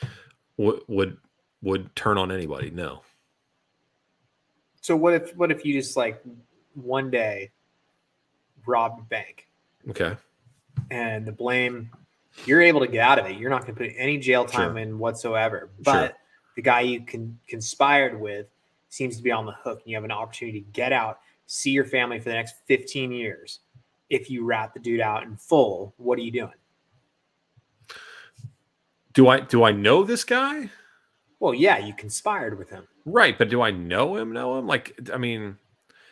would 0.57 0.81
would 0.87 1.17
would 1.61 1.95
turn 1.95 2.17
on 2.17 2.31
anybody. 2.31 2.69
No, 2.69 3.01
So 4.81 4.95
what 4.95 5.13
if 5.13 5.35
what 5.35 5.51
if 5.51 5.65
you 5.65 5.73
just 5.73 5.97
like 5.97 6.21
one 6.73 7.11
day 7.11 7.51
robbed 8.65 9.01
a 9.01 9.03
bank 9.03 9.46
okay, 9.89 10.15
and 10.91 11.25
the 11.25 11.31
blame 11.31 11.89
you're 12.45 12.61
able 12.61 12.79
to 12.81 12.87
get 12.87 12.99
out 13.01 13.19
of 13.19 13.25
it. 13.25 13.37
You're 13.37 13.49
not 13.49 13.63
going 13.65 13.73
to 13.75 13.83
put 13.83 13.93
any 13.97 14.17
jail 14.17 14.45
time 14.45 14.73
Sure. 14.73 14.77
in 14.77 14.99
whatsoever. 14.99 15.71
But 15.79 16.17
the 16.55 16.61
guy 16.61 16.81
you 16.81 17.03
con- 17.03 17.39
conspired 17.47 18.19
with 18.19 18.47
seems 18.89 19.17
to 19.17 19.23
be 19.23 19.31
on 19.31 19.45
the 19.45 19.53
hook. 19.53 19.79
And 19.81 19.89
you 19.89 19.95
have 19.97 20.03
an 20.03 20.11
opportunity 20.11 20.61
to 20.61 20.67
get 20.71 20.93
out, 20.93 21.19
see 21.47 21.71
your 21.71 21.85
family 21.85 22.19
for 22.19 22.29
the 22.29 22.35
next 22.35 22.55
15 22.67 23.11
years. 23.11 23.59
If 24.09 24.29
you 24.29 24.45
rat 24.45 24.73
the 24.73 24.79
dude 24.79 25.01
out 25.01 25.23
in 25.23 25.35
full, 25.35 25.93
what 25.97 26.19
are 26.19 26.21
you 26.21 26.31
doing? 26.31 26.51
do 29.13 29.27
I 29.29 29.39
do 29.39 29.63
I 29.63 29.71
know 29.71 30.03
this 30.03 30.23
guy? 30.23 30.69
Well, 31.39 31.53
yeah, 31.55 31.79
you 31.79 31.93
conspired 31.93 32.57
with 32.57 32.69
him. 32.69 32.87
Right, 33.05 33.35
but 33.37 33.49
do 33.49 33.61
I 33.61 33.71
know 33.71 34.15
him? 34.15 34.31
Know 34.31 34.57
him? 34.59 34.67
Like, 34.67 34.97
I 35.11 35.17
mean, 35.17 35.57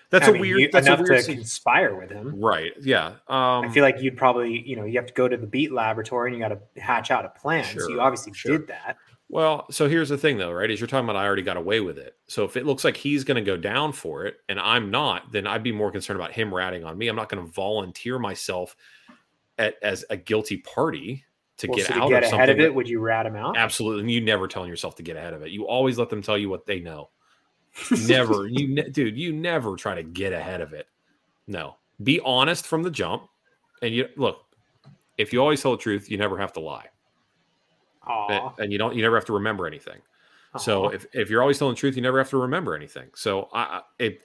that's 0.09 0.25
I 0.27 0.29
a 0.29 0.31
mean, 0.33 0.41
weird. 0.41 0.59
you- 0.59 0.69
that's 0.71 0.87
enough 0.87 0.99
a 0.99 1.03
weird. 1.03 1.17
to 1.17 1.23
si- 1.23 1.33
conspire 1.35 1.95
with 1.95 2.11
him. 2.11 2.39
right. 2.43 2.71
Yeah. 2.81 3.07
Um, 3.27 3.65
I 3.65 3.69
feel 3.69 3.83
like 3.83 4.01
you'd 4.01 4.17
probably, 4.17 4.61
you 4.67 4.75
know, 4.75 4.85
you 4.85 4.97
have 4.97 5.07
to 5.07 5.13
go 5.13 5.27
to 5.27 5.37
the 5.37 5.47
beat 5.47 5.71
laboratory 5.71 6.31
and 6.31 6.39
you 6.39 6.47
got 6.47 6.55
to 6.75 6.81
hatch 6.81 7.11
out 7.11 7.25
a 7.25 7.29
plan. 7.29 7.63
so 7.79 7.89
you 7.89 7.99
obviously 8.01 8.33
sure. 8.33 8.57
did 8.57 8.67
that. 8.67 8.97
Well, 9.27 9.65
so 9.71 9.89
here's 9.89 10.09
the 10.09 10.19
thing, 10.19 10.37
though, 10.37 10.51
right? 10.51 10.69
Is 10.69 10.79
you're 10.79 10.85
talking 10.87 11.05
about 11.09 11.15
I 11.15 11.25
already 11.25 11.41
got 11.41 11.57
away 11.57 11.79
with 11.79 11.97
it. 11.97 12.15
So 12.27 12.43
if 12.43 12.55
it 12.55 12.65
looks 12.65 12.83
like 12.83 12.95
he's 12.95 13.23
going 13.23 13.35
to 13.35 13.41
go 13.41 13.57
down 13.57 13.91
for 13.91 14.25
it 14.25 14.37
and 14.49 14.59
I'm 14.59 14.91
not, 14.91 15.31
then 15.31 15.47
I'd 15.47 15.63
be 15.63 15.71
more 15.71 15.91
concerned 15.91 16.19
about 16.19 16.31
him 16.31 16.53
ratting 16.53 16.83
on 16.83 16.95
me. 16.97 17.07
I'm 17.07 17.15
not 17.15 17.29
going 17.29 17.43
to 17.43 17.51
volunteer 17.51 18.19
myself 18.19 18.75
at, 19.57 19.75
as 19.81 20.05
a 20.11 20.17
guilty 20.17 20.57
party 20.57 21.25
to 21.57 21.67
Well, 21.67 21.77
get 21.77 21.87
so 21.87 21.93
out 22.03 22.09
get 22.09 22.23
of 22.23 22.29
something. 22.29 22.39
ahead 22.39 22.49
of 22.49 22.57
that- 22.57 22.63
it, 22.65 22.75
would 22.75 22.87
you 22.87 22.99
rat 22.99 23.25
him 23.25 23.35
out? 23.35 23.57
absolutely. 23.57 24.01
And 24.01 24.11
you 24.11 24.21
never 24.21 24.47
telling 24.47 24.69
yourself 24.69 24.95
to 24.97 25.03
get 25.03 25.15
ahead 25.17 25.33
of 25.33 25.41
it. 25.41 25.49
You 25.49 25.65
always 25.67 25.97
let 25.97 26.09
them 26.09 26.21
tell 26.21 26.37
you 26.37 26.49
what 26.49 26.65
they 26.67 26.79
know. 26.79 27.09
Never, 28.07 28.47
you, 28.47 28.67
ne- 28.69 28.89
dude, 28.89 29.17
you 29.17 29.33
never 29.33 29.75
try 29.75 29.95
to 29.95 30.03
get 30.03 30.31
ahead 30.33 30.61
of 30.61 30.73
it. 30.73 30.87
No, 31.47 31.75
be 32.03 32.19
honest 32.23 32.65
from 32.65 32.83
the 32.83 32.89
jump. 32.89 33.27
And 33.81 33.93
you 33.93 34.07
look, 34.15 34.45
if 35.17 35.33
you 35.33 35.39
always 35.41 35.61
tell 35.61 35.71
the 35.71 35.77
truth, 35.77 36.09
you 36.09 36.17
never 36.17 36.37
have 36.37 36.53
to 36.53 36.59
lie. 36.59 36.87
And- 38.29 38.63
and 38.63 38.71
you 38.71 38.77
don't, 38.77 38.95
you 38.95 39.01
never 39.01 39.15
have 39.15 39.25
to 39.25 39.33
remember 39.33 39.67
anything. 39.67 39.99
So 40.57 40.85
if, 40.95 41.05
if 41.13 41.29
you're 41.29 41.41
always 41.41 41.59
telling 41.59 41.73
the 41.75 41.79
truth, 41.79 41.97
you 41.97 42.01
never 42.01 42.17
have 42.17 42.29
to 42.29 42.37
remember 42.37 42.75
anything. 42.75 43.09
So 43.13 43.49
I, 43.51 43.61
I 43.63 43.81
it, 43.99 44.21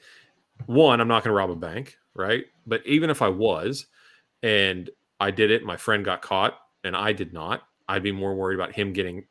one, 0.66 1.00
I'm 1.00 1.08
not 1.08 1.24
going 1.24 1.32
to 1.32 1.36
rob 1.36 1.50
a 1.50 1.56
bank, 1.56 1.96
right? 2.14 2.44
But 2.66 2.86
even 2.86 3.10
if 3.10 3.20
I 3.20 3.28
was, 3.28 3.86
and 4.42 4.88
I 5.18 5.32
did 5.32 5.50
it, 5.50 5.64
my 5.64 5.76
friend 5.76 6.04
got 6.04 6.22
caught, 6.22 6.56
and 6.84 6.94
I 6.94 7.12
did 7.12 7.32
not, 7.32 7.62
I'd 7.88 8.02
be 8.04 8.12
more 8.12 8.34
worried 8.34 8.54
about 8.54 8.72
him 8.72 8.92
getting 8.92 9.26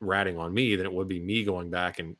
ratting 0.00 0.36
on 0.38 0.52
me 0.52 0.76
than 0.76 0.84
it 0.84 0.92
would 0.92 1.08
be 1.08 1.18
me 1.18 1.44
going 1.44 1.70
back 1.70 1.98
and 1.98 2.14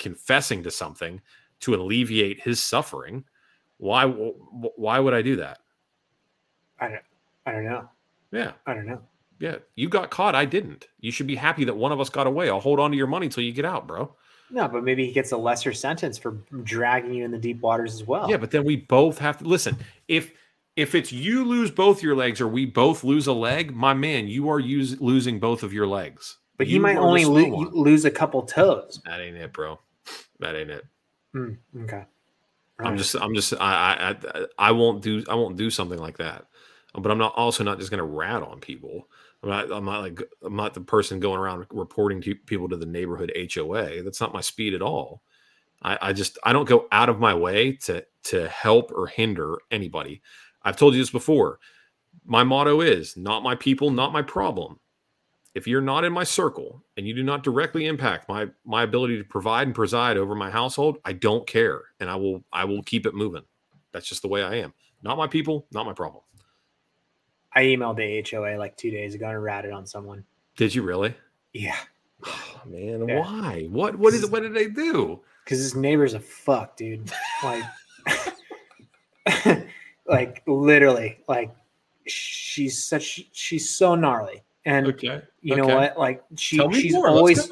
confessing 0.00 0.64
to 0.64 0.70
something 0.72 1.20
to 1.60 1.74
alleviate 1.76 2.40
his 2.40 2.58
suffering. 2.58 3.22
Why? 3.78 4.06
Why 4.06 4.98
would 4.98 5.14
I 5.14 5.22
do 5.22 5.36
that? 5.36 5.58
I 6.80 6.88
don't, 6.88 7.02
I 7.46 7.52
don't 7.52 7.64
know. 7.66 7.88
Yeah, 8.32 8.52
I 8.66 8.74
don't 8.74 8.86
know. 8.86 9.00
yeah. 9.38 9.56
You 9.76 9.88
got 9.88 10.10
caught. 10.10 10.34
I 10.34 10.44
didn't. 10.44 10.88
You 11.00 11.10
should 11.12 11.26
be 11.26 11.36
happy 11.36 11.64
that 11.64 11.76
one 11.76 11.92
of 11.92 12.00
us 12.00 12.08
got 12.08 12.26
away. 12.26 12.48
I'll 12.50 12.60
hold 12.60 12.80
on 12.80 12.90
to 12.90 12.96
your 12.96 13.06
money 13.06 13.26
until 13.26 13.44
you 13.44 13.52
get 13.52 13.64
out, 13.64 13.86
bro. 13.86 14.14
No, 14.50 14.66
but 14.66 14.82
maybe 14.82 15.06
he 15.06 15.12
gets 15.12 15.30
a 15.32 15.36
lesser 15.36 15.72
sentence 15.72 16.18
for 16.18 16.32
dragging 16.64 17.14
you 17.14 17.24
in 17.24 17.30
the 17.30 17.38
deep 17.38 17.60
waters 17.60 17.94
as 17.94 18.04
well. 18.04 18.28
Yeah, 18.28 18.36
but 18.36 18.50
then 18.50 18.64
we 18.64 18.76
both 18.76 19.18
have 19.18 19.38
to 19.38 19.44
listen. 19.44 19.76
If 20.08 20.32
if 20.76 20.94
it's 20.94 21.12
you 21.12 21.44
lose 21.44 21.70
both 21.70 22.02
your 22.02 22.14
legs 22.16 22.40
or 22.40 22.48
we 22.48 22.64
both 22.66 23.04
lose 23.04 23.26
a 23.26 23.32
leg, 23.32 23.74
my 23.74 23.92
man, 23.94 24.28
you 24.28 24.48
are 24.48 24.58
use, 24.60 25.00
losing 25.00 25.38
both 25.40 25.62
of 25.62 25.72
your 25.72 25.86
legs. 25.86 26.38
but 26.56 26.66
he 26.66 26.74
You 26.74 26.80
might 26.80 26.96
only 26.96 27.24
lo- 27.24 27.68
lose 27.72 28.04
a 28.04 28.10
couple 28.10 28.42
toes. 28.42 29.00
That 29.04 29.20
ain't 29.20 29.36
it, 29.36 29.52
bro. 29.52 29.78
That 30.40 30.56
ain't 30.56 30.70
it. 30.70 30.84
Hmm, 31.32 31.52
okay. 31.82 32.04
I'm 32.80 32.96
just, 32.96 33.14
I'm 33.14 33.34
just, 33.34 33.52
I, 33.54 33.56
I, 33.60 34.10
I, 34.10 34.46
I 34.58 34.72
won't 34.72 35.02
do, 35.02 35.22
I 35.28 35.34
won't 35.34 35.56
do 35.56 35.70
something 35.70 35.98
like 35.98 36.18
that. 36.18 36.46
But 36.94 37.12
I'm 37.12 37.18
not 37.18 37.34
also 37.36 37.62
not 37.62 37.78
just 37.78 37.90
going 37.90 37.98
to 37.98 38.04
rat 38.04 38.42
on 38.42 38.58
people. 38.58 39.08
I'm 39.42 39.48
not, 39.50 39.70
I'm 39.72 39.84
not 39.84 40.00
like, 40.00 40.22
I'm 40.42 40.56
not 40.56 40.74
the 40.74 40.80
person 40.80 41.20
going 41.20 41.38
around 41.38 41.66
reporting 41.70 42.20
to 42.22 42.34
people 42.34 42.68
to 42.68 42.76
the 42.76 42.86
neighborhood 42.86 43.32
HOA. 43.54 44.02
That's 44.02 44.20
not 44.20 44.32
my 44.32 44.40
speed 44.40 44.74
at 44.74 44.82
all. 44.82 45.22
I, 45.82 45.98
I 46.00 46.12
just, 46.12 46.38
I 46.42 46.52
don't 46.52 46.68
go 46.68 46.86
out 46.90 47.08
of 47.08 47.20
my 47.20 47.34
way 47.34 47.72
to, 47.84 48.04
to 48.24 48.48
help 48.48 48.92
or 48.92 49.06
hinder 49.06 49.58
anybody. 49.70 50.22
I've 50.62 50.76
told 50.76 50.94
you 50.94 51.00
this 51.00 51.10
before. 51.10 51.58
My 52.24 52.44
motto 52.44 52.80
is 52.80 53.16
not 53.16 53.42
my 53.42 53.54
people, 53.54 53.90
not 53.90 54.12
my 54.12 54.22
problem. 54.22 54.80
If 55.54 55.66
you're 55.66 55.80
not 55.80 56.04
in 56.04 56.12
my 56.12 56.22
circle 56.24 56.82
and 56.96 57.06
you 57.08 57.14
do 57.14 57.22
not 57.24 57.42
directly 57.42 57.86
impact 57.86 58.28
my 58.28 58.48
my 58.64 58.84
ability 58.84 59.18
to 59.18 59.24
provide 59.24 59.66
and 59.66 59.74
preside 59.74 60.16
over 60.16 60.34
my 60.34 60.50
household, 60.50 60.98
I 61.04 61.12
don't 61.12 61.46
care 61.46 61.82
and 61.98 62.08
I 62.08 62.16
will 62.16 62.44
I 62.52 62.64
will 62.64 62.82
keep 62.82 63.06
it 63.06 63.14
moving. 63.14 63.42
That's 63.92 64.06
just 64.08 64.22
the 64.22 64.28
way 64.28 64.42
I 64.42 64.56
am. 64.56 64.72
Not 65.02 65.18
my 65.18 65.26
people, 65.26 65.66
not 65.72 65.86
my 65.86 65.92
problem. 65.92 66.22
I 67.54 67.62
emailed 67.62 67.96
the 67.96 68.24
HOA 68.30 68.56
like 68.58 68.76
two 68.76 68.92
days 68.92 69.14
ago 69.16 69.28
and 69.28 69.42
ratted 69.42 69.72
on 69.72 69.86
someone. 69.86 70.24
Did 70.56 70.74
you 70.74 70.82
really? 70.82 71.14
Yeah. 71.52 71.76
Oh, 72.62 72.68
man, 72.68 73.08
Yeah. 73.08 73.20
why? 73.20 73.66
What 73.70 73.96
what 73.96 74.12
is 74.12 74.26
what 74.26 74.42
did 74.42 74.52
they 74.52 74.68
do? 74.68 75.20
Because 75.42 75.58
his 75.58 75.74
neighbor's 75.74 76.12
a 76.12 76.20
fuck, 76.20 76.76
dude. 76.76 77.10
Like, 77.42 77.64
like 80.06 80.42
literally, 80.46 81.18
like 81.26 81.50
she's 82.06 82.84
such 82.84 83.22
she's 83.32 83.70
so 83.70 83.94
gnarly. 83.94 84.42
And 84.64 84.86
Okay. 84.88 85.22
you 85.40 85.56
know 85.56 85.64
okay. 85.64 85.74
what? 85.74 85.98
Like 85.98 86.22
she 86.36 86.58
she's 86.72 86.92
more. 86.92 87.08
always 87.08 87.50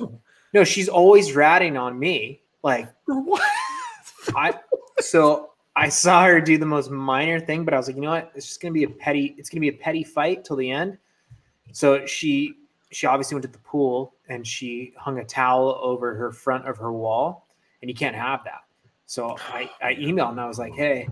no, 0.53 0.65
she's 0.65 0.89
always 0.89 1.35
ratting 1.35 1.77
on 1.77 1.99
me. 1.99 2.43
Like 2.63 2.89
What? 3.07 3.43
I 4.37 4.55
so 5.01 5.51
I 5.77 5.89
saw 5.89 6.25
her 6.25 6.41
do 6.41 6.59
the 6.59 6.67
most 6.67 6.91
minor 6.91 7.39
thing, 7.39 7.65
but 7.65 7.73
I 7.73 7.77
was 7.77 7.87
like, 7.87 7.97
you 7.97 8.03
know 8.03 8.11
what? 8.11 8.33
It's 8.35 8.47
just 8.47 8.61
gonna 8.61 8.75
be 8.75 8.85
a 8.85 8.91
petty. 8.91 9.35
It's 9.39 9.49
gonna 9.49 9.61
be 9.61 9.69
a 9.69 9.73
petty 9.73 10.03
fight 10.05 10.45
till 10.45 10.57
the 10.57 10.71
end. 10.71 10.99
So 11.73 12.05
she 12.07 12.55
she 12.91 13.07
obviously 13.07 13.37
went 13.37 13.45
to 13.45 13.51
the 13.53 13.59
pool 13.59 14.15
and 14.29 14.47
she 14.47 14.93
hung 14.97 15.19
a 15.19 15.25
towel 15.25 15.79
over 15.83 16.15
her 16.15 16.33
front 16.33 16.67
of 16.69 16.77
her 16.79 16.93
wall, 16.93 17.47
and 17.81 17.89
you 17.89 17.95
can't 17.95 18.17
have 18.17 18.43
that. 18.45 18.65
So 19.07 19.37
I 19.53 19.71
I 19.81 19.95
emailed 20.01 20.31
and 20.31 20.41
I 20.41 20.47
was 20.47 20.59
like, 20.59 20.75
hey, 20.75 21.09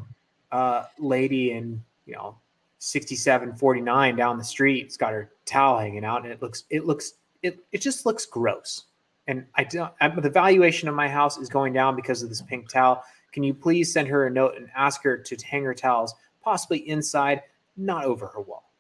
uh, 0.53 0.84
lady 0.99 1.53
in 1.53 1.82
you 2.07 2.14
know 2.14 2.36
6749 2.79 4.16
down 4.16 4.39
the 4.39 4.45
street, 4.45 4.85
It's 4.85 4.97
got 4.97 5.12
her 5.12 5.33
towel 5.45 5.79
hanging 5.79 6.05
out, 6.05 6.22
and 6.24 6.33
it 6.33 6.43
looks 6.43 6.64
it 6.70 6.85
looks 6.87 7.14
it 7.43 7.59
it 7.72 7.81
just 7.81 8.07
looks 8.07 8.27
gross. 8.27 8.85
And 9.29 9.45
I 9.57 9.64
don't. 9.64 9.93
I, 10.01 10.09
the 10.09 10.31
valuation 10.31 10.89
of 10.89 10.95
my 10.95 11.09
house 11.09 11.37
is 11.39 11.49
going 11.49 11.72
down 11.72 11.97
because 11.97 12.22
of 12.22 12.29
this 12.29 12.43
pink 12.43 12.68
towel. 12.68 13.03
Can 13.33 13.43
you 13.43 13.55
please 13.55 13.93
send 13.93 14.09
her 14.09 14.27
a 14.27 14.31
note 14.31 14.57
and 14.57 14.68
ask 14.77 15.03
her 15.03 15.16
to 15.18 15.37
hang 15.45 15.64
her 15.64 15.74
towels 15.74 16.14
possibly 16.43 16.89
inside, 16.89 17.43
not 17.77 18.05
over 18.05 18.29
her 18.29 18.41
wall? 18.41 18.70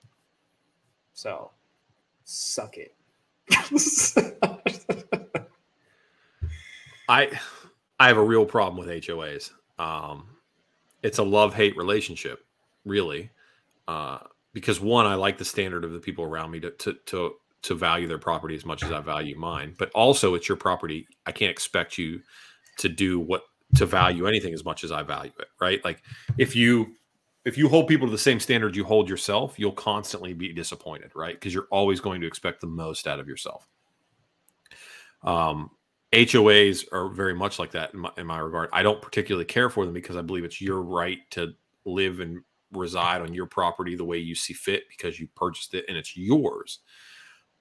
So, 1.14 1.50
suck 2.24 2.76
it. 2.76 2.94
I 7.08 7.30
I 7.98 8.08
have 8.08 8.18
a 8.18 8.24
real 8.24 8.44
problem 8.44 8.78
with 8.78 8.88
HOAs. 9.02 9.50
Um, 9.78 10.28
it's 11.02 11.18
a 11.18 11.22
love 11.22 11.54
hate 11.54 11.76
relationship, 11.76 12.44
really, 12.84 13.30
uh, 13.88 14.18
because 14.52 14.80
one, 14.80 15.06
I 15.06 15.14
like 15.14 15.38
the 15.38 15.44
standard 15.44 15.84
of 15.84 15.92
the 15.92 16.00
people 16.00 16.24
around 16.24 16.50
me 16.50 16.60
to, 16.60 16.70
to 16.70 16.94
to 17.06 17.32
to 17.62 17.74
value 17.74 18.06
their 18.06 18.18
property 18.18 18.54
as 18.54 18.64
much 18.64 18.82
as 18.82 18.92
I 18.92 19.00
value 19.00 19.36
mine, 19.36 19.74
but 19.78 19.90
also 19.90 20.34
it's 20.34 20.48
your 20.48 20.56
property. 20.56 21.06
I 21.26 21.32
can't 21.32 21.50
expect 21.50 21.98
you 21.98 22.20
to 22.78 22.88
do 22.88 23.18
what 23.18 23.42
to 23.74 23.86
value 23.86 24.26
anything 24.26 24.54
as 24.54 24.64
much 24.64 24.84
as 24.84 24.92
I 24.92 25.02
value 25.02 25.32
it, 25.38 25.48
right? 25.60 25.84
Like 25.84 26.02
if 26.38 26.54
you 26.54 26.94
if 27.44 27.56
you 27.56 27.68
hold 27.68 27.86
people 27.86 28.06
to 28.06 28.10
the 28.10 28.18
same 28.18 28.40
standard 28.40 28.74
you 28.74 28.84
hold 28.84 29.08
yourself, 29.08 29.58
you'll 29.58 29.72
constantly 29.72 30.32
be 30.32 30.52
disappointed, 30.52 31.12
right? 31.14 31.34
Because 31.34 31.54
you're 31.54 31.68
always 31.70 32.00
going 32.00 32.20
to 32.20 32.26
expect 32.26 32.60
the 32.60 32.66
most 32.66 33.06
out 33.06 33.20
of 33.20 33.28
yourself. 33.28 33.68
Um, 35.22 35.70
HOAs 36.12 36.86
are 36.92 37.08
very 37.08 37.34
much 37.34 37.58
like 37.58 37.72
that 37.72 37.94
in 37.94 38.00
my, 38.00 38.10
in 38.16 38.26
my 38.26 38.38
regard. 38.38 38.70
I 38.72 38.82
don't 38.82 39.02
particularly 39.02 39.44
care 39.44 39.70
for 39.70 39.84
them 39.84 39.94
because 39.94 40.16
I 40.16 40.22
believe 40.22 40.44
it's 40.44 40.60
your 40.60 40.82
right 40.82 41.18
to 41.32 41.52
live 41.84 42.20
and 42.20 42.42
reside 42.76 43.22
on 43.22 43.34
your 43.34 43.46
property 43.46 43.96
the 43.96 44.04
way 44.04 44.18
you 44.18 44.34
see 44.34 44.52
fit 44.52 44.84
because 44.88 45.18
you 45.18 45.28
purchased 45.34 45.74
it 45.74 45.84
and 45.88 45.96
it's 45.96 46.16
yours. 46.16 46.80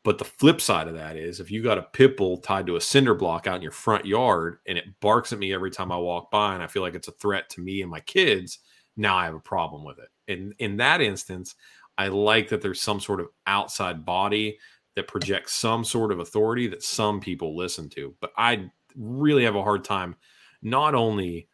But 0.03 0.19
the 0.19 0.25
flip 0.25 0.61
side 0.61 0.87
of 0.87 0.93
that 0.93 1.17
is 1.17 1.39
if 1.39 1.49
you 1.49 1.63
got 1.63 1.79
a 1.79 1.87
pit 1.93 2.15
bull 2.15 2.37
tied 2.37 2.67
to 2.67 2.75
a 2.75 2.81
cinder 2.81 3.15
block 3.15 3.47
out 3.47 3.55
in 3.55 3.61
your 3.63 3.71
front 3.71 4.05
yard 4.05 4.59
and 4.67 4.77
it 4.77 4.99
barks 5.01 5.33
at 5.33 5.39
me 5.39 5.51
every 5.51 5.71
time 5.71 5.91
I 5.91 5.97
walk 5.97 6.29
by 6.29 6.53
and 6.53 6.61
I 6.61 6.67
feel 6.67 6.83
like 6.83 6.93
it's 6.93 7.07
a 7.07 7.13
threat 7.13 7.49
to 7.51 7.61
me 7.61 7.81
and 7.81 7.89
my 7.89 8.01
kids, 8.01 8.59
now 8.95 9.17
I 9.17 9.25
have 9.25 9.33
a 9.33 9.39
problem 9.39 9.83
with 9.83 9.97
it. 9.97 10.09
And 10.27 10.53
in 10.59 10.77
that 10.77 11.01
instance, 11.01 11.55
I 11.97 12.09
like 12.09 12.49
that 12.49 12.61
there's 12.61 12.81
some 12.81 12.99
sort 12.99 13.19
of 13.19 13.29
outside 13.47 14.05
body 14.05 14.59
that 14.95 15.07
projects 15.07 15.53
some 15.53 15.83
sort 15.83 16.11
of 16.11 16.19
authority 16.19 16.67
that 16.67 16.83
some 16.83 17.19
people 17.19 17.57
listen 17.57 17.89
to. 17.89 18.13
But 18.21 18.31
I 18.37 18.69
really 18.95 19.43
have 19.43 19.55
a 19.55 19.63
hard 19.63 19.83
time 19.83 20.15
not 20.61 20.95
only 20.95 21.47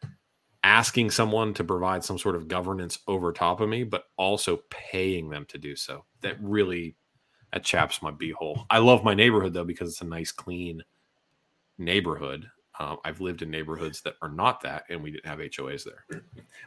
asking 0.64 1.10
someone 1.10 1.52
to 1.54 1.64
provide 1.64 2.04
some 2.04 2.18
sort 2.18 2.36
of 2.36 2.48
governance 2.48 2.98
over 3.08 3.32
top 3.32 3.60
of 3.60 3.68
me, 3.68 3.84
but 3.84 4.04
also 4.16 4.60
paying 4.70 5.28
them 5.28 5.44
to 5.46 5.58
do 5.58 5.74
so. 5.76 6.04
That 6.20 6.36
really 6.40 6.96
that 7.52 7.64
chaps 7.64 8.00
my 8.02 8.10
beehole. 8.10 8.64
I 8.70 8.78
love 8.78 9.04
my 9.04 9.14
neighborhood 9.14 9.52
though 9.54 9.64
because 9.64 9.90
it's 9.90 10.00
a 10.00 10.06
nice, 10.06 10.32
clean 10.32 10.82
neighborhood. 11.78 12.48
Um, 12.80 12.96
I've 13.04 13.20
lived 13.20 13.42
in 13.42 13.50
neighborhoods 13.50 14.00
that 14.00 14.14
are 14.22 14.30
not 14.30 14.62
that, 14.62 14.84
and 14.88 15.02
we 15.02 15.10
didn't 15.10 15.26
have 15.26 15.38
HOAs 15.40 15.84
there. 15.84 16.22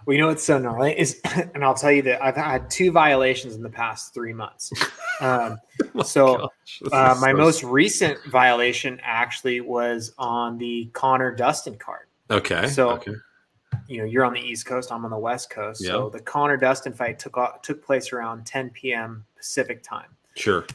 Well, 0.05 0.13
you 0.15 0.21
know 0.21 0.27
what's 0.27 0.43
so 0.43 0.59
gnarly 0.59 0.97
is, 0.97 1.19
and 1.55 1.63
I'll 1.63 1.73
tell 1.73 1.91
you 1.91 2.03
that 2.03 2.23
I've 2.23 2.35
had 2.35 2.69
two 2.69 2.91
violations 2.91 3.55
in 3.55 3.63
the 3.63 3.69
past 3.71 4.13
three 4.13 4.33
months. 4.33 4.71
Um, 5.19 5.57
Oh 5.95 6.03
so 6.03 6.37
gosh, 6.37 6.81
uh, 6.91 7.15
my 7.19 7.31
so- 7.31 7.37
most 7.37 7.63
recent 7.63 8.23
violation 8.25 8.99
actually 9.01 9.61
was 9.61 10.13
on 10.17 10.57
the 10.57 10.85
Conor 10.93 11.33
Dustin 11.33 11.75
card. 11.77 12.07
okay. 12.29 12.67
so- 12.67 12.91
okay. 12.91 13.13
You 13.87 13.99
know, 13.99 14.03
you're 14.05 14.25
on 14.25 14.33
the 14.33 14.39
East 14.41 14.65
Coast, 14.65 14.91
I'm 14.91 15.05
on 15.05 15.11
the 15.11 15.17
West 15.17 15.49
Coast. 15.49 15.83
So 15.83 16.09
the 16.09 16.19
Conor 16.19 16.57
Dustin 16.57 16.93
fight 16.93 17.19
took 17.19 17.37
o- 17.37 17.53
took 17.61 17.83
place 17.85 18.11
around 18.13 18.45
10 18.45 18.69
p.m. 18.71 19.25
Pacific 19.37 19.83
time. 19.83 20.07
Sure. 20.35 20.65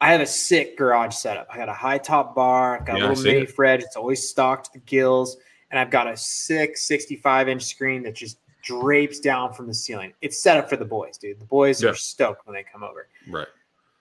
I 0.00 0.12
have 0.12 0.20
a 0.20 0.26
sick 0.26 0.76
garage 0.76 1.14
setup. 1.14 1.46
I 1.50 1.56
got 1.56 1.68
a 1.68 1.72
high 1.74 1.98
top 1.98 2.34
bar. 2.34 2.78
I've 2.78 2.86
got 2.86 2.98
Yeah, 2.98 3.06
a 3.06 3.08
little 3.08 3.24
mini 3.24 3.46
fridge. 3.46 3.82
It's 3.82 3.96
always 3.96 4.28
stocked 4.28 4.66
to 4.66 4.72
the 4.74 4.78
gills. 4.84 5.36
And 5.70 5.80
I've 5.80 5.90
got 5.90 6.06
a 6.06 6.16
sick 6.16 6.76
65 6.76 7.48
inch 7.48 7.64
screen 7.64 8.02
that 8.04 8.14
just 8.14 8.38
drapes 8.62 9.18
down 9.18 9.52
from 9.52 9.66
the 9.66 9.74
ceiling. 9.74 10.12
It's 10.20 10.40
set 10.42 10.56
up 10.56 10.68
for 10.70 10.76
the 10.76 10.84
boys, 10.84 11.18
dude. 11.18 11.40
The 11.40 11.44
boys 11.46 11.82
Yeah. 11.82 11.90
are 11.90 11.94
stoked 11.94 12.46
when 12.46 12.54
they 12.54 12.64
come 12.64 12.82
over. 12.82 13.08
Right. 13.28 13.48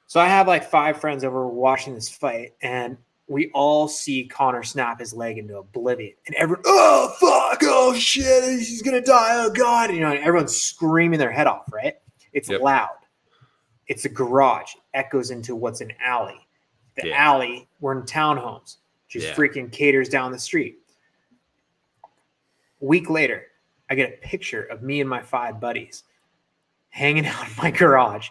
So 0.07 0.19
I 0.19 0.27
have 0.27 0.47
like 0.47 0.69
five 0.69 0.99
friends 0.99 1.23
over 1.23 1.47
watching 1.47 1.95
this 1.95 2.09
fight, 2.09 2.53
and 2.61 2.97
we 3.27 3.49
all 3.53 3.87
see 3.87 4.25
Conor 4.25 4.63
snap 4.63 4.99
his 4.99 5.13
leg 5.13 5.37
into 5.37 5.57
oblivion. 5.57 6.13
And 6.27 6.35
everyone, 6.35 6.63
oh, 6.65 7.15
fuck, 7.19 7.59
oh, 7.63 7.93
shit, 7.93 8.43
he's 8.59 8.81
to 8.81 9.01
die. 9.01 9.43
Oh, 9.43 9.49
God. 9.49 9.91
You 9.93 10.01
know, 10.01 10.11
and 10.11 10.23
everyone's 10.23 10.55
screaming 10.55 11.19
their 11.19 11.31
head 11.31 11.47
off, 11.47 11.71
right? 11.71 11.95
It's 12.33 12.49
Yep. 12.49 12.61
loud. 12.61 12.97
It's 13.87 14.05
a 14.05 14.09
garage, 14.09 14.73
echoes 14.93 15.31
into 15.31 15.55
what's 15.55 15.81
an 15.81 15.93
alley. 16.03 16.47
The 16.95 17.07
Yeah. 17.09 17.23
alley, 17.31 17.67
we're 17.79 17.97
in 17.97 18.03
townhomes, 18.03 18.77
just 19.07 19.27
Yeah. 19.27 19.35
freaking 19.35 19.71
caters 19.71 20.09
down 20.09 20.31
the 20.31 20.39
street. 20.39 20.79
A 22.81 22.85
week 22.85 23.09
later, 23.09 23.47
I 23.89 23.95
get 23.95 24.13
a 24.13 24.17
picture 24.17 24.63
of 24.63 24.83
me 24.83 24.99
and 25.01 25.09
my 25.09 25.21
five 25.21 25.59
buddies 25.59 26.03
hanging 26.89 27.25
out 27.25 27.47
in 27.47 27.53
my 27.57 27.71
garage 27.79 28.29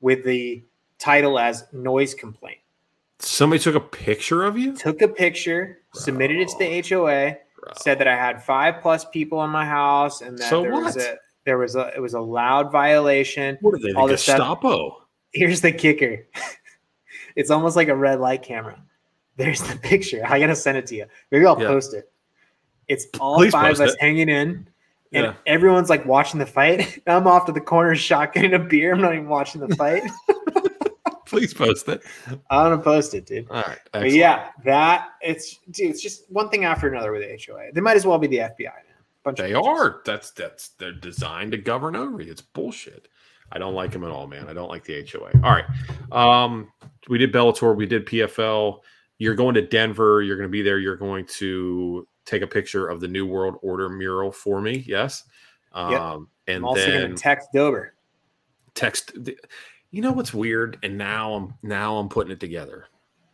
with 0.00 0.24
the 0.24 0.64
title 0.98 1.38
as 1.38 1.64
noise 1.72 2.14
complaint. 2.14 2.58
Somebody 3.20 3.62
took 3.62 3.74
a 3.74 3.80
picture 3.80 4.44
of 4.44 4.56
you. 4.58 4.74
Took 4.74 5.02
a 5.02 5.08
picture, 5.08 5.78
submitted 5.94 6.38
it 6.38 6.48
to 6.48 6.56
the 6.58 6.80
HOA, 6.88 7.36
Bro. 7.60 7.72
said 7.80 7.98
that 7.98 8.08
I 8.08 8.16
had 8.16 8.42
five 8.42 8.80
plus 8.80 9.04
people 9.04 9.44
in 9.44 9.50
my 9.50 9.64
house, 9.66 10.22
and 10.22 10.38
that 10.38 10.48
So 10.48 10.62
there 10.62 10.72
was 10.72 10.96
what? 10.96 11.04
a 11.04 11.18
there 11.44 11.58
was 11.58 11.76
a 11.76 11.92
it 11.94 12.00
was 12.00 12.14
a 12.14 12.20
loud 12.20 12.72
violation. 12.72 13.58
What 13.60 13.74
are 13.74 13.78
they? 13.78 13.92
The 13.92 13.98
all 13.98 14.06
this 14.08 14.22
stuff- 14.22 14.58
Here's 15.32 15.60
the 15.60 15.70
kicker: 15.72 16.26
it's 17.36 17.50
almost 17.50 17.76
like 17.76 17.88
a 17.88 17.94
red 17.96 18.20
light 18.20 18.42
camera. 18.42 18.80
There's 19.36 19.60
the 19.62 19.76
picture. 19.76 20.22
I 20.26 20.38
gotta 20.40 20.56
send 20.56 20.78
it 20.78 20.86
to 20.88 20.96
you. 20.96 21.06
Maybe 21.30 21.46
I'll 21.46 21.60
Yeah. 21.60 21.68
post 21.68 21.94
it. 21.94 22.10
It's 22.88 23.06
all 23.20 23.36
Please 23.36 23.52
five 23.52 23.74
of 23.74 23.80
us 23.82 23.92
it. 23.92 24.00
hanging 24.00 24.28
in, 24.28 24.66
and 25.12 25.26
Yeah. 25.26 25.32
everyone's 25.46 25.88
like 25.90 26.04
watching 26.06 26.40
the 26.40 26.46
fight. 26.46 26.98
I'm 27.06 27.26
off 27.26 27.46
to 27.46 27.52
the 27.52 27.60
corner 27.60 27.94
shotgunning 27.94 28.54
a 28.54 28.58
beer. 28.58 28.94
I'm 28.94 29.00
not 29.00 29.12
even 29.14 29.28
watching 29.28 29.60
the 29.60 29.74
fight. 29.76 30.02
Please 31.30 31.54
post 31.54 31.88
it. 31.88 32.02
I'm 32.50 32.70
gonna 32.70 32.78
post 32.78 33.14
it, 33.14 33.24
dude. 33.24 33.48
All 33.50 33.62
right. 33.62 33.78
But 33.92 34.10
yeah, 34.10 34.48
that 34.64 35.10
it's 35.20 35.58
dude, 35.70 35.90
it's 35.90 36.02
just 36.02 36.24
one 36.30 36.48
thing 36.48 36.64
after 36.64 36.88
another 36.88 37.12
with 37.12 37.22
the 37.22 37.52
HOA. 37.52 37.72
They 37.72 37.80
might 37.80 37.96
as 37.96 38.04
well 38.04 38.18
be 38.18 38.26
the 38.26 38.38
FBI, 38.38 38.64
now. 38.64 38.72
Bunch 39.22 39.38
They 39.38 39.54
are. 39.54 40.02
That's 40.04 40.32
that's 40.32 40.70
they're 40.70 40.92
designed 40.92 41.52
to 41.52 41.58
govern 41.58 41.94
over 41.94 42.20
you. 42.20 42.32
It's 42.32 42.40
bullshit. 42.40 43.06
I 43.52 43.58
don't 43.58 43.74
like 43.74 43.92
them 43.92 44.04
at 44.04 44.10
all, 44.10 44.26
man. 44.26 44.48
I 44.48 44.52
don't 44.52 44.68
like 44.68 44.84
the 44.84 45.06
HOA. 45.08 45.30
All 45.44 45.52
right. 45.52 45.64
Um, 46.12 46.72
we 47.08 47.18
did 47.18 47.32
Bellator, 47.32 47.74
we 47.76 47.86
did 47.86 48.06
PFL. 48.06 48.80
You're 49.18 49.34
going 49.34 49.54
to 49.54 49.62
Denver. 49.62 50.22
You're 50.22 50.36
going 50.36 50.48
to 50.48 50.52
be 50.52 50.62
there. 50.62 50.78
You're 50.78 50.96
going 50.96 51.26
to 51.26 52.06
take 52.24 52.42
a 52.42 52.46
picture 52.46 52.88
of 52.88 53.00
the 53.00 53.08
New 53.08 53.26
World 53.26 53.56
Order 53.62 53.88
mural 53.88 54.30
for 54.32 54.60
me. 54.60 54.84
Yes. 54.86 55.24
Um, 55.72 55.90
Yep. 55.92 56.00
and 56.46 56.56
I'm 56.56 56.64
also 56.64 56.80
then 56.86 57.02
gonna 57.02 57.16
text 57.16 57.48
Dober. 57.52 57.94
text. 58.74 59.12
You 59.90 60.02
know 60.02 60.12
what's 60.12 60.32
weird? 60.32 60.78
And 60.82 60.96
now 60.96 61.34
I'm 61.34 61.54
now 61.62 61.96
I'm 61.98 62.08
putting 62.08 62.32
it 62.32 62.40
together, 62.40 62.86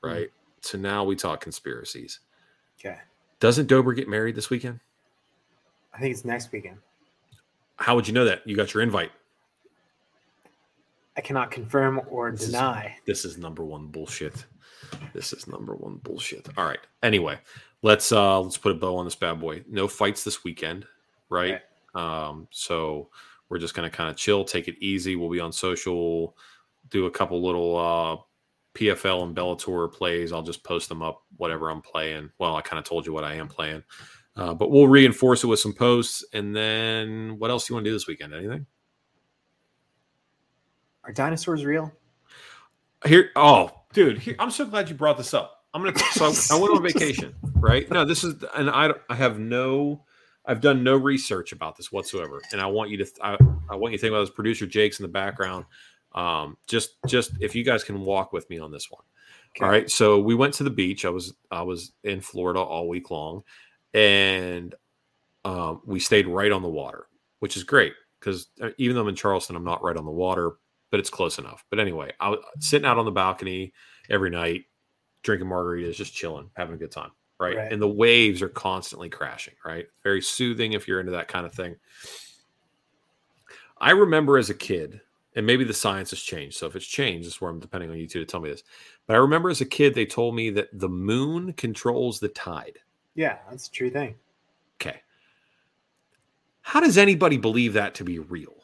right? 0.03 0.31
So 0.63 0.79
now 0.79 1.05
we 1.05 1.15
talk 1.17 1.41
conspiracies. 1.41 2.21
Okay. 2.81 2.97
Doesn't 3.41 3.67
Dober 3.67 3.93
get 3.93 4.09
married 4.09 4.35
this 4.35 4.49
weekend? 4.51 4.81
I 5.95 5.99
think 5.99 6.13
it's 6.15 6.25
next 6.25 6.51
weekend. 6.53 6.79
How 7.77 7.95
would 7.95 8.09
you 8.09 8.15
know 8.15 8.25
that? 8.25 8.47
You 8.47 8.57
got 8.57 8.73
your 8.73 8.83
invite. 8.83 9.13
I 11.17 11.21
cannot 11.21 11.51
confirm 11.51 12.01
or 12.09 12.31
This 12.31 12.43
is- 12.43 12.47
deny. 12.49 12.97
This 13.07 13.25
is 13.25 13.39
number 13.39 13.65
one 13.65 13.87
bullshit. 13.89 14.45
This 15.13 15.33
is 15.33 15.47
number 15.47 15.75
one 15.75 15.97
bullshit. 15.97 16.49
All 16.57 16.65
right. 16.67 16.79
Anyway, 17.03 17.39
let's 17.83 18.13
uh 18.13 18.41
let's 18.41 18.59
put 18.59 18.73
a 18.73 18.75
bow 18.75 18.97
on 18.97 19.05
this 19.05 19.15
bad 19.17 19.41
boy. 19.41 19.65
No 19.69 19.89
fights 19.89 20.25
this 20.25 20.45
weekend, 20.45 20.87
right? 21.29 21.61
Um, 21.95 22.47
so 22.51 23.09
we're 23.49 23.59
just 23.59 23.75
gonna 23.75 23.91
kind 23.91 24.11
of 24.11 24.17
chill, 24.17 24.45
take 24.45 24.69
it 24.69 24.77
easy. 24.81 25.17
We'll 25.17 25.31
be 25.31 25.41
on 25.41 25.53
social, 25.53 26.37
do 26.91 27.07
a 27.07 27.11
couple 27.11 27.43
little 27.43 27.77
uh 27.77 28.17
PFL 28.77 29.25
and 29.25 29.37
Bellator 29.37 29.91
plays. 29.91 30.33
I'll 30.33 30.43
just 30.43 30.63
post 30.63 30.89
them 30.89 31.03
up, 31.03 31.23
whatever 31.37 31.71
I'm 31.71 31.83
playing. 31.83 32.31
Well, 32.39 32.57
I 32.57 32.61
kind 32.61 32.79
of 32.79 32.85
told 32.85 33.07
you 33.07 33.13
what 33.13 33.25
I 33.25 33.35
am 33.35 33.49
playing. 33.49 33.83
Uh, 34.37 34.53
but 34.53 34.71
we'll 34.71 34.87
reinforce 34.87 35.43
it 35.43 35.47
with 35.47 35.59
some 35.59 35.73
posts. 35.73 36.25
And 36.35 36.55
then 36.55 37.39
what 37.39 37.51
else 37.51 37.67
do 37.67 37.73
you 37.73 37.77
want 37.77 37.85
to 37.85 37.91
do 37.91 37.95
this 37.95 38.07
weekend? 38.07 38.35
Anything? 38.35 38.67
Are 41.05 41.13
dinosaurs 41.13 41.65
real? 41.65 41.91
Here, 43.07 43.31
oh, 43.37 43.71
dude, 43.93 44.19
here, 44.19 44.37
I'm 44.39 44.51
so 44.51 44.67
glad 44.67 44.89
you 44.89 44.95
brought 44.95 45.17
this 45.17 45.33
up. 45.33 45.65
I'm 45.73 45.83
gonna. 45.83 45.99
So 45.99 46.25
I 46.51 46.59
went 46.59 46.75
on 46.75 46.83
vacation, 46.93 47.35
right? 47.55 47.89
No, 47.91 48.05
this 48.05 48.25
is, 48.25 48.43
and 48.55 48.69
I, 48.71 48.93
I 49.09 49.15
have 49.15 49.39
no, 49.39 50.05
I've 50.47 50.61
done 50.61 50.83
no 50.83 50.97
research 50.97 51.53
about 51.53 51.77
this 51.77 51.91
whatsoever, 51.91 52.41
and 52.53 52.61
I 52.61 52.67
want 52.67 52.91
you 52.91 52.99
to, 52.99 53.07
I, 53.23 53.37
I 53.69 53.77
want 53.77 53.93
you 53.93 53.99
to 53.99 54.03
think 54.03 54.13
about 54.13 54.21
this. 54.21 54.31
Producer 54.31 54.67
Jake's 54.67 55.01
in 55.01 55.05
the 55.05 55.09
background. 55.09 55.65
Um, 56.15 56.57
just, 56.67 56.97
just 57.07 57.33
if 57.41 57.55
you 57.55 57.65
guys 57.65 57.85
can 57.85 58.01
walk 58.01 58.33
with 58.33 58.49
me 58.49 58.59
on 58.59 58.71
this 58.71 58.91
one. 58.91 59.03
All 59.61 59.69
right. 59.69 59.91
So 59.91 60.21
we 60.21 60.35
went 60.35 60.55
to 60.55 60.65
the 60.65 60.71
beach. 60.71 61.05
I 61.05 61.11
was, 61.11 61.35
I 61.51 61.63
was 61.63 61.93
in 62.05 62.21
Florida 62.21 62.61
all 62.61 62.89
week 62.89 63.11
long, 63.11 63.43
and 63.95 64.75
um, 65.45 65.81
we 65.87 66.01
stayed 66.01 66.27
right 66.27 66.53
on 66.53 66.63
the 66.63 66.69
water, 66.69 67.07
which 67.41 67.57
is 67.57 67.65
great 67.65 67.95
because 68.21 68.49
even 68.79 68.97
though 68.97 69.03
I'm 69.03 69.09
in 69.09 69.15
Charleston, 69.15 69.57
I'm 69.57 69.65
not 69.65 69.83
right 69.83 69.97
on 69.97 70.05
the 70.05 70.11
water, 70.11 70.53
but 70.91 71.01
it's 71.01 71.11
close 71.11 71.39
enough. 71.39 71.65
But 71.71 71.79
anyway, 71.79 72.13
I 72.21 72.31
was 72.31 72.41
sitting 72.59 72.87
out 72.87 72.99
on 72.99 73.05
the 73.05 73.11
balcony 73.13 73.73
every 74.11 74.31
night, 74.31 74.65
drinking 75.23 75.49
margaritas, 75.49 75.95
just 75.95 76.15
chilling, 76.15 76.51
having 76.57 76.75
a 76.75 76.79
good 76.79 76.91
time. 76.91 77.11
Right? 77.39 77.57
Right. 77.57 77.73
And 77.73 77.81
the 77.83 77.89
waves 77.89 78.41
are 78.43 78.49
constantly 78.49 79.09
crashing. 79.09 79.55
Right. 79.65 79.87
Very 80.03 80.23
soothing 80.23 80.73
if 80.73 80.89
you're 80.89 81.01
into 81.01 81.13
that 81.13 81.29
kind 81.29 81.47
of 81.47 81.55
thing. 81.55 81.77
I 83.79 83.91
remember 83.91 84.39
as 84.39 84.49
a 84.49 84.55
kid, 84.55 85.01
and 85.35 85.45
maybe 85.47 85.65
the 85.65 85.75
science 85.75 86.11
has 86.11 86.21
changed. 86.21 86.57
So 86.57 86.67
if 86.67 86.75
it's 86.77 86.87
changed, 86.87 87.29
that's 87.29 87.41
where 87.41 87.51
I'm 87.51 87.61
depending 87.61 87.91
on 87.91 87.99
you 87.99 88.07
two 88.07 88.21
to 88.21 88.25
tell 88.25 88.41
me 88.41 88.49
this. 88.49 88.63
But 89.07 89.15
I 89.15 89.19
remember 89.19 89.51
as 89.51 89.61
a 89.61 89.67
kid, 89.67 89.95
they 89.95 90.07
told 90.07 90.35
me 90.35 90.49
that 90.51 90.69
the 90.73 90.89
moon 90.89 91.53
controls 91.53 92.19
the 92.19 92.29
tide. 92.29 92.79
Yeah, 93.15 93.37
that's 93.51 93.69
a 93.69 93.71
true 93.71 93.91
thing. 93.91 94.15
Okay. 94.81 95.01
How 96.63 96.81
does 96.81 96.97
anybody 96.99 97.37
believe 97.37 97.75
that 97.75 97.95
to 97.97 98.05
be 98.05 98.19
real? 98.19 98.55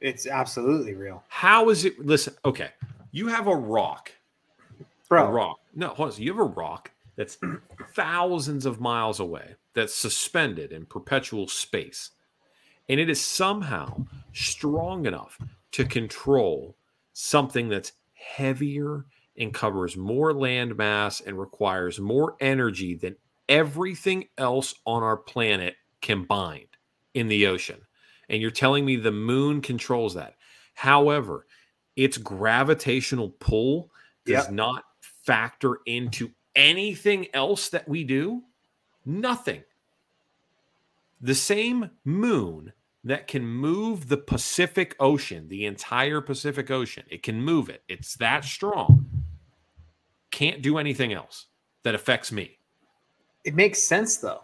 It's 0.00 0.26
absolutely 0.26 0.94
real, 0.94 1.24
How 1.28 1.70
is 1.70 1.84
it? 1.84 1.98
Listen, 1.98 2.34
okay. 2.44 2.70
You 3.12 3.28
have 3.28 3.46
a 3.46 3.56
rock. 3.56 4.12
A 4.80 4.84
bro. 5.08 5.30
rock. 5.30 5.60
No, 5.74 5.88
hold 5.88 6.08
on. 6.08 6.12
So 6.12 6.22
You 6.22 6.32
have 6.32 6.40
a 6.40 6.50
rock 6.50 6.90
that's 7.16 7.38
thousands 7.94 8.66
of 8.66 8.80
miles 8.80 9.20
away, 9.20 9.56
that's 9.74 9.94
suspended 9.94 10.72
in 10.72 10.86
perpetual 10.86 11.48
space. 11.48 12.10
And 12.88 13.00
it 13.00 13.10
is 13.10 13.20
somehow 13.20 14.04
strong 14.32 15.06
enough 15.06 15.38
to 15.72 15.84
control 15.84 16.76
something 17.12 17.68
that's 17.68 17.92
heavier 18.14 19.06
and 19.38 19.52
covers 19.52 19.96
more 19.96 20.32
land 20.32 20.76
mass 20.76 21.20
and 21.20 21.38
requires 21.38 21.98
more 22.00 22.36
energy 22.40 22.94
than 22.94 23.16
everything 23.48 24.26
else 24.38 24.74
on 24.86 25.02
our 25.02 25.16
planet 25.16 25.74
combined 26.00 26.68
in 27.14 27.28
the 27.28 27.46
ocean. 27.46 27.80
And 28.28 28.40
you're 28.42 28.50
telling 28.50 28.84
me 28.84 28.96
the 28.96 29.12
moon 29.12 29.60
controls 29.60 30.14
that. 30.14 30.36
However, 30.74 31.46
its 31.96 32.18
gravitational 32.18 33.30
pull 33.30 33.90
does 34.24 34.46
Yep. 34.46 34.52
not 34.52 34.84
factor 35.00 35.78
into 35.86 36.30
anything 36.56 37.28
else 37.34 37.68
that 37.68 37.88
we 37.88 38.02
do. 38.02 38.42
Nothing. 39.04 39.62
The 41.20 41.34
same 41.34 41.90
moon 42.04 42.72
that 43.04 43.28
can 43.28 43.46
move 43.46 44.08
the 44.08 44.16
Pacific 44.16 44.96
Ocean, 44.98 45.48
the 45.48 45.64
entire 45.64 46.20
Pacific 46.20 46.70
Ocean, 46.72 47.04
it 47.08 47.22
can 47.22 47.40
move 47.40 47.68
it. 47.68 47.82
It's 47.88 48.16
that 48.16 48.44
strong. 48.44 49.06
Can't 50.32 50.60
do 50.60 50.78
anything 50.78 51.12
else 51.12 51.46
that 51.84 51.94
affects 51.94 52.32
me. 52.32 52.58
It 53.44 53.54
makes 53.54 53.80
sense 53.80 54.16
though. 54.16 54.42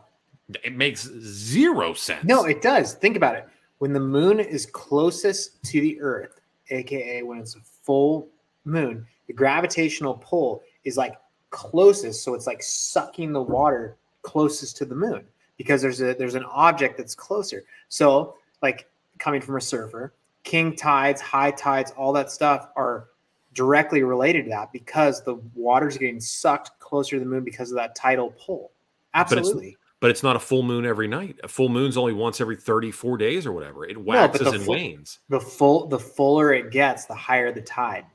It 0.62 0.76
makes 0.76 1.08
zero 1.20 1.92
sense. 1.92 2.24
No, 2.24 2.44
it 2.44 2.62
does. 2.62 2.94
Think 2.94 3.16
about 3.16 3.34
it. 3.34 3.48
When 3.78 3.92
the 3.92 4.00
moon 4.00 4.38
is 4.38 4.64
closest 4.66 5.62
to 5.64 5.80
the 5.80 6.00
Earth, 6.00 6.40
aka 6.70 7.22
when 7.22 7.38
it's 7.38 7.56
a 7.56 7.60
full 7.82 8.28
moon, 8.64 9.04
the 9.26 9.32
gravitational 9.32 10.14
pull 10.14 10.62
is 10.84 10.96
like 10.96 11.16
closest, 11.52 12.24
so 12.24 12.34
it's 12.34 12.48
like 12.48 12.62
sucking 12.62 13.32
the 13.32 13.42
water 13.42 13.96
closest 14.22 14.76
to 14.78 14.84
the 14.84 14.94
moon 14.94 15.24
because 15.56 15.80
there's 15.80 16.00
a 16.00 16.14
there's 16.14 16.34
an 16.34 16.44
object 16.44 16.98
that's 16.98 17.14
closer. 17.14 17.62
So, 17.88 18.34
like 18.62 18.88
coming 19.20 19.40
from 19.40 19.56
a 19.56 19.60
surfer, 19.60 20.12
king 20.42 20.74
tides, 20.74 21.20
high 21.20 21.52
tides, 21.52 21.92
all 21.92 22.12
that 22.14 22.32
stuff 22.32 22.68
are 22.74 23.08
directly 23.54 24.02
related 24.02 24.44
to 24.44 24.50
that 24.50 24.72
because 24.72 25.22
the 25.22 25.34
water's 25.54 25.96
getting 25.98 26.20
sucked 26.20 26.76
closer 26.80 27.16
to 27.16 27.20
the 27.20 27.26
moon 27.26 27.44
because 27.44 27.70
of 27.70 27.76
that 27.76 27.94
tidal 27.94 28.30
pull. 28.44 28.72
Absolutely. 29.14 29.76
but 30.00 30.10
it's 30.10 30.22
not 30.22 30.36
a 30.36 30.38
full 30.40 30.62
moon 30.62 30.86
every 30.86 31.06
night. 31.06 31.38
A 31.44 31.48
full 31.48 31.68
moon's 31.68 31.98
only 31.98 32.14
once 32.14 32.40
every 32.40 32.56
34 32.56 33.18
days 33.18 33.46
or 33.46 33.52
whatever. 33.52 33.84
It 33.84 34.02
waxes 34.02 34.40
the 34.40 34.52
and 34.52 34.64
full- 34.64 34.74
wanes. 34.74 35.18
the 35.28 35.38
full 35.38 35.86
the 35.86 35.98
fuller 35.98 36.54
it 36.54 36.70
gets, 36.72 37.04
the 37.04 37.14
higher 37.14 37.52
the 37.52 37.60
tide. 37.60 38.06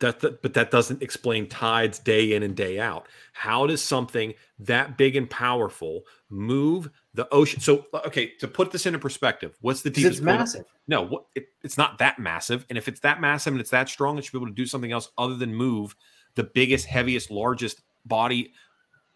That, 0.00 0.20
that 0.20 0.42
but 0.42 0.52
that 0.54 0.70
doesn't 0.70 1.02
explain 1.02 1.48
tides 1.48 1.98
day 1.98 2.34
in 2.34 2.42
and 2.42 2.54
day 2.54 2.78
out. 2.78 3.08
How 3.32 3.66
does 3.66 3.82
something 3.82 4.34
that 4.58 4.98
big 4.98 5.16
and 5.16 5.28
powerful 5.28 6.02
move 6.28 6.90
the 7.14 7.26
ocean? 7.32 7.60
So 7.60 7.86
okay, 7.94 8.32
to 8.40 8.48
put 8.48 8.72
this 8.72 8.84
into 8.84 8.98
perspective, 8.98 9.56
what's 9.62 9.82
the 9.82 9.90
deepest 9.90 10.10
it's 10.10 10.18
of- 10.18 10.24
massive. 10.26 10.64
No, 10.88 11.02
what, 11.02 11.24
it, 11.34 11.48
it's 11.64 11.78
not 11.78 11.98
that 11.98 12.18
massive. 12.18 12.66
And 12.68 12.76
if 12.76 12.88
it's 12.88 13.00
that 13.00 13.20
massive 13.20 13.54
and 13.54 13.60
it's 13.60 13.70
that 13.70 13.88
strong, 13.88 14.18
it 14.18 14.24
should 14.24 14.32
be 14.32 14.38
able 14.38 14.48
to 14.48 14.54
do 14.54 14.66
something 14.66 14.92
else 14.92 15.10
other 15.18 15.34
than 15.34 15.54
move 15.54 15.96
the 16.36 16.44
biggest, 16.44 16.86
heaviest, 16.86 17.30
largest 17.30 17.80
body 18.04 18.52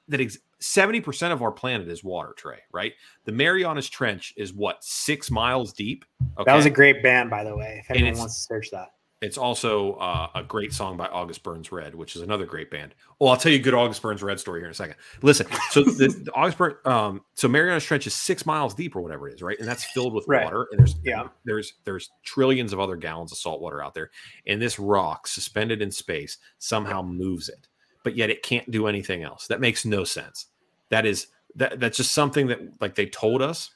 that 0.08 0.20
ex- 0.20 0.38
70% 0.60 1.32
of 1.32 1.42
our 1.42 1.52
planet 1.52 1.88
is 1.88 2.04
water, 2.04 2.34
Trey, 2.36 2.58
right? 2.72 2.92
The 3.24 3.32
Marianas 3.32 3.88
Trench 3.88 4.34
is 4.36 4.52
what, 4.52 4.82
six 4.82 5.30
miles 5.30 5.72
deep? 5.72 6.04
Okay. 6.38 6.50
That 6.50 6.56
was 6.56 6.66
a 6.66 6.70
great 6.70 7.02
band, 7.02 7.30
by 7.30 7.44
the 7.44 7.56
way. 7.56 7.82
If 7.82 7.90
anyone 7.94 8.18
wants 8.18 8.34
to 8.34 8.40
search 8.42 8.70
that. 8.72 8.88
It's 9.22 9.36
also 9.36 9.94
uh, 9.94 10.28
a 10.34 10.42
great 10.42 10.72
song 10.72 10.96
by 10.96 11.06
August 11.06 11.42
Burns 11.42 11.70
Red, 11.70 11.94
which 11.94 12.16
is 12.16 12.22
another 12.22 12.46
great 12.46 12.70
band. 12.70 12.94
Well, 13.18 13.30
I'll 13.30 13.36
tell 13.36 13.52
you 13.52 13.58
a 13.58 13.62
good 13.62 13.74
August 13.74 14.00
Burns 14.00 14.22
Red 14.22 14.40
story 14.40 14.60
here 14.60 14.66
in 14.66 14.70
a 14.70 14.74
second. 14.74 14.96
Listen, 15.22 15.46
so 15.70 15.82
the, 15.84 16.08
the 16.24 16.32
August 16.34 16.56
Burns, 16.56 16.76
um, 16.86 17.20
so 17.34 17.46
Marianas 17.46 17.84
Trench 17.84 18.06
is 18.06 18.14
six 18.14 18.46
miles 18.46 18.72
deep 18.72 18.96
or 18.96 19.02
whatever 19.02 19.28
it 19.28 19.34
is, 19.34 19.42
right? 19.42 19.58
And 19.58 19.68
that's 19.68 19.84
filled 19.84 20.14
with 20.14 20.24
Right. 20.26 20.44
water. 20.44 20.68
And 20.70 20.78
there's 20.80 20.96
Yeah. 21.04 21.28
there's 21.44 21.74
there's 21.84 22.08
trillions 22.24 22.72
of 22.72 22.80
other 22.80 22.96
gallons 22.96 23.30
of 23.30 23.36
salt 23.38 23.60
water 23.60 23.84
out 23.84 23.92
there, 23.92 24.10
and 24.46 24.60
this 24.60 24.78
rock 24.78 25.26
suspended 25.26 25.82
in 25.82 25.90
space 25.90 26.38
somehow 26.58 27.02
moves 27.02 27.50
it, 27.50 27.68
but 28.04 28.16
yet 28.16 28.30
it 28.30 28.42
can't 28.42 28.70
do 28.70 28.86
anything 28.86 29.22
else. 29.22 29.46
That 29.48 29.60
makes 29.60 29.84
no 29.84 30.02
sense. 30.04 30.46
That 30.88 31.04
is 31.04 31.26
that 31.56 31.78
that's 31.78 31.98
just 31.98 32.12
something 32.12 32.46
that 32.46 32.60
like 32.80 32.94
they 32.94 33.06
told 33.06 33.42
us, 33.42 33.70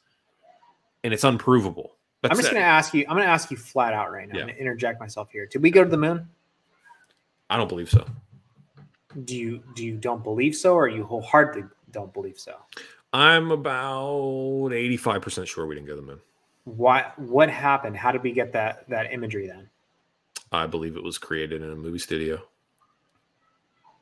and 1.02 1.12
it's 1.12 1.24
unprovable. 1.24 1.93
I'm 2.30 2.36
just 2.36 2.50
going 2.50 2.62
to 2.62 2.66
ask 2.66 2.94
you. 2.94 3.04
I'm 3.08 3.16
going 3.16 3.26
to 3.26 3.32
ask 3.32 3.50
you 3.50 3.56
flat 3.56 3.92
out 3.92 4.10
right 4.12 4.28
now. 4.28 4.34
Yeah. 4.34 4.40
I'm 4.42 4.46
going 4.48 4.56
to 4.56 4.60
interject 4.60 5.00
myself 5.00 5.30
here. 5.30 5.46
Did 5.46 5.62
we 5.62 5.70
go 5.70 5.84
to 5.84 5.90
the 5.90 5.96
moon? 5.96 6.28
I 7.50 7.56
don't 7.56 7.68
believe 7.68 7.90
so. 7.90 8.06
Do 9.24 9.36
you 9.36 9.62
do 9.74 9.84
you 9.84 9.96
don't 9.96 10.24
believe 10.24 10.56
so, 10.56 10.74
or 10.74 10.88
you 10.88 11.04
wholeheartedly 11.04 11.64
don't 11.92 12.12
believe 12.12 12.38
so? 12.38 12.56
I'm 13.12 13.52
about 13.52 14.72
85% 14.72 15.46
sure 15.46 15.66
we 15.66 15.76
didn't 15.76 15.86
go 15.86 15.94
to 15.94 16.00
the 16.00 16.06
moon. 16.06 16.20
What 16.64 17.16
what 17.18 17.48
happened? 17.48 17.96
How 17.96 18.10
did 18.10 18.22
we 18.22 18.32
get 18.32 18.52
that 18.52 18.88
that 18.88 19.12
imagery 19.12 19.46
then? 19.46 19.68
I 20.50 20.66
believe 20.66 20.96
it 20.96 21.02
was 21.02 21.18
created 21.18 21.62
in 21.62 21.70
a 21.70 21.76
movie 21.76 21.98
studio. 21.98 22.42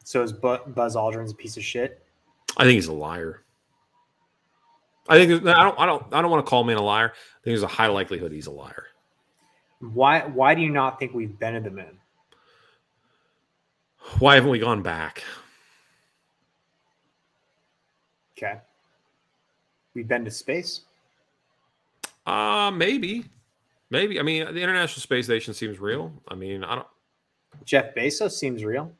So 0.04 0.22
is 0.22 0.32
Bu- 0.32 0.64
Buzz 0.68 0.96
Aldrin's 0.96 1.32
a 1.32 1.34
piece 1.34 1.56
of 1.56 1.64
shit? 1.64 2.02
I 2.56 2.64
think 2.64 2.74
he's 2.74 2.88
a 2.88 2.92
liar. 2.92 3.41
I 5.08 5.18
think 5.18 5.46
I 5.46 5.62
don't 5.64 5.78
I 5.78 5.86
don't 5.86 6.04
I 6.12 6.22
don't 6.22 6.30
want 6.30 6.44
to 6.44 6.48
call 6.48 6.64
me 6.64 6.74
a 6.74 6.80
liar. 6.80 7.08
I 7.08 7.40
think 7.42 7.52
there's 7.52 7.62
a 7.62 7.66
high 7.66 7.88
likelihood 7.88 8.32
he's 8.32 8.46
a 8.46 8.52
liar. 8.52 8.86
Why 9.80 10.20
why 10.20 10.54
do 10.54 10.62
you 10.62 10.70
not 10.70 10.98
think 10.98 11.12
we've 11.12 11.38
been 11.38 11.54
to 11.54 11.60
the 11.60 11.70
moon? 11.70 11.98
Why 14.18 14.36
haven't 14.36 14.50
we 14.50 14.58
gone 14.58 14.82
back? 14.82 15.24
Okay. 18.38 18.60
We've 19.94 20.08
been 20.08 20.24
to 20.24 20.30
space. 20.30 20.82
Uh 22.26 22.70
maybe. 22.70 23.24
Maybe. 23.90 24.18
I 24.18 24.22
mean, 24.22 24.54
the 24.54 24.62
International 24.62 25.00
Space 25.00 25.26
Station 25.26 25.52
seems 25.52 25.78
real. 25.78 26.12
I 26.28 26.34
mean, 26.34 26.64
I 26.64 26.76
don't 26.76 26.86
Jeff 27.64 27.94
Bezos 27.94 28.32
seems 28.32 28.64
real. 28.64 28.92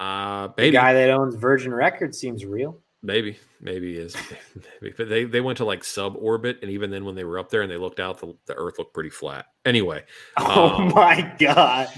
uh 0.00 0.48
The 0.56 0.72
guy 0.72 0.92
that 0.92 1.10
owns 1.10 1.36
Virgin 1.36 1.72
Records 1.72 2.18
seems 2.18 2.44
real. 2.44 2.78
Maybe 3.02 3.38
maybe 3.60 3.96
is 3.96 4.16
maybe. 4.80 4.94
But 4.96 5.08
they 5.08 5.24
they 5.24 5.40
went 5.40 5.58
to 5.58 5.64
like 5.64 5.84
sub 5.84 6.16
orbit, 6.16 6.58
and 6.62 6.70
even 6.70 6.90
then 6.90 7.04
when 7.04 7.14
they 7.14 7.24
were 7.24 7.38
up 7.38 7.50
there 7.50 7.62
and 7.62 7.70
they 7.70 7.76
looked 7.76 8.00
out 8.00 8.18
the, 8.20 8.34
the 8.46 8.54
earth 8.54 8.78
looked 8.78 8.94
pretty 8.94 9.10
flat. 9.10 9.46
Anyway, 9.64 10.04
Oh 10.38 10.76
Um, 10.76 10.88
my 10.94 11.34
god. 11.38 11.88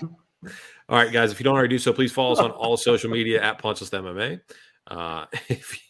All 0.88 0.98
right, 0.98 1.12
guys. 1.12 1.32
If 1.32 1.38
you 1.40 1.44
don't 1.44 1.54
already 1.54 1.68
do 1.74 1.78
so, 1.78 1.92
please 1.92 2.12
follow 2.12 2.32
us 2.32 2.38
on 2.38 2.50
all 2.50 2.76
social 2.76 3.08
media 3.10 3.42
at 3.42 3.62
Punchless 3.62 3.90
MMA. 3.90 4.40
Uh, 4.88 5.26
if, 5.48 5.80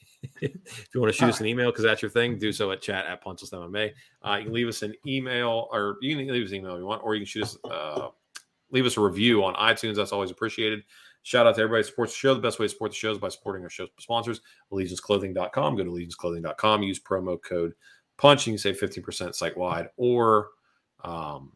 you, 0.40 0.50
if 0.66 0.88
you 0.94 1.00
want 1.00 1.12
to 1.12 1.18
shoot 1.18 1.28
us 1.30 1.40
an 1.40 1.46
email 1.46 1.70
because 1.70 1.84
that's 1.84 2.02
your 2.02 2.10
thing, 2.10 2.38
do 2.38 2.52
so 2.52 2.70
at 2.70 2.82
chat 2.82 3.06
at 3.06 3.24
Punchless 3.24 3.50
MMA. 3.52 3.92
Uh, 4.22 4.36
you 4.36 4.44
can 4.44 4.52
leave 4.52 4.68
us 4.68 4.82
an 4.82 4.94
email, 5.06 5.68
or 5.72 5.96
you 6.02 6.14
can 6.14 6.26
leave 6.28 6.44
us 6.44 6.50
an 6.50 6.56
email 6.58 6.74
if 6.74 6.78
you 6.80 6.84
want, 6.86 7.02
or 7.02 7.14
you 7.14 7.20
can 7.22 7.26
shoot 7.26 7.44
us, 7.44 7.56
uh, 7.64 8.08
leave 8.70 8.84
us 8.84 8.96
a 8.98 9.00
review 9.00 9.42
on 9.42 9.54
iTunes. 9.54 9.96
That's 9.96 10.12
always 10.12 10.30
appreciated. 10.30 10.84
Shout 11.24 11.46
out 11.46 11.54
to 11.54 11.60
everybody 11.62 11.82
who 11.84 11.88
supports 11.88 12.12
the 12.12 12.18
show. 12.18 12.34
The 12.34 12.40
best 12.40 12.58
way 12.58 12.66
to 12.66 12.70
support 12.70 12.90
the 12.90 12.96
show 12.96 13.12
is 13.12 13.18
by 13.18 13.28
supporting 13.28 13.62
our 13.62 13.70
show 13.70 13.86
sponsors, 13.98 14.40
allegianceclothing.com. 14.72 15.76
Go 15.76 15.84
to 15.84 15.90
allegianceclothing.com, 15.90 16.82
use 16.82 16.98
promo 17.00 17.40
code 17.42 17.72
PUNCH. 18.18 18.46
and 18.46 18.54
You 18.54 18.58
save 18.58 18.80
15% 18.80 19.34
site 19.34 19.56
wide, 19.56 19.88
or 19.96 20.48
um, 21.04 21.52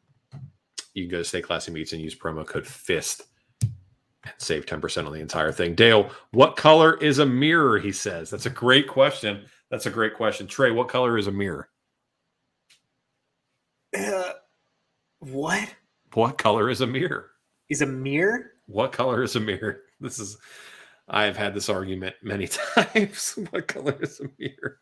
you 0.94 1.04
can 1.04 1.10
go 1.10 1.18
to 1.18 1.24
Stay 1.24 1.42
Classy 1.42 1.72
Meats 1.72 1.92
and 1.92 2.00
use 2.00 2.14
promo 2.14 2.46
code 2.46 2.66
FIST 2.66 3.22
and 3.62 3.72
save 4.38 4.66
10% 4.66 5.06
on 5.06 5.12
the 5.12 5.20
entire 5.20 5.52
thing. 5.52 5.74
Dale, 5.74 6.10
what 6.30 6.56
color 6.56 6.96
is 6.98 7.18
a 7.18 7.26
mirror? 7.26 7.78
He 7.78 7.92
says. 7.92 8.30
That's 8.30 8.46
a 8.46 8.50
great 8.50 8.86
question. 8.88 9.44
That's 9.70 9.86
a 9.86 9.90
great 9.90 10.14
question. 10.14 10.46
Trey, 10.46 10.70
what 10.70 10.88
color 10.88 11.18
is 11.18 11.26
a 11.26 11.32
mirror? 11.32 11.68
Uh, 13.98 14.32
what 15.20 15.68
What 16.14 16.38
color 16.38 16.70
is 16.70 16.80
a 16.82 16.86
mirror? 16.86 17.30
is 17.68 17.82
a 17.82 17.86
mirror? 17.86 18.52
What 18.66 18.92
color 18.92 19.22
is 19.22 19.36
a 19.36 19.40
mirror? 19.40 19.80
This 20.00 20.18
is, 20.18 20.36
I've 21.08 21.38
had 21.38 21.54
this 21.54 21.70
argument 21.70 22.16
many 22.22 22.48
times. 22.76 23.38
what 23.50 23.66
color 23.66 23.96
is 24.00 24.20
a 24.20 24.24
mirror? 24.38 24.78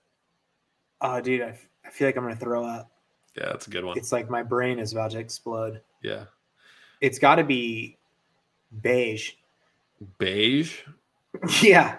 Oh, 1.01 1.21
dude, 1.21 1.43
I, 1.43 1.51
f- 1.51 1.69
I 1.87 1.91
feel 1.91 2.09
like 2.09 2.17
I'm 2.17 2.25
gonna 2.25 2.35
throw 2.35 2.65
up. 2.65 2.91
Yeah, 3.37 3.47
that's 3.47 3.69
a 3.69 3.71
good 3.71 3.85
one. 3.85 3.97
It's 3.97 4.11
like 4.11 4.29
my 4.29 4.43
brain 4.43 4.81
is 4.81 4.91
about 4.93 5.13
to 5.13 5.19
explode. 5.21 5.81
Yeah. 6.03 6.25
It's 7.01 7.21
got 7.21 7.37
to 7.37 7.45
be 7.45 7.97
beige. 8.83 9.33
Beige. 10.19 10.81
yeah, 11.63 11.97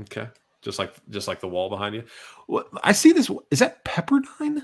Okay. 0.00 0.26
Just 0.62 0.78
like 0.80 0.94
just 1.10 1.28
like 1.28 1.40
the 1.40 1.48
wall 1.48 1.68
behind 1.68 1.94
you. 1.94 2.02
What 2.48 2.68
I 2.82 2.90
see 2.92 3.12
this 3.12 3.30
is 3.52 3.58
that 3.60 3.84
Pepperdine? 3.84 4.62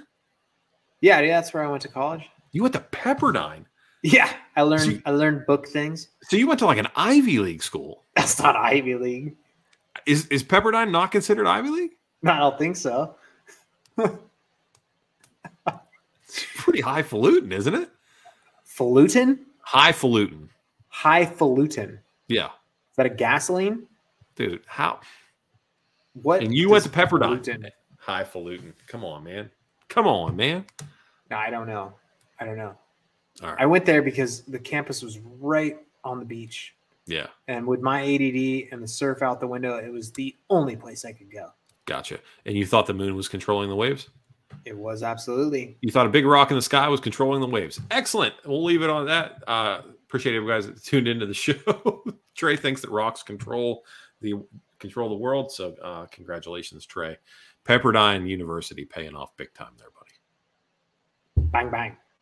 yeah, 1.03 1.20
yeah. 1.20 1.36
That's 1.41 1.53
where 1.55 1.62
I 1.64 1.68
went 1.68 1.82
to 1.82 1.88
college. 1.88 2.22
You 2.53 2.62
went 2.62 2.72
to 2.74 2.80
Pepperdine. 2.91 3.64
Yeah, 4.03 4.32
I 4.57 4.62
learned 4.62 4.82
See- 4.82 5.03
I 5.05 5.11
learned 5.11 5.44
book 5.46 5.68
things. 5.68 6.09
So 6.22 6.36
you 6.36 6.46
went 6.46 6.59
to 6.61 6.66
like 6.66 6.78
an 6.78 6.88
Ivy 6.96 7.38
League 7.38 7.62
school. 7.62 8.05
That's 8.16 8.38
not 8.40 8.57
Ivy 8.57 8.94
League. 8.94 9.36
Is 10.07 10.26
is 10.28 10.42
Pepperdine 10.42 10.90
not 10.90 11.11
considered 11.12 11.46
Ivy 11.46 11.68
League? 11.68 11.90
No, 12.22 12.32
I 12.32 12.38
don't 12.38 12.59
think 12.59 12.76
so. 12.76 13.14
It's 16.32 16.46
pretty 16.57 16.80
highfalutin, 16.80 17.53
isn't 17.53 17.74
it? 17.74 17.90
Falutin, 18.64 19.40
Highfalutin. 19.61 20.48
highfalutin. 20.88 21.98
Yeah. 22.28 22.46
Is 22.46 22.96
that 22.96 23.07
a 23.07 23.11
gasoline? 23.11 23.86
Dude, 24.36 24.62
how 24.66 25.01
What? 26.14 26.42
And 26.42 26.55
you 26.55 26.70
went 26.70 26.84
to 26.84 26.90
Pepperdine. 26.90 27.30
Luton- 27.30 27.66
Highfalutin. 27.98 28.72
Come 28.86 29.05
on, 29.05 29.24
man. 29.24 29.51
Come 29.88 30.07
on, 30.07 30.36
man. 30.36 30.64
No, 31.30 31.36
I 31.36 31.51
don't 31.51 31.66
know. 31.66 31.92
I 32.38 32.44
don't 32.44 32.57
know. 32.57 32.74
Right. 33.43 33.57
I 33.59 33.66
went 33.66 33.86
there 33.86 34.03
because 34.03 34.43
the 34.43 34.59
campus 34.59 35.03
was 35.03 35.18
right 35.38 35.78
on 36.05 36.18
the 36.18 36.24
beach, 36.24 36.74
yeah, 37.07 37.28
and 37.49 37.66
with 37.66 37.80
my 37.80 38.03
ADD 38.03 38.72
and 38.72 38.82
the 38.82 38.88
surf 38.88 39.22
out 39.22 39.41
the 39.41 39.47
window, 39.47 39.78
it 39.78 39.91
was 39.93 40.12
the 40.12 40.36
only 40.51 40.76
place 40.76 41.05
I 41.05 41.12
could 41.12 41.32
go. 41.32 41.49
gotcha. 41.86 42.18
And 42.47 42.57
you 42.57 42.66
thought 42.66 42.86
the 42.86 42.95
moon 42.95 43.16
was 43.16 43.28
controlling 43.28 43.68
the 43.68 43.76
waves? 43.76 44.09
It 44.64 44.76
was 44.76 45.03
absolutely. 45.03 45.78
You 45.80 45.91
thought 45.91 46.07
a 46.07 46.11
big 46.11 46.26
rock 46.26 46.51
in 46.51 46.57
the 46.57 46.62
sky 46.62 46.86
was 46.88 47.01
controlling 47.01 47.41
the 47.41 47.47
waves. 47.47 47.80
Excellent. 47.91 48.34
We'll 48.45 48.64
leave 48.64 48.82
it 48.82 48.91
on 48.91 49.07
that. 49.07 49.43
Uh, 49.47 49.82
appreciate 50.07 50.34
you 50.34 50.47
guys 50.47 50.66
that 50.66 50.82
tuned 50.84 51.09
into 51.09 51.24
the 51.24 51.34
show. 51.47 52.05
Trey 52.34 52.57
thinks 52.57 52.80
that 52.82 52.91
rocks 52.91 53.22
control 53.22 53.84
the 54.20 54.34
control 54.78 55.09
the 55.09 55.14
world. 55.14 55.51
So 55.53 55.74
uh, 55.82 56.07
congratulations, 56.07 56.84
Trey. 56.84 57.16
Pepperdine 57.64 58.28
University 58.28 58.84
paying 58.84 59.14
off 59.14 59.36
big 59.36 59.53
time 59.55 59.72
there, 59.78 59.88
buddy. 59.99 61.51
Bang 61.51 61.70
bang. 61.70 61.97